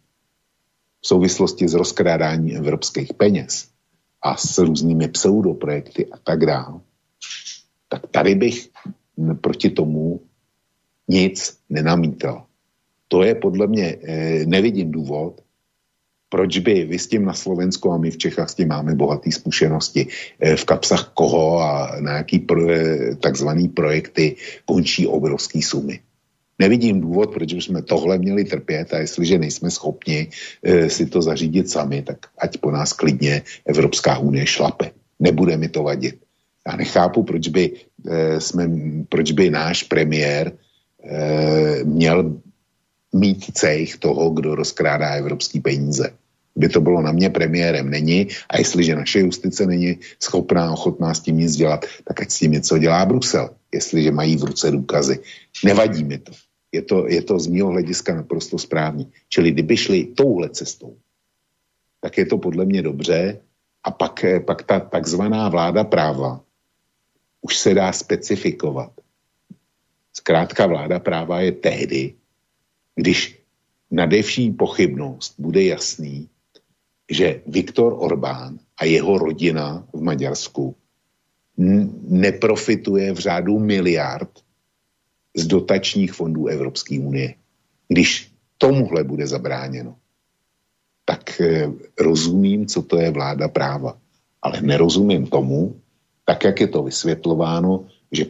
[1.00, 3.68] v souvislosti s rozkrádáním evropských peněz
[4.22, 6.80] a s různými pseudoprojekty a tak dále,
[7.88, 8.68] tak tady bych
[9.40, 10.20] proti tomu
[11.12, 11.36] nic
[11.70, 12.48] nenamítal.
[13.08, 15.44] To je podle mě, eh, nevidím důvod,
[16.32, 19.28] proč by vy s tím na Slovensku a my v Čechách s tím máme bohaté
[19.28, 20.08] zkušenosti,
[20.40, 26.00] eh, v kapsách koho a na jaký pro, eh, takzvaný projekty končí obrovský sumy.
[26.62, 30.28] Nevidím důvod, proč bychom tohle měli trpět a jestliže nejsme schopni
[30.62, 34.90] e, si to zařídit sami, tak ať po nás klidně Evropská unie šlape.
[35.20, 36.22] Nebude mi to vadit.
[36.66, 37.72] Já nechápu, proč by,
[38.06, 38.70] e, jsme,
[39.08, 40.52] proč by náš premiér
[41.84, 42.40] měl
[43.12, 46.12] mít cejch toho, kdo rozkrádá evropský peníze
[46.56, 51.20] by to bylo na mě premiérem není a jestliže naše justice není schopná, ochotná s
[51.20, 55.18] tím nic dělat, tak ať s tím něco dělá Brusel, jestliže mají v ruce důkazy.
[55.64, 56.32] Nevadí mi to.
[56.72, 59.06] Je to, je to z mého hlediska naprosto správně.
[59.28, 60.96] Čili kdyby šli touhle cestou,
[62.00, 63.40] tak je to podle mě dobře
[63.84, 66.40] a pak, pak ta takzvaná vláda práva
[67.40, 68.92] už se dá specifikovat.
[70.12, 72.14] Zkrátka vláda práva je tehdy,
[72.94, 73.38] když
[73.90, 76.28] nadevší pochybnost bude jasný,
[77.10, 80.76] že Viktor Orbán a jeho rodina v Maďarsku
[82.08, 84.30] neprofituje v řádu miliard
[85.36, 87.34] z dotačních fondů Evropské unie.
[87.88, 89.96] Když tomuhle bude zabráněno,
[91.04, 93.98] tak eh, rozumím, co to je vláda práva.
[94.42, 95.80] Ale nerozumím tomu,
[96.24, 98.28] tak jak je to vysvětlováno, že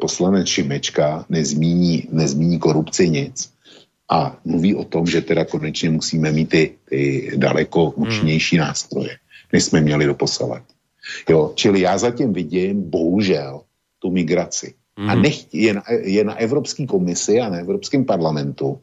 [0.00, 3.52] poslanec Šimečka nezmíní, nezmíní korupci nic
[4.10, 8.08] a mluví o tom, že teda konečně musíme mít ty, ty daleko hmm.
[8.08, 8.66] účinnější hmm.
[8.66, 9.16] nástroje,
[9.52, 10.62] než jsme měli doposavat.
[11.28, 13.60] Jo, čili já zatím vidím, bohužel,
[13.98, 14.74] tu migraci.
[14.98, 15.10] Hmm.
[15.10, 18.80] A nech, je, na, je na Evropské komisi a na Evropském parlamentu,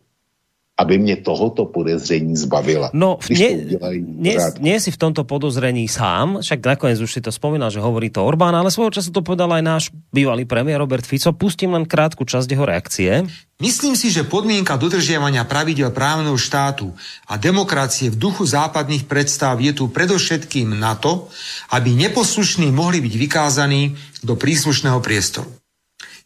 [0.76, 2.91] aby mě tohoto podezření zbavila.
[2.91, 7.72] No, nie, nie, nie si v tomto podozrení sám, však nakoniec už si to spomínal,
[7.72, 11.31] že hovorí to Orbán, ale svojho času to povedal aj náš bývalý premiér Robert Fico.
[11.31, 13.23] Pustím len krátku časť jeho reakcie.
[13.64, 16.91] Myslím si, že podmienka dodržiavania pravidel právneho štátu
[17.31, 21.31] a demokracie v duchu západných predstav je tu predovšetkým na to,
[21.72, 23.95] aby neposlušní mohli byť vykázaní
[24.27, 25.47] do príslušného priestoru.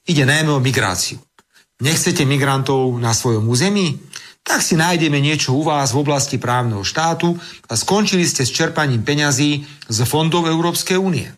[0.10, 1.22] Ide najmä o migráciu.
[1.86, 4.02] Nechcete migrantov na svojom území?
[4.50, 7.38] Tak si nájdeme niečo u vás v oblasti právneho štátu
[7.70, 11.30] a skončili ste s čerpaním peňazí z fondov Európskej únie.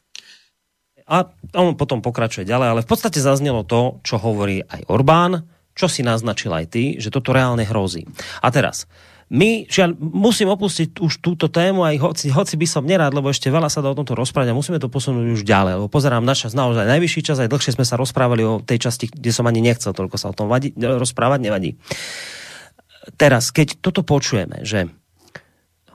[1.12, 1.28] A
[1.60, 5.44] on potom pokračuje ďalej, ale v podstate zaznelo to, čo hovorí aj Orbán,
[5.76, 8.08] čo si naznačil aj ty, že toto reálne hrozí.
[8.40, 8.88] A teraz,
[9.28, 13.52] my, žiaľ, musím opustiť už túto tému, aj hoci, hoci by som nerád, lebo ešte
[13.52, 16.32] veľa sa dá o tomto rozprávať a musíme to posunúť už ďalej, lebo pozerám na
[16.32, 19.60] čas naozaj najvyšší čas, aj dlhšie sme sa rozprávali o tej časti, kde som ani
[19.60, 21.76] nechcel toľko sa o tom vadi, rozprávať, nevadí
[23.18, 24.90] teraz, keď toto počujeme, že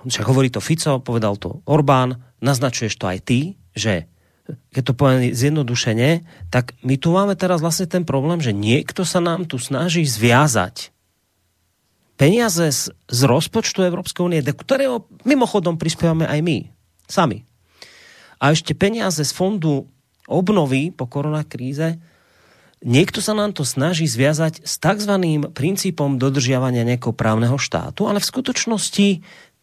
[0.07, 3.41] však hovorí to Fico, povedal to Orbán, naznačuješ to aj ty,
[3.75, 4.07] že
[4.47, 6.23] keď to poviem zjednodušene,
[6.55, 10.95] tak my tu máme teraz vlastne ten problém, že niekto sa nám tu snaží zviazať
[12.15, 16.59] peniaze z, z rozpočtu Európskej únie, do ktorého mimochodom prispievame aj my,
[17.11, 17.45] sami.
[18.39, 19.91] A ešte peniaze z fondu
[20.31, 21.99] obnovy po koronakríze,
[22.85, 25.13] niekto sa nám to snaží zviazať s tzv.
[25.53, 29.09] princípom dodržiavania nejakého právneho štátu, ale v skutočnosti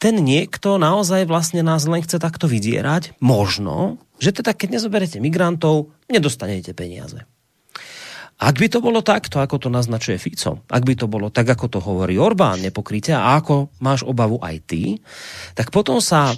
[0.01, 3.15] ten niekto naozaj vlastne nás len chce takto vydierať.
[3.23, 7.23] Možno, že teda keď nezoberete migrantov, nedostanete peniaze.
[8.43, 11.65] Ak by to bolo takto, ako to naznačuje Fico, ak by to bolo tak, ako
[11.69, 14.99] to hovorí Orbán nepokryte a ako máš obavu aj ty,
[15.55, 16.35] tak potom sa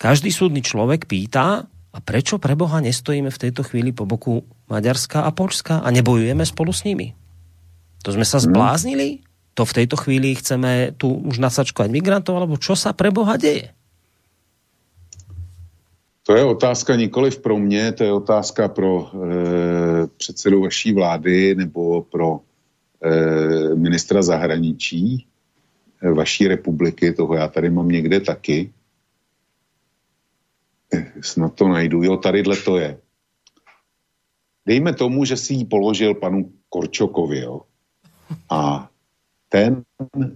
[0.00, 5.26] každý súdny človek pýta, a prečo pre Boha nestojíme v tejto chvíli po boku Maďarska
[5.26, 7.12] a Polska a nebojujeme spolu s nimi?
[8.06, 9.26] To sme sa zbláznili?
[9.58, 13.74] To v tejto chvíli chceme tu už nasačkovať migrantov, alebo čo sa pre Boha deje?
[16.22, 22.02] To je otázka nikoliv pro mě, to je otázka pro e, předsedu vaší vlády nebo
[22.02, 22.40] pro
[23.02, 25.26] e, ministra zahraničí
[26.02, 28.72] e, vaší republiky, toho já tady mám někde taky.
[30.94, 32.02] E, snad to najdu.
[32.02, 32.98] Jo, tadyhle to je.
[34.70, 37.66] Dejme tomu, že si ji položil panu Korčokovi, jo.
[38.46, 38.86] A
[39.50, 39.82] ten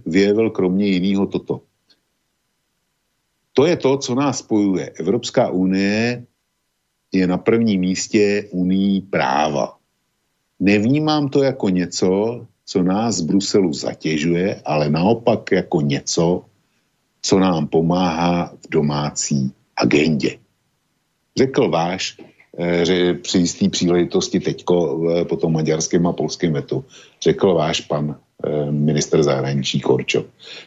[0.05, 1.63] vyjevil kromě jiného toto.
[3.55, 4.91] To je to, co nás spojuje.
[4.99, 6.27] Evropská unie
[7.11, 9.79] je na prvním místě unii práva.
[10.59, 16.45] Nevnímám to jako něco, co nás z Bruselu zatěžuje, ale naopak jako něco,
[17.21, 20.39] co nám pomáhá v domácí agendě.
[21.37, 22.19] Řekl váš
[23.21, 26.83] při jisté příležitosti teďko eh, po tom maďarském a polském vetu
[27.21, 28.15] řekl váš pan
[28.45, 30.25] eh, minister zahraničí Korčo.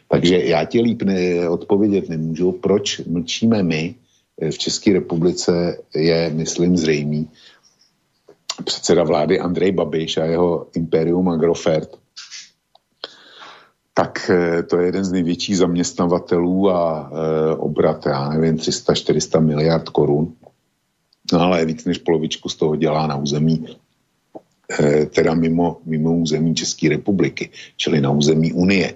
[0.08, 3.94] Takže já ti líp ne, odpovědět nemůžu, proč mlčíme my
[4.50, 7.28] v České republice je, myslím, zřejmý.
[8.64, 11.98] Předseda vlády Andrej Babiš a jeho Imperium Agrofert
[13.98, 14.30] tak
[14.70, 20.32] to je jeden z největších zaměstnavatelů a e, obrat, já nevím, 300-400 miliard korun
[21.32, 23.66] No ale víc než polovičku z toho dělá na území
[24.80, 28.94] eh, teda mimo, mimo území České republiky, čili na území Unie.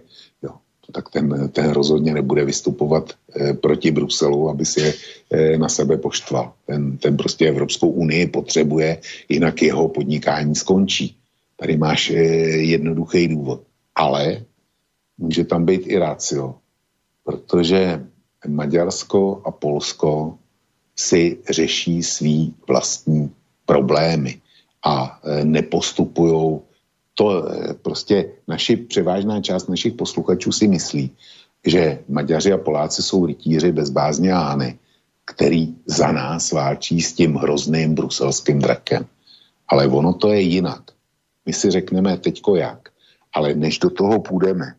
[0.92, 4.94] Tak ten, ten rozhodně nebude vystupovat eh, proti Bruselu, aby si je
[5.30, 6.52] eh, na sebe poštval.
[6.66, 8.98] Ten, ten prostě Evropskou unii potřebuje,
[9.28, 11.16] jinak jeho podnikání skončí.
[11.56, 12.14] Tady máš eh,
[12.76, 13.62] jednoduchý důvod.
[13.94, 14.44] Ale
[15.18, 16.54] může tam být i rácio,
[17.24, 18.06] protože
[18.46, 20.38] Maďarsko a Polsko
[20.96, 23.30] si řeší svý vlastní
[23.66, 24.40] problémy
[24.84, 26.60] a e, nepostupují.
[27.14, 31.10] To e, prostě naši převážná část našich posluchačů si myslí,
[31.66, 34.78] že Maďaři a Poláci jsou rytíři bez bázně a hany,
[35.24, 39.06] který za nás válčí s tím hrozným bruselským drakem.
[39.68, 40.82] Ale ono to je jinak.
[41.46, 42.88] My si řekneme teďko jak.
[43.34, 44.74] Ale než do toho půjdeme,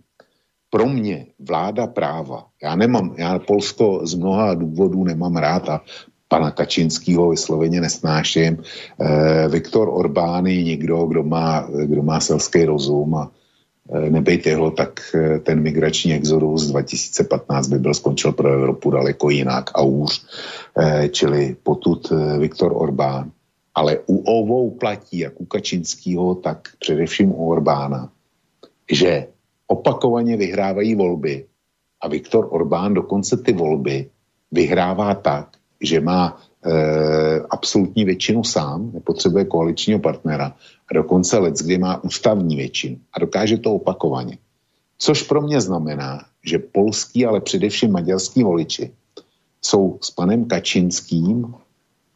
[0.74, 5.82] pro mě vláda práva, já nemám, já Polsko z mnoha důvodů nemám rád a
[6.28, 8.58] pana Kačinského vysloveně nesnáším.
[8.58, 13.32] Eh, Viktor Orbán je někdo, kdo má, kdo má selský rozum a
[13.94, 19.30] eh, nebejt jeho, tak eh, ten migrační exodus 2015 by byl skončil pro Evropu daleko
[19.30, 20.22] jinak a už,
[20.82, 23.30] eh, čili potud eh, Viktor Orbán.
[23.76, 28.10] Ale u ovou platí, jak u Kačinského, tak především u Orbána,
[28.92, 29.33] že
[29.68, 31.46] opakovaně vyhrávají volby
[32.02, 34.10] a Viktor Orbán dokonce ty volby
[34.52, 40.56] vyhrává tak, že má e, absolutní většinu sám, nepotřebuje koaličního partnera
[40.92, 44.38] a dokonce let, kdy má ústavní většinu a dokáže to opakovaně.
[44.98, 48.92] Což pro mě znamená, že polský, ale především maďarský voliči
[49.62, 51.54] jsou s panem Kačinským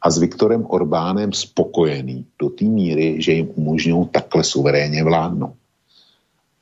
[0.02, 5.54] a s Viktorem Orbánem spokojení do té míry, že jim umožňují takhle suverénně vládnout.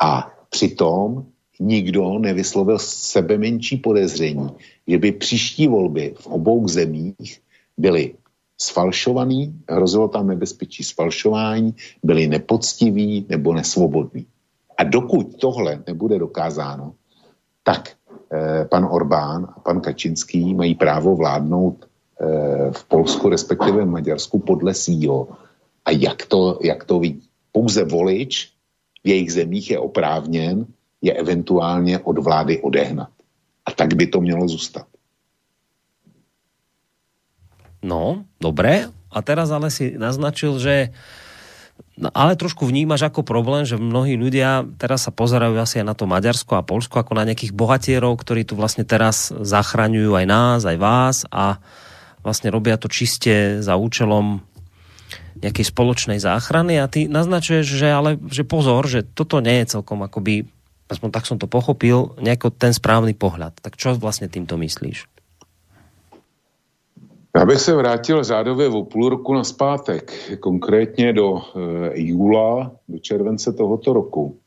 [0.02, 1.26] A přitom
[1.60, 4.48] nikdo nevyslovil sebe menší podezření,
[4.86, 7.40] že by příští volby v obou zemích
[7.76, 8.14] byly
[8.60, 14.26] sfalšovaný, hrozilo tam nebezpečí sfalšování, byli nepoctiví nebo nesvobodní.
[14.78, 16.94] A dokud tohle nebude dokázáno,
[17.62, 17.92] tak
[18.32, 24.38] eh, pan Orbán a pan Kačinský mají právo vládnout eh, v Polsku, respektive v Maďarsku
[24.38, 25.28] podle svýho.
[25.84, 27.28] A jak to, jak to vidí?
[27.52, 28.55] Pouze volič
[29.06, 30.66] v jejich zemích je oprávněn
[30.98, 33.08] je eventuálně od vlády odehnat.
[33.66, 34.86] A tak by to mělo zůstat.
[37.86, 38.90] No, dobré.
[39.06, 40.90] A teraz ale si naznačil, že
[41.96, 45.92] No, ale trošku vnímaš ako problém, že mnohí ľudia teraz sa pozerajú asi aj na
[45.96, 50.60] to Maďarsko a Polsko ako na nejakých bohatierov, ktorí tu vlastne teraz zachraňujú aj nás,
[50.64, 51.60] aj vás a
[52.24, 54.40] vlastne robia to čiste za účelom
[55.42, 60.00] nejakej spoločnej záchrany a ty naznačuješ, že ale že pozor, že toto nie je celkom
[60.02, 60.48] akoby
[60.86, 63.58] aspoň tak som to pochopil, nejako ten správny pohľad.
[63.58, 65.06] Tak čo vlastne týmto myslíš?
[67.36, 71.40] Já bych se vrátil řádově o půl roku na zpátek, konkrétně do e,
[72.00, 74.38] júla, do července tohoto roku,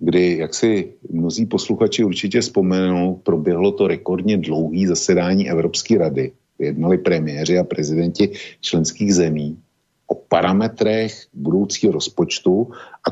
[0.00, 6.32] kdy, jak si mnozí posluchači určitě vzpomenou, proběhlo to rekordně dlouhý zasedání Evropské rady.
[6.58, 8.30] Jednali premiéři a prezidenti
[8.60, 9.58] členských zemí
[10.06, 12.70] o parametrech budoucího rozpočtu
[13.04, 13.10] a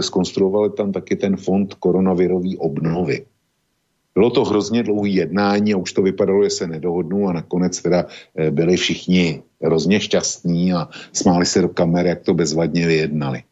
[0.00, 3.26] skonstruovali tam taky ten fond koronavirový obnovy.
[4.14, 8.06] Bylo to hrozně dlouhé jednání a už to vypadalo, že se nedohodnou a nakonec teda
[8.36, 13.42] eh, byli všichni hrozně šťastní a smáli se do kamery, jak to bezvadně vyjednali.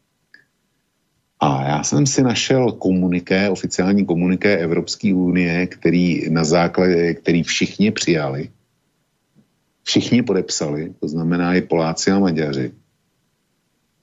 [1.40, 7.90] A já jsem si našel komuniké, oficiální komuniké Evropské unie, který na základě, který všichni
[7.90, 8.50] přijali,
[9.82, 12.72] všichni podepsali, to znamená i Poláci a Maďaři.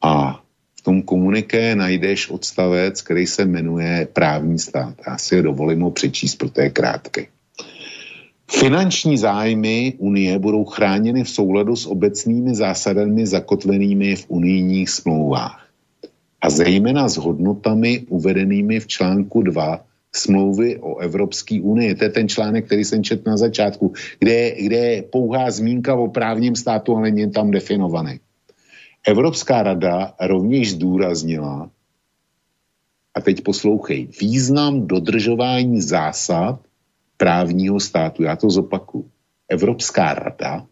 [0.01, 0.43] A
[0.79, 4.93] v tom komuniké najdeš odstavec, který se jmenuje právní stát.
[5.07, 7.21] Já si je dovolím ho přečíst, protože je krátký.
[8.51, 15.67] Finanční zájmy Unie budou chráněny v souladu s obecnými zásadami zakotvenými v unijních smlouvách
[16.41, 19.83] a zejména s hodnotami uvedenými v článku 2
[20.15, 21.95] smlouvy o Evropské unii.
[21.95, 26.07] To je ten článek, který jsem četl na začátku, kde, kde je pouhá zmínka o
[26.07, 28.19] právním státu, ale není tam definovaný.
[29.07, 31.71] Evropská rada rovněž zdůraznila,
[33.15, 36.59] a teď poslouchej, význam dodržování zásad
[37.17, 38.23] právního státu.
[38.23, 39.09] Já to zopaku.
[39.49, 40.67] Evropská rada,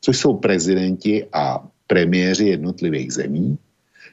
[0.00, 3.58] což jsou prezidenti a premiéři jednotlivých zemí,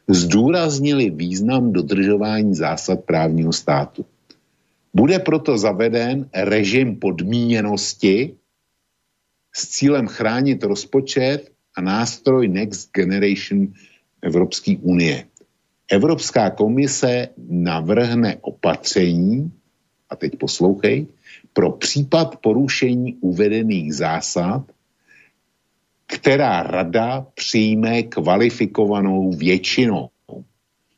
[0.07, 4.05] zdůraznili význam dodržování zásad právního státu.
[4.93, 8.35] Bude proto zaveden režim podmíněnosti
[9.55, 13.73] s cílem chránit rozpočet a nástroj Next Generation
[14.21, 15.25] Evropské unie.
[15.91, 19.51] Evropská komise navrhne opatření,
[20.09, 21.07] a teď poslouchej,
[21.53, 24.65] pro případ porušení uvedených zásad,
[26.07, 30.09] která rada přijme kvalifikovanou většinou.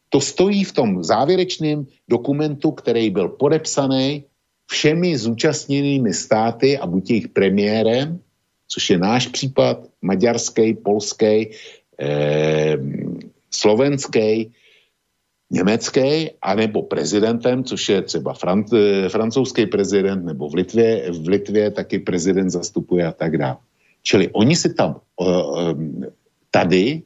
[0.09, 4.23] To stojí v tom závěrečném dokumentu, který byl podepsaný
[4.67, 8.19] všemi zúčastněnými státy a buď jejich premiérem,
[8.67, 11.51] což je náš případ, maďarský, polský,
[11.99, 12.77] eh,
[13.51, 14.51] slovenský,
[15.51, 21.71] německý, anebo prezidentem, což je třeba fran, eh, francouzský prezident, nebo v Litvě, v Litvě
[21.71, 23.57] taky prezident zastupuje a tak dále.
[24.05, 25.73] Čili oni si tam uh,
[26.51, 27.01] tady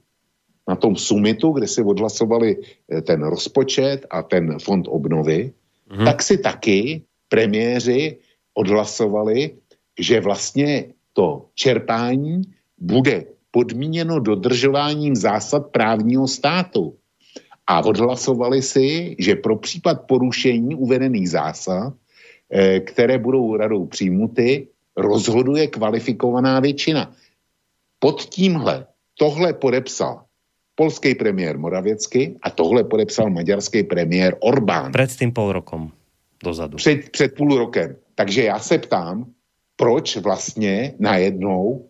[0.67, 5.49] na tom sumitu, kde si odhlasovali eh, ten rozpočet a ten fond obnovy,
[5.89, 6.05] mm-hmm.
[6.05, 8.17] tak si taky premiéři
[8.53, 9.57] odhlasovali,
[9.99, 12.41] že vlastně to čerpání
[12.79, 16.95] bude podmíněno dodržováním zásad právního státu
[17.67, 21.93] a odhlasovali si, že pro případ porušení uvedených zásad,
[22.47, 27.11] eh, které budou radou přijmuty, rozhoduje kvalifikovaná většina.
[27.99, 28.87] Pod tímhle
[29.19, 30.23] tohle podepsal
[30.75, 34.95] polský premiér Moravěcky a tohle podepsal maďarský premiér Orbán.
[34.95, 35.91] Před tím půl rokem
[36.43, 36.79] dozadu.
[36.79, 37.95] Před, před půl rokem.
[38.15, 39.27] Takže já se ptám,
[39.79, 41.87] proč vlastně najednou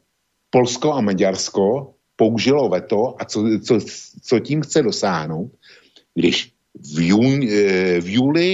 [0.50, 3.80] Polsko a Maďarsko použilo veto a co, co,
[4.24, 5.52] co tím chce dosáhnout,
[6.14, 6.54] když
[6.96, 8.50] v, jún, eh, v júli,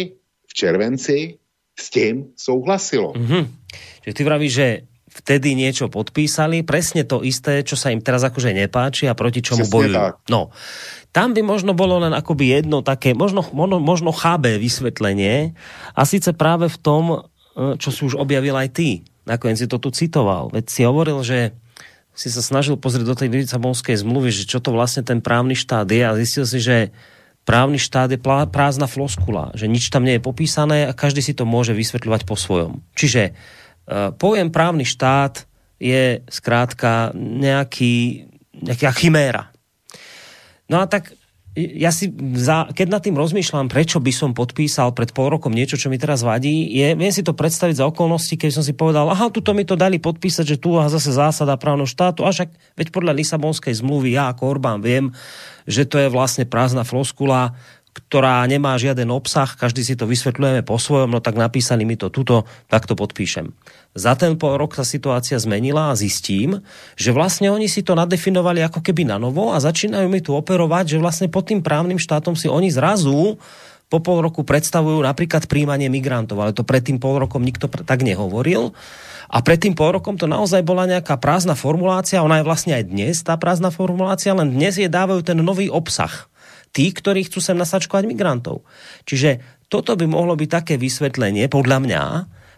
[0.48, 1.36] v červenci
[1.76, 3.12] s tím souhlasilo.
[3.12, 3.44] Mm-hmm.
[4.08, 4.68] Čiže ty vravíš, že
[5.12, 9.68] vtedy niečo podpísali, presne to isté, čo sa im teraz akože nepáči a proti čomu
[9.68, 9.96] Přesne bojujú.
[9.96, 10.14] Tak.
[10.32, 10.56] No,
[11.12, 15.56] tam by možno bolo len akoby jedno také, možno, možno, možno chábe vysvetlenie
[15.92, 19.04] a síce práve v tom, eh, čo si už objavil aj ty.
[19.26, 20.54] Nakoniec si to tu citoval.
[20.54, 21.54] Veď si hovoril, že
[22.16, 25.84] si sa snažil pozrieť do tej Lisabonskej zmluvy, že čo to vlastne ten právny štát
[25.84, 26.78] je a zistil si, že
[27.44, 31.44] právny štát je prázdna floskula, že nič tam nie je popísané a každý si to
[31.44, 32.80] môže vysvetľovať po svojom.
[32.96, 35.44] Čiže uh, pojem právny štát
[35.76, 38.26] je zkrátka nejaký,
[38.64, 39.52] nejaká chiméra.
[40.72, 41.14] No a tak
[41.56, 45.80] ja si, za, keď nad tým rozmýšľam, prečo by som podpísal pred pol rokom niečo,
[45.80, 49.08] čo mi teraz vadí, je, viem si to predstaviť za okolnosti, keď som si povedal,
[49.08, 52.52] aha, tuto mi to dali podpísať, že tu a zase zásada právneho štátu, a však
[52.76, 55.16] veď podľa Lisabonskej zmluvy ja ako Orbán viem,
[55.64, 57.56] že to je vlastne prázdna floskula,
[57.96, 62.12] ktorá nemá žiaden obsah, každý si to vysvetľujeme po svojom, no tak napísali mi to
[62.12, 63.56] tuto, tak to podpíšem.
[63.96, 66.60] Za ten pol rok sa situácia zmenila a zistím,
[67.00, 71.00] že vlastne oni si to nadefinovali ako keby na novo a začínajú mi tu operovať,
[71.00, 73.40] že vlastne pod tým právnym štátom si oni zrazu
[73.88, 78.04] po pol roku predstavujú napríklad príjmanie migrantov, ale to pred tým pol rokom nikto tak
[78.04, 78.76] nehovoril.
[79.32, 82.84] A pred tým pol rokom to naozaj bola nejaká prázdna formulácia, ona je vlastne aj
[82.92, 86.28] dnes tá prázdna formulácia, len dnes je dávajú ten nový obsah
[86.76, 88.68] tí, ktorí chcú sem nasačkovať migrantov.
[89.08, 89.40] Čiže
[89.72, 92.04] toto by mohlo byť také vysvetlenie, podľa mňa,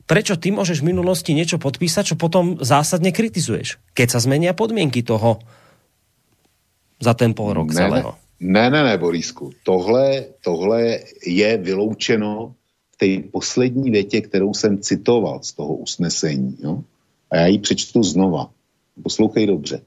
[0.10, 5.06] prečo ty môžeš v minulosti niečo podpísať, čo potom zásadne kritizuješ, keď sa zmenia podmienky
[5.06, 5.38] toho
[6.98, 8.10] za ten pol rok ne, celého.
[8.42, 9.54] Ne, ne, ne, Borisku.
[9.62, 12.56] Tohle, tohle je vyloučeno
[12.92, 16.58] v té poslední větě, kterou jsem citoval z toho usnesení.
[16.64, 16.82] Jo?
[17.32, 18.50] A já ji přečtu znova.
[19.04, 19.82] Poslouchej dobře.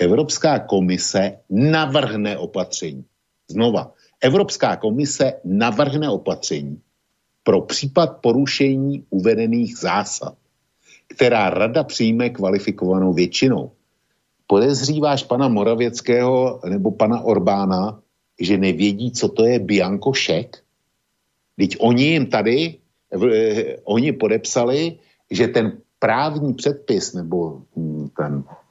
[0.00, 3.04] Evropská komise navrhne opatření.
[3.48, 6.80] Znova, Evropská komise navrhne opatření
[7.42, 10.34] pro případ porušení uvedených zásad,
[11.08, 13.70] která rada přijme kvalifikovanou většinou.
[14.46, 18.00] Podezříváš pana Moravěckého nebo pana Orbána,
[18.40, 20.62] že nevědí, co to je Bianco šek?
[21.56, 22.78] Teď oni jim tady,
[23.32, 24.98] eh, oni podepsali,
[25.30, 28.65] že ten právní předpis nebo hm, ten eh,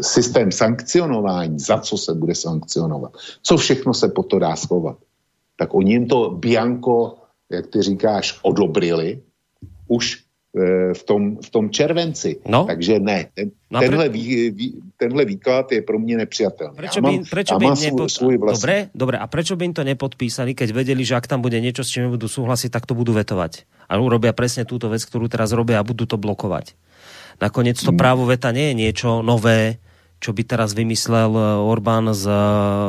[0.00, 3.12] systém sankcionování, za co se bude sankcionovat,
[3.42, 4.96] co všechno se po to dá schovat,
[5.56, 7.18] tak oni jim to Bianco,
[7.50, 9.20] jak ty říkáš, odobrili
[9.88, 10.28] už
[10.58, 12.40] Eh, v tom, v tom červenci.
[12.48, 12.64] No?
[12.64, 14.66] Takže ne, ten, no tenhle, vý, vý,
[14.96, 16.76] tenhle výklad je pro mě nepřijatelný.
[16.76, 18.08] Prečo by, prečo by nepod...
[18.10, 18.56] svoj vlastný.
[18.56, 21.84] Dobre, dobre, a prečo by im to nepodpísali, keď vedeli, že ak tam bude niečo,
[21.84, 23.68] s čím budú súhlasiť, tak to budú vetovať.
[23.92, 26.72] A urobia presne túto vec, ktorú teraz robia a budú to blokovať.
[27.38, 28.00] Nakoniec to hmm.
[28.00, 29.78] právo veta nie je niečo nové,
[30.18, 31.30] čo by teraz vymyslel
[31.62, 32.26] Orbán s,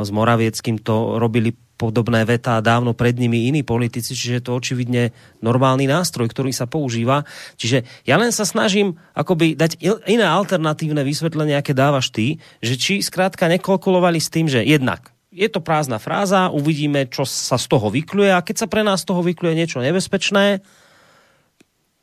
[0.02, 5.16] s Moravieckým, to robili podobné vetá dávno pred nimi iní politici, čiže je to očividne
[5.40, 7.24] normálny nástroj, ktorý sa používa.
[7.56, 13.00] Čiže ja len sa snažím akoby dať iné alternatívne vysvetlenie, aké dávaš ty, že či
[13.00, 17.86] skrátka nekalkulovali s tým, že jednak je to prázdna fráza, uvidíme, čo sa z toho
[17.86, 20.58] vykluje a keď sa pre nás z toho vykluje niečo nebezpečné,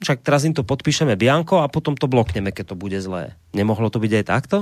[0.04, 3.34] však teraz im to podpíšeme Bianko a potom to blokneme, keď to bude zlé.
[3.58, 4.58] Nemohlo to byť aj takto?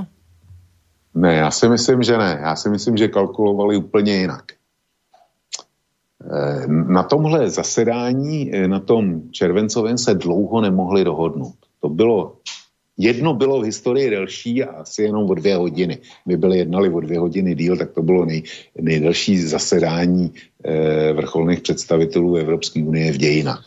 [1.16, 2.40] Ne, já si myslím, že ne.
[2.42, 4.44] Já si myslím, že kalkulovali úplně jinak.
[6.26, 11.56] Eh, na tomhle zasedání, eh, na tom červencovém se dlouho nemohli dohodnout.
[11.80, 12.36] To bylo,
[12.98, 15.98] jedno bylo v historii delší a asi jenom o dvě hodiny.
[16.26, 18.44] My byli jednali o dvě hodiny díl, tak to bylo nej,
[18.82, 20.34] nejdelší zasedání
[20.66, 23.66] eh, vrcholných představitelů Evropské unie v dějinách.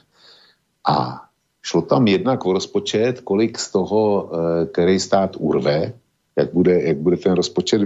[0.88, 1.27] A
[1.68, 5.92] šlo tam jednak o rozpočet, kolik z toho, eh, který stát urve,
[6.36, 7.82] jak bude, jak bude ten rozpočet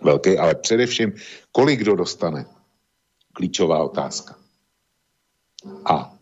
[0.00, 1.12] velký, ale především,
[1.52, 2.46] kolik kdo dostane
[3.32, 4.36] klíčová otázka.
[5.84, 6.16] A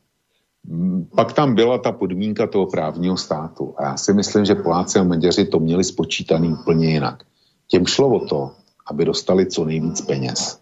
[1.15, 3.75] pak tam byla ta podmínka toho právního státu.
[3.77, 7.25] A já si myslím, že Poláci a Maďaři to měli spočítaný úplně jinak.
[7.67, 8.53] Těm šlo o to,
[8.87, 10.61] aby dostali co nejvíc peněz.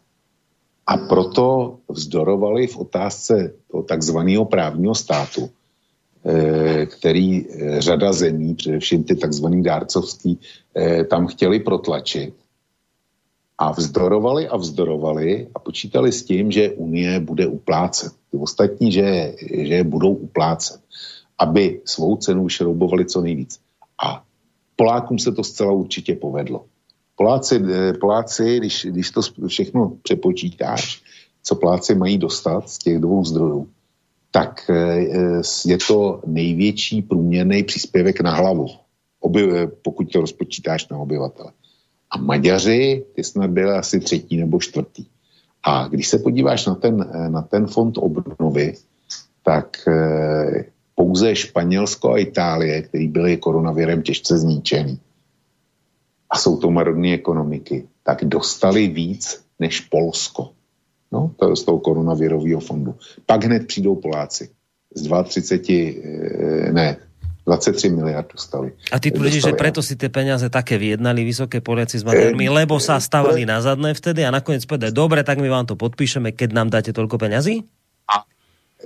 [0.86, 5.50] A proto vzdorovali v otázce toho takzvaného právního státu,
[6.86, 10.38] který eh, řada zemí, především ty takzvaný dárcovský,
[10.76, 12.34] eh, tam chtěli protlačit
[13.58, 18.12] a vzdorovali a vzdorovali a počítali s tím, že Unie bude uplácet.
[18.30, 20.80] Ty ostatní, že, že budou uplácet,
[21.38, 23.60] aby svou cenu vyšroubovali co nejvíc.
[24.04, 24.22] A
[24.76, 26.64] Polákům se to zcela určitě povedlo.
[27.16, 27.62] Poláci,
[28.00, 31.02] Poláci když, když to všechno přepočítáš,
[31.42, 33.68] co Poláci mají dostat z těch dvou zdrojů,
[34.30, 38.66] tak eh, je to největší průměrný příspěvek na hlavu,
[39.20, 41.52] oby, pokud to rozpočítáš na obyvatele.
[42.10, 45.04] A Maďaři, ty snad byly asi třetí nebo čtvrtý.
[45.62, 48.74] A když se podíváš na ten, na ten fond obnovy,
[49.42, 49.88] tak
[50.94, 54.98] pouze Španělsko a Itálie, který byly koronavirem těžce zničený,
[56.30, 60.50] a jsou to marodní ekonomiky, tak dostali víc než Polsko.
[61.12, 62.94] No, to z toho koronavirového fondu.
[63.26, 64.48] Pak hned přijdou Poláci.
[64.94, 66.96] Z 32, eh, ne,
[67.48, 68.76] 23 miliard dostali.
[68.92, 72.52] A ty tvrdíš, že preto si tie peniaze také vyjednali vysoké Poliaci s Maďarmi, e,
[72.52, 76.36] lebo sa stavali na zadné vtedy a nakoniec povedali, dobre, tak my vám to podpíšeme,
[76.36, 77.64] keď nám dáte toľko peňazí?
[78.12, 78.28] A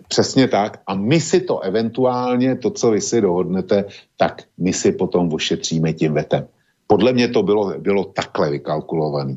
[0.08, 0.80] Přesně tak.
[0.86, 3.84] A my si to eventuálně, to, co vy si dohodnete,
[4.16, 6.46] tak my si potom ošetříme tím vetem.
[6.86, 9.36] Podle mě to bylo, bylo takhle vykalkulované.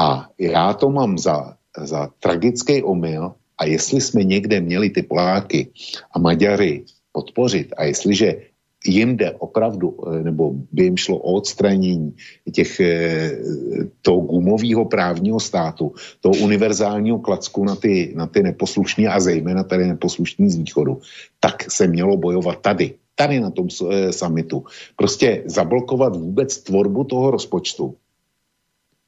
[0.00, 5.68] A já to mám za, za tragický omyl a jestli jsme někde měli ty Poláky
[6.12, 8.36] a Maďary podpořit a jestliže
[8.86, 12.16] jim jde opravdu, eh, nebo by jim šlo o odstranění
[12.52, 13.30] těch, eh,
[14.02, 19.86] toho gumového právního státu, toho univerzálního klacku na ty, na ty neposlušní a zejména tady
[19.86, 21.00] neposlušní z východu,
[21.40, 24.64] tak se mělo bojovat tady, tady na tom e, summitu.
[24.96, 27.94] Prostě zablokovat vůbec tvorbu toho rozpočtu,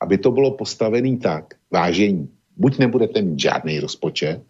[0.01, 4.41] aby to bylo postavený tak, vážení, buď nebudete mít žádný rozpočet,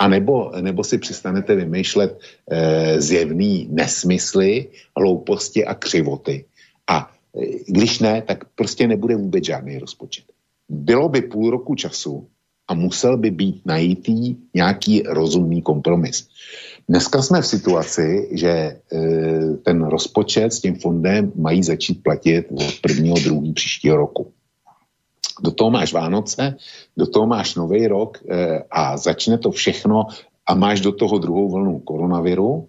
[0.00, 2.20] a nebo, nebo si přestanete vymýšlet
[2.50, 6.44] e, zjevný nesmysly, hlouposti a křivoty.
[6.88, 10.24] A e, když ne, tak prostě nebude vůbec žádný rozpočet.
[10.68, 12.28] Bylo by půl roku času
[12.68, 16.28] a musel by být najítý nějaký rozumný kompromis.
[16.88, 18.78] Dneska jsme v situaci, že e,
[19.64, 24.32] ten rozpočet s tím fondem mají začít platit od prvního, druhý příštího roku
[25.40, 26.56] do toho máš Vánoce,
[26.96, 30.06] do toho máš Nový rok e, a začne to všechno
[30.46, 32.68] a máš do toho druhou vlnu koronaviru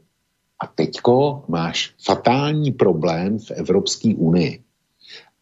[0.60, 4.64] a teďko máš fatální problém v Evropské unii.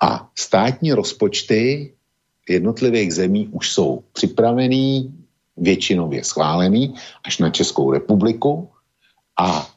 [0.02, 1.94] A státní rozpočty
[2.50, 5.14] jednotlivých zemí už jsou připravený,
[5.58, 8.70] většinově schválený až na Českou republiku
[9.40, 9.68] a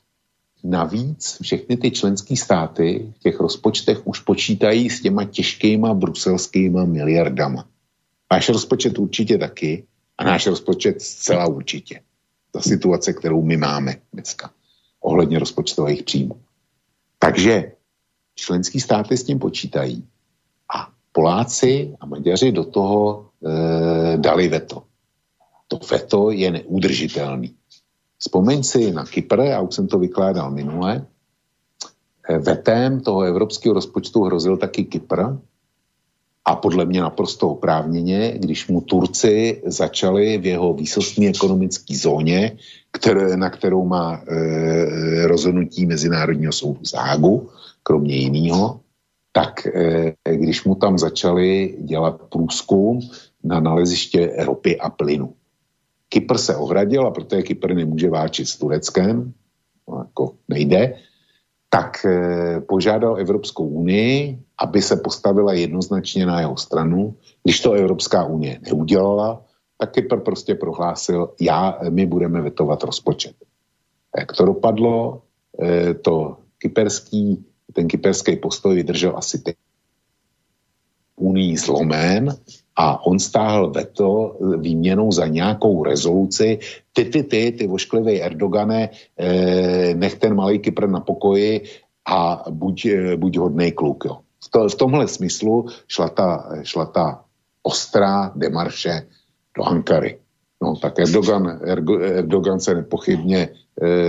[0.64, 7.68] Navíc všechny ty členské státy v těch rozpočtech už počítají s těma těžkýma bruselskýma miliardama.
[8.30, 9.84] Váš rozpočet určitě taky
[10.18, 12.00] a náš rozpočet zcela určitě.
[12.54, 14.50] Za situace, kterou my máme dneska
[15.00, 16.40] ohledně rozpočtových příjmů.
[17.18, 17.72] Takže
[18.34, 20.04] členský státy s tím počítají
[20.74, 24.82] a Poláci a Maďaři do toho e, dali veto.
[25.68, 27.54] To veto je neudržitelný.
[28.22, 31.06] Vzpomeň si na Kypr, já už jsem to vykládal minule,
[32.28, 35.42] e, vetem toho evropského rozpočtu hrozil taky Kypr,
[36.44, 42.58] a podle mě naprosto oprávněně, když mu Turci začali v jeho výsostné ekonomické zóně,
[42.90, 47.50] které, na kterou má e, rozhodnutí Mezinárodního soudu Zágu,
[47.82, 48.80] kromě jiného,
[49.32, 53.00] tak e, když mu tam začali dělat průzkum
[53.44, 55.34] na naleziště ropy a plynu.
[56.12, 59.32] Kypr se ohradil a protože Kypr nemůže váčit s Tureckem,
[59.88, 60.94] no jako nejde,
[61.70, 67.16] tak e, požádal Evropskou unii, aby se postavila jednoznačně na jeho stranu.
[67.42, 69.44] Když to Evropská unie neudělala,
[69.78, 73.36] tak Kypr prostě prohlásil, já, my budeme vetovat rozpočet.
[74.18, 75.22] Jak to dopadlo,
[75.62, 79.56] e, to kyperský, ten kyperský postoj vydržel asi teď
[81.16, 82.36] unii zlomen
[82.76, 86.58] a on stáhl veto výměnou za nějakou rezoluci.
[86.92, 88.88] Ty, ty, ty, ty vošklivý Erdogane,
[89.18, 91.62] eh, nech ten malý Kypr na pokoji
[92.06, 94.04] a buď, eh, buď hodnej kluk.
[94.04, 96.28] Jo v, to, v tomhle smyslu šla ta,
[96.62, 97.24] šla ta
[97.62, 99.06] ostrá demarše
[99.56, 100.18] do Ankary.
[100.62, 101.60] No, tak Erdogan,
[102.02, 103.48] Erdogan se nepochybně e,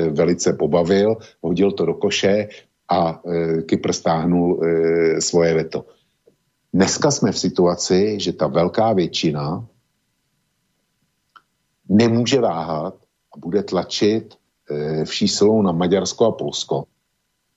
[0.09, 2.47] velice pobavil, hodil to do koše
[2.89, 5.85] a e, Kypr stáhnul e, svoje veto.
[6.73, 9.67] Dneska jsme v situaci, že ta velká většina
[11.89, 12.95] nemůže váhat
[13.35, 14.33] a bude tlačit
[14.69, 16.83] e, vší silou na Maďarsko a Polsko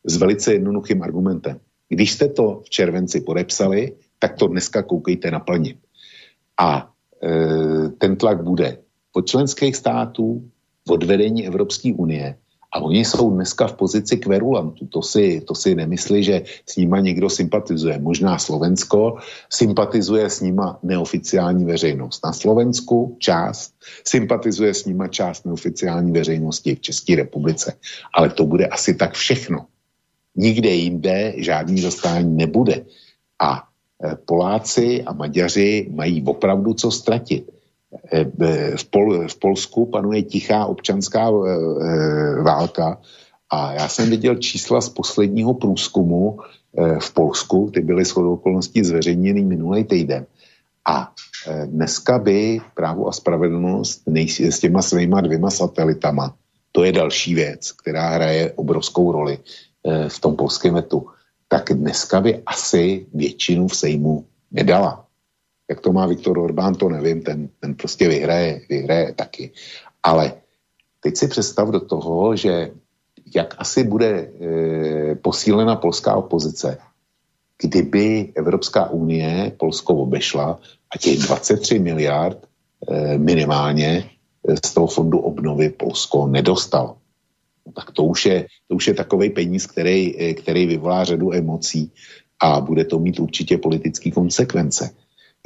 [0.05, 1.61] s velice jednoduchým argumentem.
[1.89, 5.79] Když jste to v červenci podepsali, tak to dneska koukejte naplnit.
[6.61, 8.79] A e, ten tlak bude
[9.13, 10.51] od členských států,
[10.89, 12.39] od vedení Evropské unie
[12.77, 14.87] a oni jsou dneska v pozici kverulantů.
[14.87, 17.99] To si, to si nemyslí, že s nima někdo sympatizuje.
[17.99, 19.17] Možná Slovensko
[19.51, 22.25] sympatizuje s nima neoficiální veřejnost.
[22.25, 23.73] Na Slovensku část
[24.05, 27.73] sympatizuje s nima část neoficiální veřejnosti v České republice.
[28.15, 29.67] Ale to bude asi tak všechno.
[30.37, 32.85] Nikde jinde žádný zastání nebude.
[33.41, 33.65] A
[34.05, 37.56] e, Poláci a Maďaři mají opravdu co ztratit.
[38.13, 38.25] E,
[38.77, 41.33] v, Pol, v Polsku panuje tichá občanská e,
[42.43, 43.01] válka
[43.51, 46.39] a já jsem viděl čísla z posledního průzkumu
[47.01, 50.27] v Polsku, ty byly shodou okolností zveřejněny minulý týden.
[50.89, 51.13] A
[51.67, 54.03] dneska by právo a spravedlnost
[54.39, 56.35] s těma svýma dvěma satelitama,
[56.73, 59.39] to je další věc, která hraje obrovskou roli,
[59.87, 61.07] Eh, v tom polském vetu,
[61.49, 65.06] tak dneska by asi většinu v Sejmu nedala.
[65.71, 69.51] Jak to má Viktor Orbán, to nevím, ten, ten prostě vyhraje, vyhraje taky.
[70.03, 70.33] Ale
[71.01, 72.71] teď si představ do toho, že
[73.35, 76.79] jak asi bude e, posílena polská opozice,
[77.63, 80.61] kdyby Evropská unie Polsko obešla
[80.95, 82.39] a těch 23 miliard
[82.89, 84.11] e, minimálně
[84.65, 86.97] z toho fondu obnovy Polsko nedostalo
[87.75, 91.93] tak to už je, to už je takový peníz, který, eh, který vyvolá řadu emocí
[92.41, 94.91] a bude to mít určitě politické konsekvence.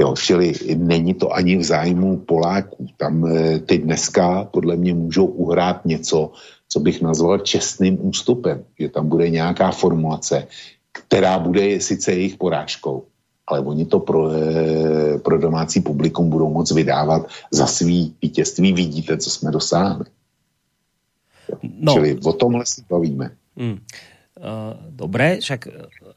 [0.00, 2.86] Jo, čili není to ani v zájmu Poláků.
[2.96, 6.32] Tam e, ty dneska podle mě můžou uhrát něco,
[6.68, 8.64] co bych nazval čestným ústupem.
[8.78, 10.46] Že tam bude nějaká formulace,
[10.92, 13.04] která bude sice jejich porážkou,
[13.46, 18.72] ale oni to pro, e, pro domácí publikum budou moc vydávat za svý vítězství.
[18.72, 20.04] Vidíte, co jsme dosáhli.
[21.62, 21.92] No.
[21.92, 23.30] Čili o tomhle si bavíme.
[23.56, 23.78] Mm.
[24.90, 25.68] Dobre, však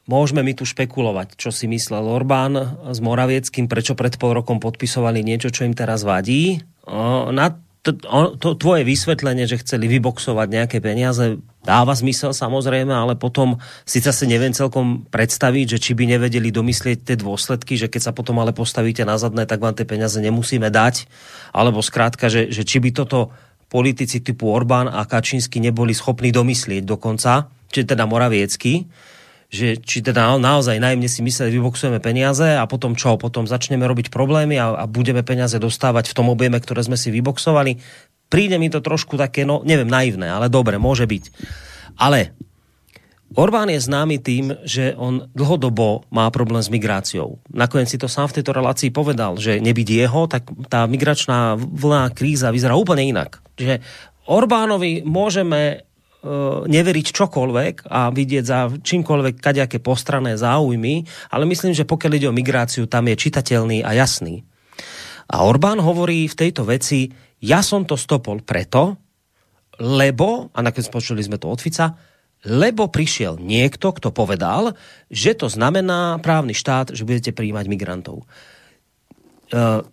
[0.04, 5.24] môžeme mi tu špekulovať, čo si myslel Orbán s Moravieckým, prečo pred pol rokom podpisovali
[5.24, 6.60] niečo, čo im teraz vadí.
[7.32, 14.00] Na to, tvoje vysvetlenie, že chceli vyboxovať nejaké peniaze, dáva zmysel samozrejme, ale potom si
[14.00, 18.40] zase neviem celkom predstaviť, že či by nevedeli domyslieť tie dôsledky, že keď sa potom
[18.40, 21.04] ale postavíte na zadné, tak vám tie peniaze nemusíme dať,
[21.52, 23.36] alebo skrátka, že, že či by toto
[23.68, 28.88] politici typu Orbán a Kačínsky neboli schopní domyslieť dokonca, či teda Moraviecky,
[29.54, 34.10] že či teda naozaj najmne si mysleli, vyboxujeme peniaze a potom čo, potom začneme robiť
[34.10, 37.78] problémy a, a budeme peniaze dostávať v tom objeme, ktoré sme si vyboxovali.
[38.26, 41.24] Príde mi to trošku také, no neviem, naivné, ale dobre, môže byť.
[42.02, 42.34] Ale
[43.34, 47.42] Orbán je známy tým, že on dlhodobo má problém s migráciou.
[47.50, 52.14] Nakoniec si to sám v tejto relácii povedal, že nebyť jeho, tak tá migračná vlna
[52.14, 53.42] kríza vyzerá úplne inak.
[53.58, 53.82] Že
[54.30, 55.82] Orbánovi môžeme
[56.64, 62.36] neveriť čokoľvek a vidieť za čímkoľvek kaďaké postrané záujmy, ale myslím, že pokiaľ ide o
[62.36, 64.40] migráciu, tam je čitateľný a jasný.
[65.28, 67.12] A Orbán hovorí v tejto veci,
[67.44, 68.96] ja som to stopol preto,
[69.80, 71.92] lebo, a nakoniec počuli sme to od Fica,
[72.44, 74.76] lebo prišiel niekto, kto povedal,
[75.08, 78.28] že to znamená právny štát, že budete príjmať migrantov.
[79.52, 79.84] Uh,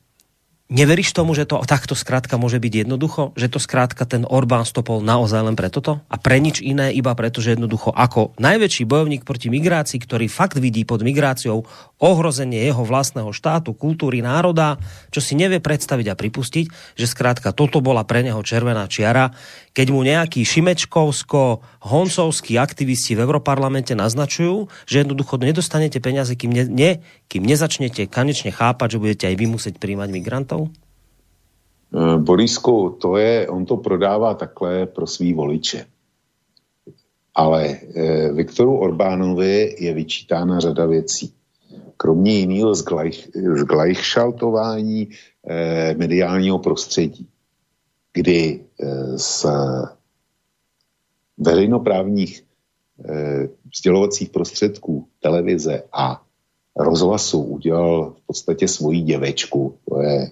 [0.71, 3.35] Neveríš tomu, že to takto skrátka môže byť jednoducho?
[3.35, 5.99] Že to skrátka ten Orbán stopol naozaj len pre toto?
[6.07, 10.55] A pre nič iné, iba preto, že jednoducho ako najväčší bojovník proti migrácii, ktorý fakt
[10.63, 11.67] vidí pod migráciou
[12.01, 14.81] ohrozenie jeho vlastného štátu, kultúry, národa,
[15.13, 19.37] čo si nevie predstaviť a pripustiť, že skrátka toto bola pre neho červená čiara,
[19.77, 27.05] keď mu nejakí šimečkovsko-honcovskí aktivisti v Europarlamente naznačujú, že jednoducho nedostanete peniaze, kým, ne, ne,
[27.29, 30.73] kým nezačnete konečne chápať, že budete aj vy musieť príjmať migrantov?
[31.91, 35.85] Eh, Borisku, to je, on to prodává takhle pro svý voliče.
[37.31, 37.75] Ale e,
[38.35, 41.31] Viktoru Orbánovi je vyčítána řada věcí.
[42.01, 42.75] Kromě jiného
[43.55, 45.09] zglajšaltování
[45.47, 47.29] e, mediálního prostředí,
[48.13, 49.45] kdy e, z
[51.37, 52.43] veřejnoprávních
[53.05, 56.21] e, sdělovacích prostředků, televize a
[56.75, 59.77] rozhlasu udělal v podstatě svoji děvečku.
[59.89, 60.31] To je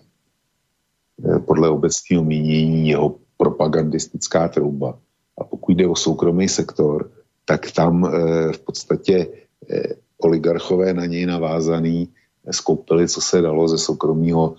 [1.25, 4.99] Eh, podle obecního mínění jeho propagandistická trouba.
[5.37, 7.11] A pokud jde o soukromý sektor,
[7.45, 9.27] tak tam eh, v podstatě
[9.69, 9.83] eh,
[10.19, 12.09] oligarchové na něj navázaný
[12.51, 14.55] skoupili, co se dalo ze soukromního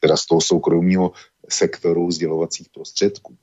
[0.00, 1.12] teda z toho soukromního
[1.48, 3.36] sektoru sdělovacích prostředků.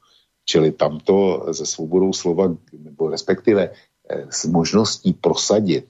[0.45, 3.69] Čili tamto ze svobodou slova, nebo respektive
[4.29, 5.85] s možností prosadit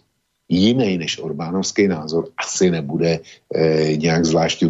[0.49, 3.19] jiný než Orbánovský názor asi nebude
[3.55, 4.63] e, nějak zvlášť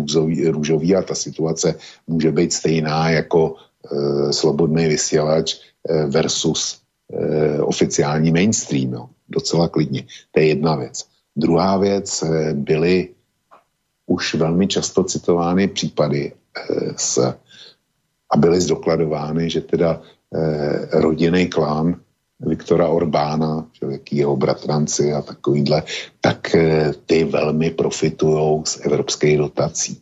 [0.47, 1.75] růžový a ta situace
[2.07, 6.81] může být stejná jako e, slobodný vysílač e, versus
[7.13, 8.93] e, oficiální mainstream.
[8.93, 9.09] Jo.
[9.29, 10.05] Docela klidně.
[10.31, 11.05] To je jedna věc.
[11.35, 13.09] Druhá věc, e, byly
[14.05, 17.17] už velmi často citovány případy e, s,
[18.31, 20.01] a byly zdokladovány, že teda
[20.35, 21.95] e, rodinný klán
[22.39, 25.83] Viktora Orbána, jaký jeho bratranci a takovýhle,
[26.21, 30.01] tak eh, ty velmi profitují z evropských dotací.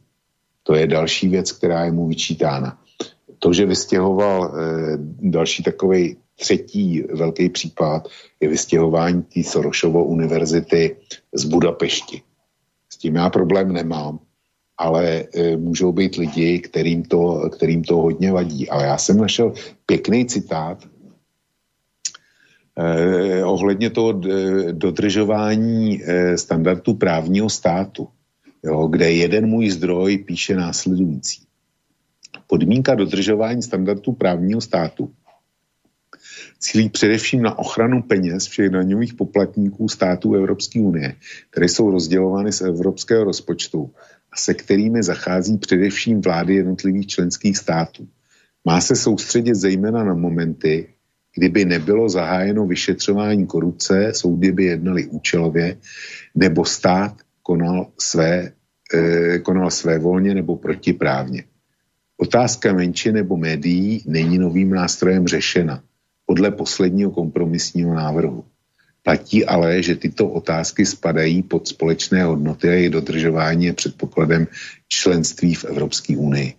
[0.64, 2.78] To je další věc, která je mu vyčítána.
[3.40, 8.08] To, že vystěhoval eh, další takový třetí velký případ,
[8.40, 10.96] je vystěhování té Sorošovo univerzity
[11.34, 12.22] z Budapešti.
[12.90, 14.20] S tím já problém nemám,
[14.78, 18.70] ale e, můžou být lidi, kterým to, kterým to hodně vadí.
[18.70, 19.54] Ale já jsem našel
[19.86, 20.84] pěkný citát
[22.76, 28.08] eh, ohledně toho eh, dodržování eh, standardů právního státu,
[28.64, 31.48] jo, kde jeden můj zdroj píše následující.
[32.48, 35.14] Podmínka dodržování standardů právního státu
[36.64, 41.16] cílí především na ochranu peněz všech daňových poplatníků států Evropské unie,
[41.50, 43.92] které jsou rozdělovány z evropského rozpočtu
[44.32, 48.08] a se kterými zachází především vlády jednotlivých členských států.
[48.66, 50.88] Má se soustředit zejména na momenty,
[51.36, 55.78] kdyby nebylo zahájeno vyšetřování korupce, soudy by jednali účelově,
[56.36, 58.52] nebo stát konal své,
[58.94, 61.44] eh, konal své volně nebo protiprávně.
[62.18, 65.84] Otázka menší nebo médií není novým nástrojem řešena
[66.26, 68.46] podle posledního kompromisního návrhu.
[69.04, 74.48] Platí ale, že tyto otázky spadají pod společné hodnoty a jejich dodržování je předpokladem
[74.88, 76.54] členství v Evropské unii.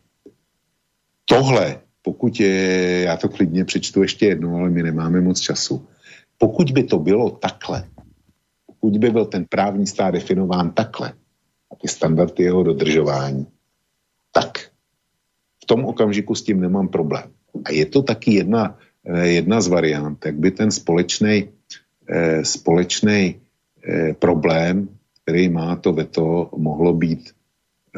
[1.25, 5.87] Tohle pokud je, já to klidně přečtu ještě jednou, ale my nemáme moc času.
[6.39, 7.89] Pokud by to bylo takhle,
[8.67, 11.13] pokud by byl ten právní stát definován takhle,
[11.73, 13.47] a ty standardy jeho dodržování,
[14.33, 14.59] tak
[15.63, 17.33] v tom okamžiku s tím nemám problém.
[17.65, 18.79] A je to taky jedna,
[19.23, 21.49] jedna z variant, jak by ten společný
[22.09, 24.89] eh, společný eh, problém,
[25.23, 27.33] který má to veto, mohlo být,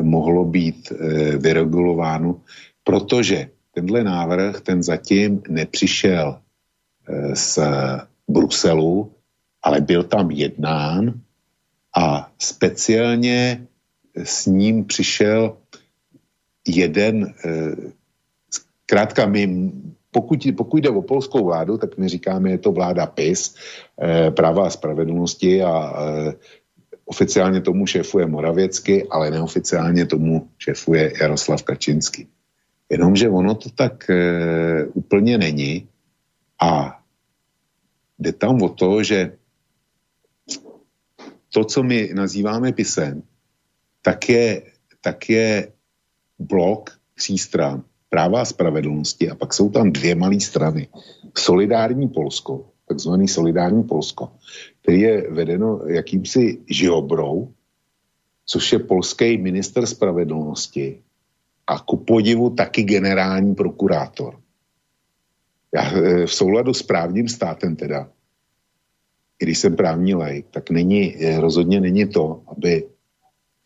[0.03, 0.93] mohlo být
[1.39, 2.41] vyregulováno,
[2.85, 6.41] protože tenhle návrh, ten zatím nepřišel
[7.35, 7.59] z
[8.29, 9.13] Bruselu,
[9.63, 11.21] ale byl tam jednán
[11.97, 13.67] a speciálně
[14.15, 15.57] s ním přišel
[16.67, 17.35] jeden,
[18.51, 19.73] zkrátka my,
[20.17, 23.53] pokud, pokud jde o polskou vládu, tak my říkáme, je to vláda PIS,
[24.01, 25.93] eh, práva a spravedlnosti a
[27.05, 32.27] oficiálně tomu šéfuje Moravěcky, ale neoficiálně tomu šéfuje Jaroslav Kačinsky.
[32.91, 34.17] Jenomže ono to tak e,
[34.95, 35.89] úplně není
[36.63, 37.03] a
[38.19, 39.39] jde tam o to, že
[41.53, 43.23] to, co my nazýváme pisem,
[44.03, 44.63] tak je,
[45.01, 45.73] tak je
[46.39, 47.83] blok tří stran,
[48.17, 50.89] práva a spravedlnosti a pak jsou tam dvě malé strany.
[51.37, 54.33] Solidární Polsko, takzvaný solidární Polsko,
[54.81, 57.53] který je vedeno jakýmsi žiobrou,
[58.47, 61.03] což je polský minister spravedlnosti
[61.67, 64.41] a ku podivu taky generální prokurátor.
[65.75, 65.93] Já
[66.27, 68.09] v souladu s právním státem teda,
[69.39, 72.96] i když jsem právní lajk, tak není, rozhodně není to, aby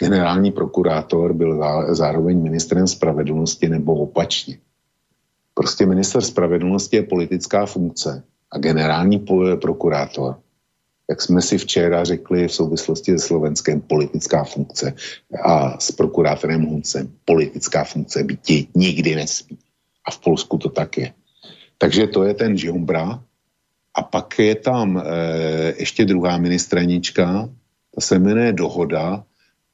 [0.01, 1.63] generální prokurátor byl
[1.95, 4.59] zároveň ministrem spravedlnosti nebo opačně.
[5.55, 9.19] Prostě minister spravedlnosti je politická funkce a generální
[9.61, 10.41] prokurátor,
[11.11, 14.95] jak jsme si včera řekli v souvislosti se Slovenskem, politická funkce
[15.45, 19.59] a s prokurátorem Huncem politická funkce bytí nikdy nesmí.
[20.05, 21.13] A v Polsku to tak je.
[21.79, 23.23] Takže to je ten Žiombra.
[23.95, 25.03] A pak je tam e,
[25.79, 27.49] ještě druhá ministranička,
[27.95, 29.25] ta se jmenuje Dohoda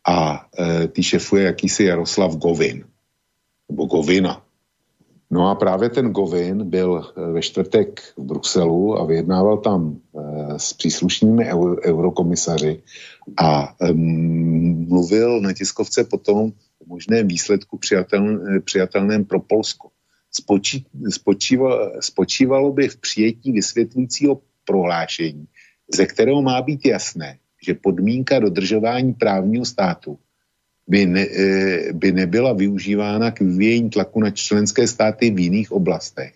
[0.09, 2.85] a e, ty šefuje jakýsi Jaroslav Govin.
[3.69, 4.47] Nebo Govina.
[5.31, 10.59] No a právě ten Govin byl eh, ve čtvrtek v Bruselu a vyjednával tam e,
[10.59, 11.45] s příslušnými
[11.85, 12.83] eurokomisaři
[13.37, 19.89] a e, mluvil na tiskovce potom o možném výsledku přijateln, přijatelném pro Polsko.
[20.33, 25.47] Spočí, spočívalo, spočívalo by v přijetí vysvětlujícího prohlášení,
[25.95, 30.19] ze kterého má být jasné, že podmínka dodržování právního státu
[30.89, 36.35] by, ne, e, by nebyla využívána k vyvíjení tlaku na členské státy v jiných oblastech,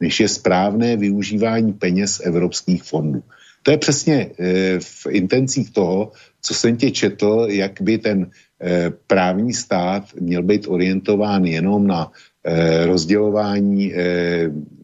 [0.00, 3.22] než je správné využívání peněz evropských fondů.
[3.62, 4.30] To je přesně e,
[4.80, 8.30] v intencích toho, co jsem tě četl, jak by ten
[8.62, 12.12] e, právní stát měl být orientován jenom na
[12.86, 13.92] rozdělování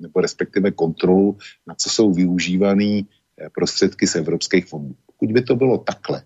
[0.01, 3.01] nebo respektive kontrolu, na co jsou využívané
[3.55, 4.95] prostředky z evropských fondů.
[5.17, 6.23] Pokud by to bylo takhle,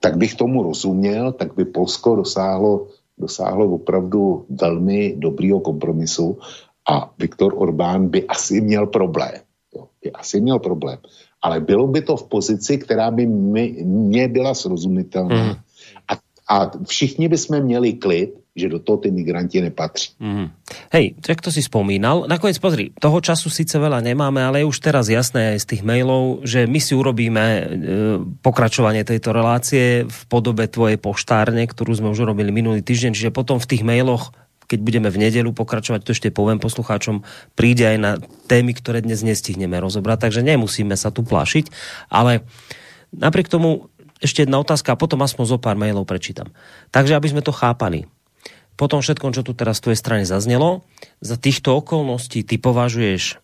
[0.00, 2.86] tak bych tomu rozuměl, tak by Polsko dosáhlo,
[3.18, 6.38] dosáhlo opravdu velmi dobrýho kompromisu
[6.90, 9.40] a Viktor Orbán by asi měl problém.
[9.74, 10.98] Jo, by asi měl problém.
[11.42, 15.44] Ale bylo by to v pozici, která by mně byla srozumitelná.
[15.44, 15.54] Mm.
[16.08, 16.14] A,
[16.48, 20.18] a všichni bychom měli klid, že do toho ty migranti nepatří.
[20.18, 20.50] Mm.
[20.90, 24.78] Hej, jak to si spomínal, nakoniec pozri, toho času síce veľa nemáme, ale je už
[24.82, 27.62] teraz jasné aj z tých mailov, že my si urobíme e,
[28.42, 33.62] pokračovanie tejto relácie v podobe tvojej poštárne, ktorú sme už urobili minulý týždeň, čiže potom
[33.62, 34.34] v tých mailoch
[34.68, 37.24] keď budeme v nedelu pokračovať, to ešte poviem poslucháčom,
[37.56, 38.12] príde aj na
[38.52, 41.72] témy, ktoré dnes nestihneme rozobrať, takže nemusíme sa tu plašiť,
[42.12, 42.44] ale
[43.16, 43.88] napriek tomu
[44.20, 46.50] ešte jedna otázka a potom aspoň zo pár mailov prečítam.
[46.92, 48.06] Takže aby sme to chápali
[48.78, 50.86] po tom všetkom, čo tu teraz z tvojej strany zaznelo,
[51.18, 53.42] za týchto okolností ty považuješ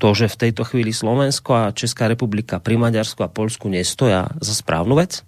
[0.00, 4.56] to, že v tejto chvíli Slovensko a Česká republika pri Maďarsku a Polsku nestoja za
[4.56, 5.20] správnu vec?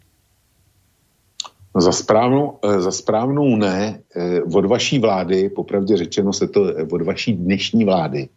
[1.77, 4.01] Za správnou, e, za správnou ne.
[4.17, 8.29] E, od vaší vlády, popravdě řečeno se to, e, od vaší dnešní vlády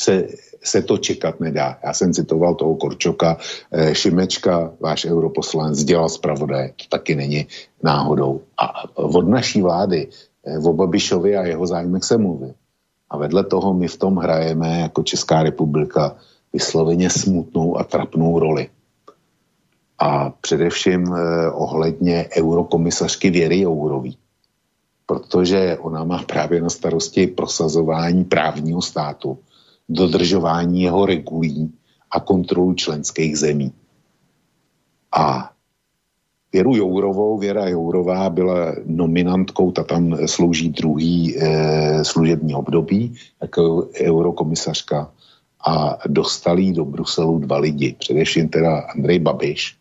[0.00, 0.28] se,
[0.64, 1.78] se to čekat nedá.
[1.84, 3.36] Já jsem citoval toho Korčoka,
[3.92, 7.46] Šimečka, váš europoslanec, dělal zpravodaj, to taky není
[7.82, 8.42] náhodou.
[8.58, 10.33] A od naší vlády Eh,
[10.64, 12.54] o Babišovi a jeho zájmech se mluví.
[13.10, 16.16] A vedle toho my v tom hrajeme jako Česká republika
[16.52, 18.68] vysloveně smutnou a trapnou roli.
[19.98, 24.18] A především eh, ohledně eurokomisařky Věry Jourový.
[25.06, 29.38] Protože ona má právě na starosti prosazování právního státu,
[29.88, 31.72] dodržování jeho regulí
[32.10, 33.72] a kontrolu členských zemí.
[35.16, 35.53] A
[36.54, 45.10] Věru Jourovou, Věra Jourová byla nominantkou, ta tam slouží druhý e, služební období jako eurokomisařka
[45.66, 49.76] a dostali do Bruselu dva lidi, především teda Andrej Babiš,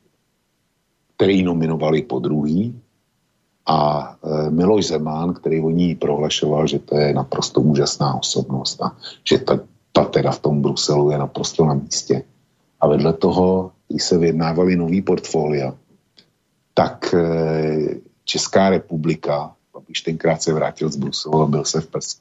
[1.15, 2.73] který nominovali po druhý
[3.65, 8.97] a e, Miloš Zeman, který o ní prohlašoval, že to je naprosto úžasná osobnost a
[9.29, 9.59] že ta,
[9.91, 12.23] ta teda v tom Bruselu je naprosto na místě.
[12.81, 15.73] A vedle toho, se vyjednávali nový portfolia,
[16.73, 17.95] tak eh,
[18.25, 19.55] Česká republika,
[19.85, 22.19] když tenkrát se vrátil z Bruselu a byl se v Pes,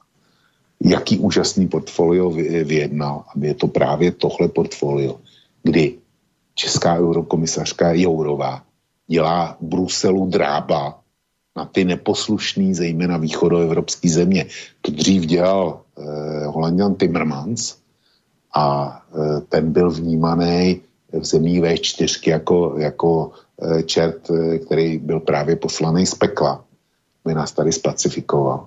[0.80, 2.30] jaký úžasný portfolio
[2.64, 5.20] vyjednal, aby je to právě tohle portfolio,
[5.62, 5.98] kdy
[6.54, 8.62] Česká eurokomisařka Jourová
[9.06, 11.00] dělá Bruselu drába
[11.56, 14.46] na ty neposlušný, zejména východoevropský země.
[14.80, 17.76] To dřív dělal eh, Holandian Timmermans
[18.54, 20.80] a eh, ten byl vnímaný
[21.12, 23.30] v zemí V4 jako, jako
[23.86, 26.64] čert, eh, který byl právě poslaný z pekla,
[27.24, 28.66] by nás tady spacifikoval.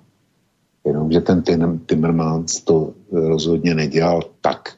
[0.86, 1.44] Jenomže ten
[1.86, 4.78] Timmermans to eh, rozhodně nedělal tak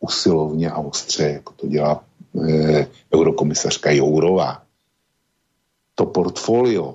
[0.00, 2.04] usilovně a ostře, jako to dělá
[2.48, 4.62] eh, eurokomisařka Jourová.
[5.94, 6.94] To portfolio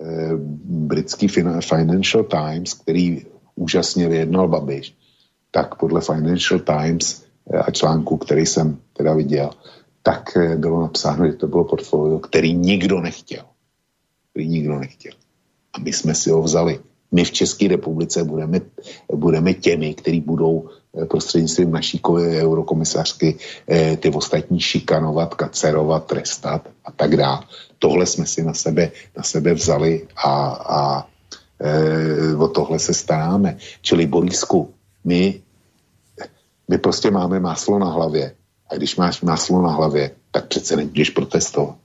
[0.00, 0.32] eh,
[0.64, 1.28] britský
[1.60, 4.94] Financial Times, který úžasně vyjednal Babiš,
[5.50, 9.50] tak podle Financial Times eh, a článku, který jsem teda viděl,
[10.02, 13.44] tak eh, bylo napsáno, že to bylo portfolio, který nikdo nechtěl.
[14.30, 15.12] který nikdo nechtěl.
[15.72, 16.80] A my jsme si ho vzali.
[17.12, 18.60] My v České republice budeme,
[19.14, 22.00] budeme těmi, kteří budou eh, prostřednictvím naší
[22.40, 23.36] eurokomisařky
[23.68, 27.40] eh, ty ostatní šikanovat, kacerovat, trestat a tak dále.
[27.78, 31.06] Tohle jsme si na sebe, na sebe vzali a, a
[31.60, 33.56] e, o tohle se staráme.
[33.82, 35.42] Čili Borisku, my,
[36.68, 38.34] my prostě máme máslo na hlavě.
[38.70, 41.76] A když máš máslo na hlavě, tak přece nebudeš protestovat.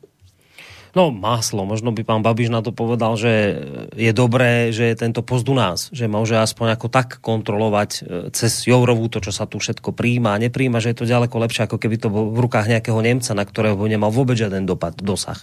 [0.94, 3.66] No máslo, možno by pán Babiš na to povedal, že
[3.98, 8.00] je dobré, že je tento post u nás, že môže aspoň ako tak kontrolovať e,
[8.30, 11.66] cez Jourovú to, čo sa tu všetko príjma a nepríjma, že je to ďaleko lepšie,
[11.66, 14.94] ako keby to bol v rukách nejakého Nemca, na ktorého by nemal vôbec žiaden dopad,
[15.02, 15.42] dosah.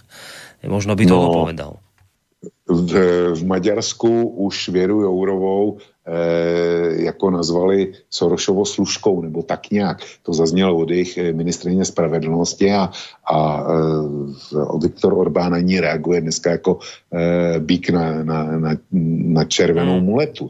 [0.63, 1.71] Možno by to no, povedal.
[2.67, 10.01] V, Maďarsku už Věru Jourovou Eh, jako nazvali Sorošovo služkou, nebo tak nějak.
[10.25, 12.89] To zaznělo od jejich eh, ministrině spravedlnosti a,
[13.33, 16.79] a e, Viktor Orbán na ní reaguje dneska jako
[17.13, 18.71] e, bík na, na, na,
[19.37, 20.05] na červenou hmm.
[20.05, 20.49] muletu.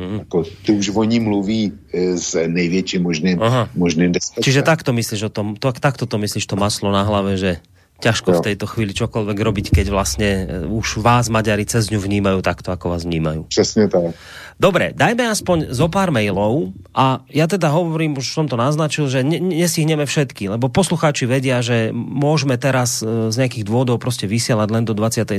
[0.00, 0.18] Mm.
[0.18, 1.72] Jako, ty už o ní mluví
[2.16, 3.40] s největším možným,
[3.76, 4.42] možným despečem.
[4.42, 7.60] Čiže takto myslíš o tom, to, takto to myslíš to maslo na hlave, že
[8.02, 8.38] ťažko jo.
[8.42, 12.74] v tejto chvíli čokoľvek robiť, keď vlastne e, už vás Maďari cez ňu vnímajú takto,
[12.74, 13.46] ako vás vnímajú.
[13.46, 14.18] Přesne tak.
[14.58, 19.22] Dobre, dajme aspoň zo pár mailov a ja teda hovorím, už som to naznačil, že
[19.22, 24.68] ne, nestihneme všetky, lebo poslucháči vedia, že môžeme teraz e, z nejakých dôvodov proste vysielať
[24.74, 25.38] len do 22.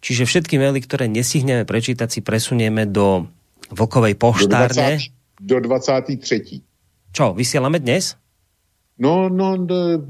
[0.00, 3.28] Čiže všetky maily, ktoré nestihneme prečítať, si presunieme do
[3.74, 4.98] Vokovej poštárne.
[5.38, 7.14] Do, 20, do 23.
[7.14, 8.16] Čo, vysielame dnes?
[9.00, 9.56] No, no,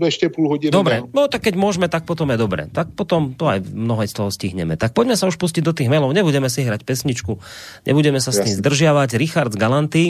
[0.02, 0.74] ešte půl hodiny.
[0.74, 2.66] Dobre, no tak keď môžeme, tak potom je dobre.
[2.74, 4.74] Tak potom to aj mnoho z toho stihneme.
[4.74, 6.10] Tak poďme sa už pustiť do tých mailov.
[6.10, 7.38] Nebudeme si hrať pesničku,
[7.86, 9.14] nebudeme sa s tým zdržiavať.
[9.14, 10.04] Richard z Galanty.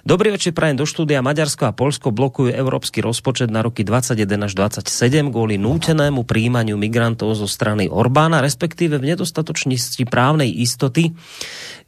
[0.00, 1.20] Dobrý večer, prajem do štúdia.
[1.20, 7.36] Maďarsko a Polsko blokujú európsky rozpočet na roky 21 až 27 kvôli nútenému príjmaniu migrantov
[7.36, 11.12] zo strany Orbána, respektíve v nedostatočnosti právnej istoty.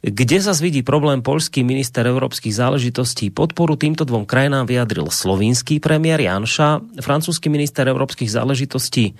[0.05, 3.33] Kde sa vidí problém polský minister európskych záležitostí?
[3.33, 9.17] Podporu týmto dvom krajinám vyjadril slovinský premiér Janša, francúzsky minister európskych záležitostí,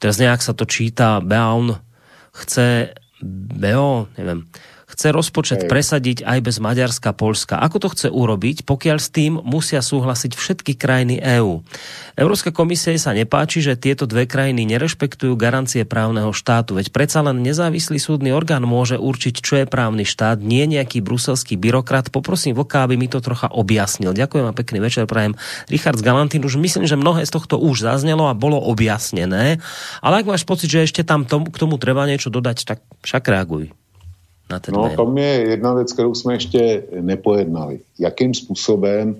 [0.00, 1.76] teraz nejak sa to číta, Beaun,
[2.32, 2.96] chce
[3.52, 4.48] Beo, neviem,
[4.94, 5.70] chce rozpočet Hej.
[5.70, 7.58] presadiť aj bez Maďarska, Polska.
[7.58, 11.66] Ako to chce urobiť, pokiaľ s tým musia súhlasiť všetky krajiny EÚ?
[12.14, 17.42] Európska komisie sa nepáči, že tieto dve krajiny nerešpektujú garancie právneho štátu, veď predsa len
[17.42, 22.14] nezávislý súdny orgán môže určiť, čo je právny štát, nie nejaký bruselský byrokrat.
[22.14, 24.14] Poprosím Voka, aby mi to trocha objasnil.
[24.14, 25.34] Ďakujem a pekný večer, prajem.
[25.66, 29.58] Richard z Galantín, už myslím, že mnohé z tohto už zaznelo a bolo objasnené,
[29.98, 33.26] ale ak máš pocit, že ešte tam tom, k tomu treba niečo dodať, tak však
[33.26, 33.74] reaguj
[34.50, 34.96] na ten No, mail.
[34.96, 37.80] tam je jedna věc, kterou jsme ještě nepojednali.
[37.98, 39.16] Jakým způsobem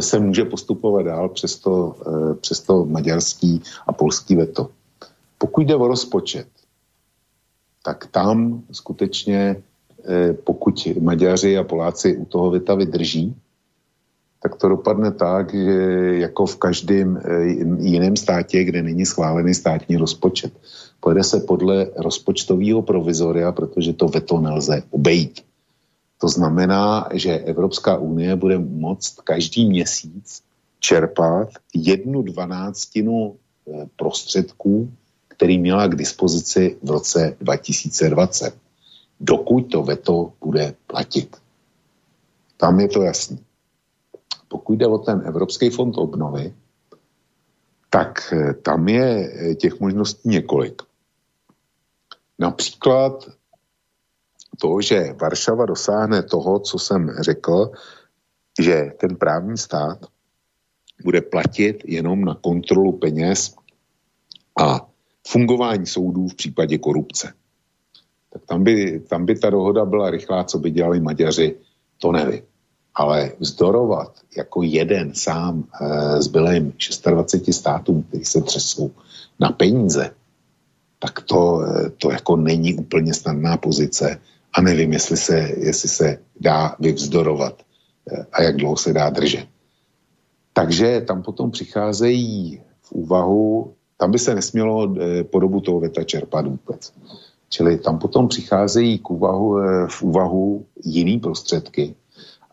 [0.00, 4.70] se může postupovat dál přes to, eh, přes to maďarský a polský veto.
[5.38, 6.46] Pokud jde o rozpočet,
[7.84, 9.62] tak tam skutečně,
[10.08, 13.34] eh, pokud Maďaři a Poláci u toho veta vydrží,
[14.42, 15.82] tak to dopadne tak, že
[16.18, 17.44] jako v každém eh,
[17.80, 20.52] jiném státě, kde není schválený státní rozpočet
[21.06, 25.44] pojede se podle rozpočtového provizoria, protože to veto nelze obejít.
[26.18, 30.42] To znamená, že Evropská unie bude moct každý měsíc
[30.80, 34.90] čerpat jednu dvanáctinu eh, prostředků,
[35.28, 38.54] který měla k dispozici v roce 2020,
[39.20, 41.36] dokud to veto bude platit.
[42.56, 43.38] Tam je to jasný.
[44.48, 46.54] Pokud jde o ten Evropský fond obnovy,
[47.90, 50.82] tak eh, tam je eh, těch možností několik.
[52.38, 53.28] Například
[54.60, 57.70] to, že Varšava dosáhne toho, co jsem řekl,
[58.60, 60.06] že ten právní stát
[61.04, 63.54] bude platit jenom na kontrolu peněz
[64.60, 64.88] a
[65.28, 67.32] fungování soudů v případě korupce.
[68.32, 71.56] Tak tam by, tam by ta dohoda byla rychlá, co by dělali Maďaři,
[71.98, 72.42] to nevím.
[72.96, 76.72] Ale vzdorovat jako jeden sám e, zbylým
[77.06, 78.90] 26 státům, kteří se třesou
[79.40, 80.10] na peníze,
[80.98, 81.60] tak to,
[81.98, 84.20] to jako není úplně snadná pozice
[84.56, 87.62] a nevím, jestli se, jestli se dá vyvzdorovat
[88.12, 89.46] eh, a jak dlouho se dá držet.
[90.52, 96.04] Takže tam potom přicházejí v úvahu, tam by se nesmělo eh, po dobu toho věta
[96.04, 96.92] čerpat vůbec.
[97.48, 101.94] Čili tam potom přicházejí k úvahu, eh, v úvahu jiný prostředky.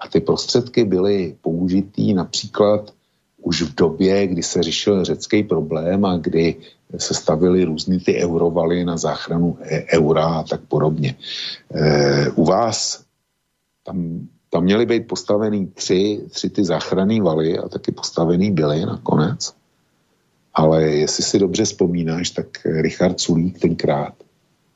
[0.04, 2.94] A ty prostředky byly použitý například
[3.42, 6.56] už v době, kdy se řešil řecký problém a kdy
[6.98, 11.16] se stavily různý ty eurovaly na záchranu e, eura a tak podobně.
[11.74, 13.04] E, u vás
[13.84, 19.54] tam, tam měly být postavený tři, tři ty záchranné valy a taky postavený byly nakonec.
[20.54, 24.14] ale jestli si dobře vzpomínáš, tak Richard Sulík tenkrát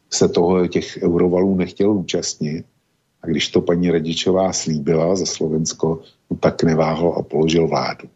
[0.10, 2.66] se toho těch eurovalů nechtěl účastnit
[3.24, 8.10] a když to paní Radičová slíbila za Slovensko, no tak neváhal a položil vládu.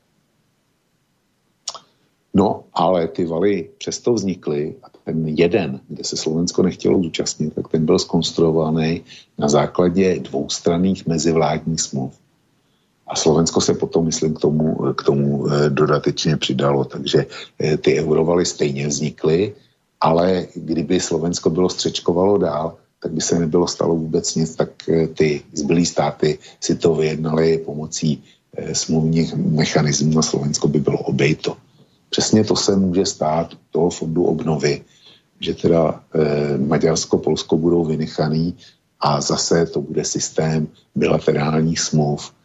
[2.33, 7.67] No, ale ty valy přesto vznikly a ten jeden, kde se Slovensko nechtělo zúčastnit, tak
[7.67, 9.01] ten byl skonstruovaný
[9.37, 12.13] na základě dvoustranných mezivládních smluv.
[13.07, 16.85] A Slovensko se potom, myslím, k tomu, k tomu eh, dodatečně přidalo.
[16.85, 17.25] Takže
[17.59, 19.53] eh, ty eurovaly stejně vznikly,
[20.01, 25.07] ale kdyby Slovensko bylo střečkovalo dál, tak by se nebylo stalo vůbec nic, tak eh,
[25.07, 28.23] ty zbylé státy si to vyjednali pomocí
[28.73, 31.57] smluvních mechanismů na Slovensko by bylo obejto.
[32.11, 34.81] Přesně to se může stát toho fondu obnovy,
[35.39, 38.57] že teda eh, Maďarsko, Polsko budou vynechaný
[38.99, 42.40] a zase to bude systém bilaterálních smluv eh,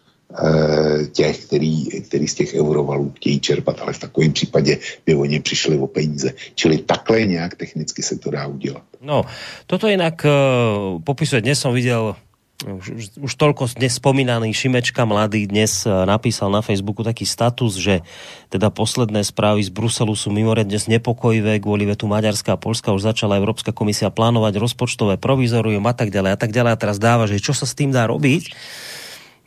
[1.12, 5.78] těch, který, který z těch eurovalů chtějí čerpat, ale v takovém případě by oni přišli
[5.78, 6.34] o peníze.
[6.54, 8.82] Čili takhle nějak technicky se to dá udělat.
[9.00, 9.24] No,
[9.66, 12.16] toto jinak uh, popisuje, dnes som viděl
[12.64, 18.00] už, už toľko dnes spomínaný Šimečka mladý dnes e, napísal na Facebooku taký status, že
[18.48, 23.36] teda posledné správy z Bruselu sú mimoriadne znepokojivé, kvôli vetu Maďarská a Polska už začala
[23.36, 27.44] Európska komisia plánovať rozpočtové provizorium a tak ďalej a tak ďalej a teraz dáva, že
[27.44, 28.56] čo sa s tým dá robiť,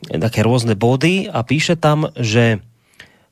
[0.08, 2.64] také rôzne body a píše tam, že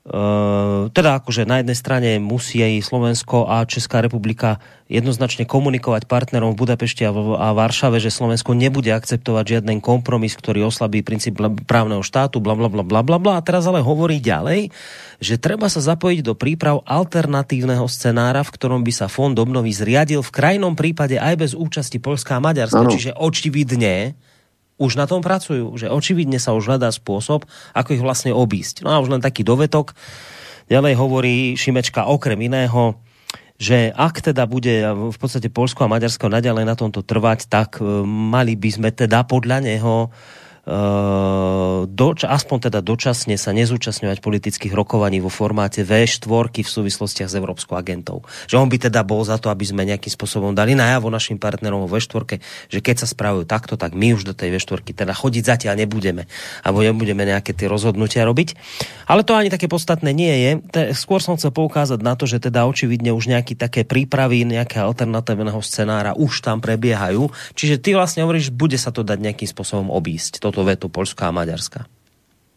[0.09, 4.57] Uh, teda akože na jednej strane musí aj Slovensko a Česká republika
[4.89, 10.33] jednoznačne komunikovať partnerom v Budapešti a, v, a Varšave, že Slovensko nebude akceptovať žiaden kompromis,
[10.33, 11.37] ktorý oslabí princíp
[11.69, 13.33] právneho štátu, bla bla bla bla bla bla.
[13.37, 14.73] A teraz ale hovorí ďalej,
[15.21, 20.25] že treba sa zapojiť do príprav alternatívneho scenára, v ktorom by sa fond obnovy zriadil
[20.25, 22.81] v krajnom prípade aj bez účasti Polska a Maďarska.
[22.81, 22.89] Ano.
[22.89, 24.17] Čiže očividne
[24.79, 27.45] už na tom pracujú, že očividne sa už hľadá spôsob,
[27.75, 28.87] ako ich vlastne obísť.
[28.87, 29.93] No a už len taký dovetok.
[30.71, 32.95] Ďalej hovorí Šimečka okrem iného,
[33.59, 38.07] že ak teda bude v podstate Polsko a Maďarsko naďalej na tomto trvať, tak e,
[38.07, 40.38] mali by sme teda podľa neho Eh,
[41.89, 46.29] doč, aspoň teda dočasne sa nezúčastňovať politických rokovaní vo formáte V4
[46.61, 48.21] v súvislostiach s Európskou agentou.
[48.45, 51.89] Že on by teda bol za to, aby sme nejakým spôsobom dali najavo našim partnerom
[51.89, 52.37] vo V4,
[52.69, 56.29] že keď sa spravujú takto, tak my už do tej V4 teda chodiť zatiaľ nebudeme.
[56.61, 58.53] Alebo nebudeme nejaké tie rozhodnutia robiť.
[59.09, 60.51] Ale to ani také podstatné nie je.
[60.93, 65.65] Skôr som chcel poukázať na to, že teda očividne už nejaké také prípravy nejakého alternatívneho
[65.65, 67.33] scenára už tam prebiehajú.
[67.57, 70.45] Čiže ty vlastne hovoríš, bude sa to dať nejakým spôsobom obísť.
[70.45, 71.87] Toto toto veto Polska a Maďarska?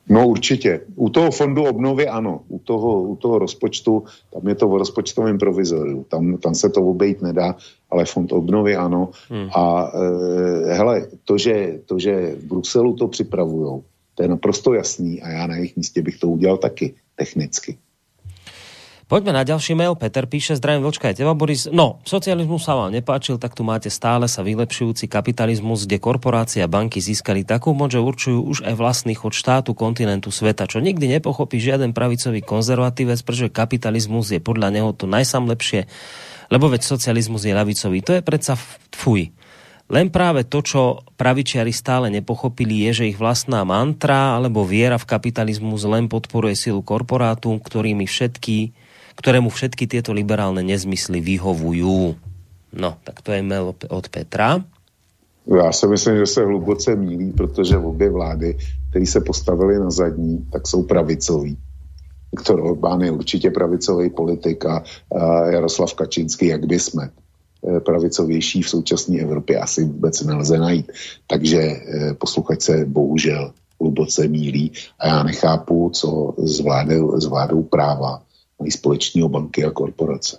[0.09, 0.81] No určitě.
[0.95, 2.41] U toho fondu obnovy ano.
[2.49, 4.03] U toho, u toho rozpočtu,
[4.33, 6.03] tam je to v rozpočtovém provizoriu.
[6.09, 7.55] Tam, tam se to obejít nedá,
[7.89, 9.13] ale fond obnovy ano.
[9.29, 9.49] Hmm.
[9.53, 13.83] A e, hele, to že, to, že v Bruselu to připravujou,
[14.15, 17.77] to je naprosto jasný a já na jejich místě bych to udělal taky technicky.
[19.11, 19.99] Poďme na ďalší mail.
[19.99, 21.67] Peter píše, zdravím Vlčka aj teba, Boris.
[21.67, 26.71] No, socializmus sa vám nepáčil, tak tu máte stále sa vylepšujúci kapitalizmus, kde korporácie a
[26.71, 31.19] banky získali takú moc, že určujú už aj vlastný chod štátu, kontinentu, sveta, čo nikdy
[31.19, 35.91] nepochopí žiaden pravicový konzervatívec, pretože kapitalizmus je podľa neho to najsam lepšie,
[36.47, 37.99] lebo veď socializmus je ľavicový.
[38.07, 38.55] To je predsa
[38.95, 39.27] fuj.
[39.91, 45.03] Len práve to, čo pravičiari stále nepochopili, je, že ich vlastná mantra alebo viera v
[45.03, 48.80] kapitalizmus len podporuje silu korporátu, ktorými všetky
[49.21, 52.17] ktorému všetky tieto liberálne nezmysly vyhovujú.
[52.73, 54.65] No, tak to je mail od Petra.
[55.47, 58.57] Já si myslím, že se hluboce mílí, protože obě vlády,
[58.89, 61.57] které se postavily na zadní, tak jsou pravicový.
[62.31, 64.83] Viktor Orbán je určitě pravicový politik a
[65.49, 70.91] Jaroslav Kačinský, jak by jsme e, pravicovější v současné Evropě asi vůbec nelze najít.
[71.27, 71.79] Takže e,
[72.13, 76.61] posluchač se bohužel hluboce mílí a já nechápu, co s
[77.17, 78.21] s vládou práva
[78.61, 80.37] mají společného banky a korporace.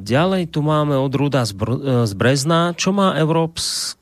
[0.00, 2.72] Ďalej tu máme od Ruda z, Br- z Brezna.
[2.72, 3.92] Čo má Európs...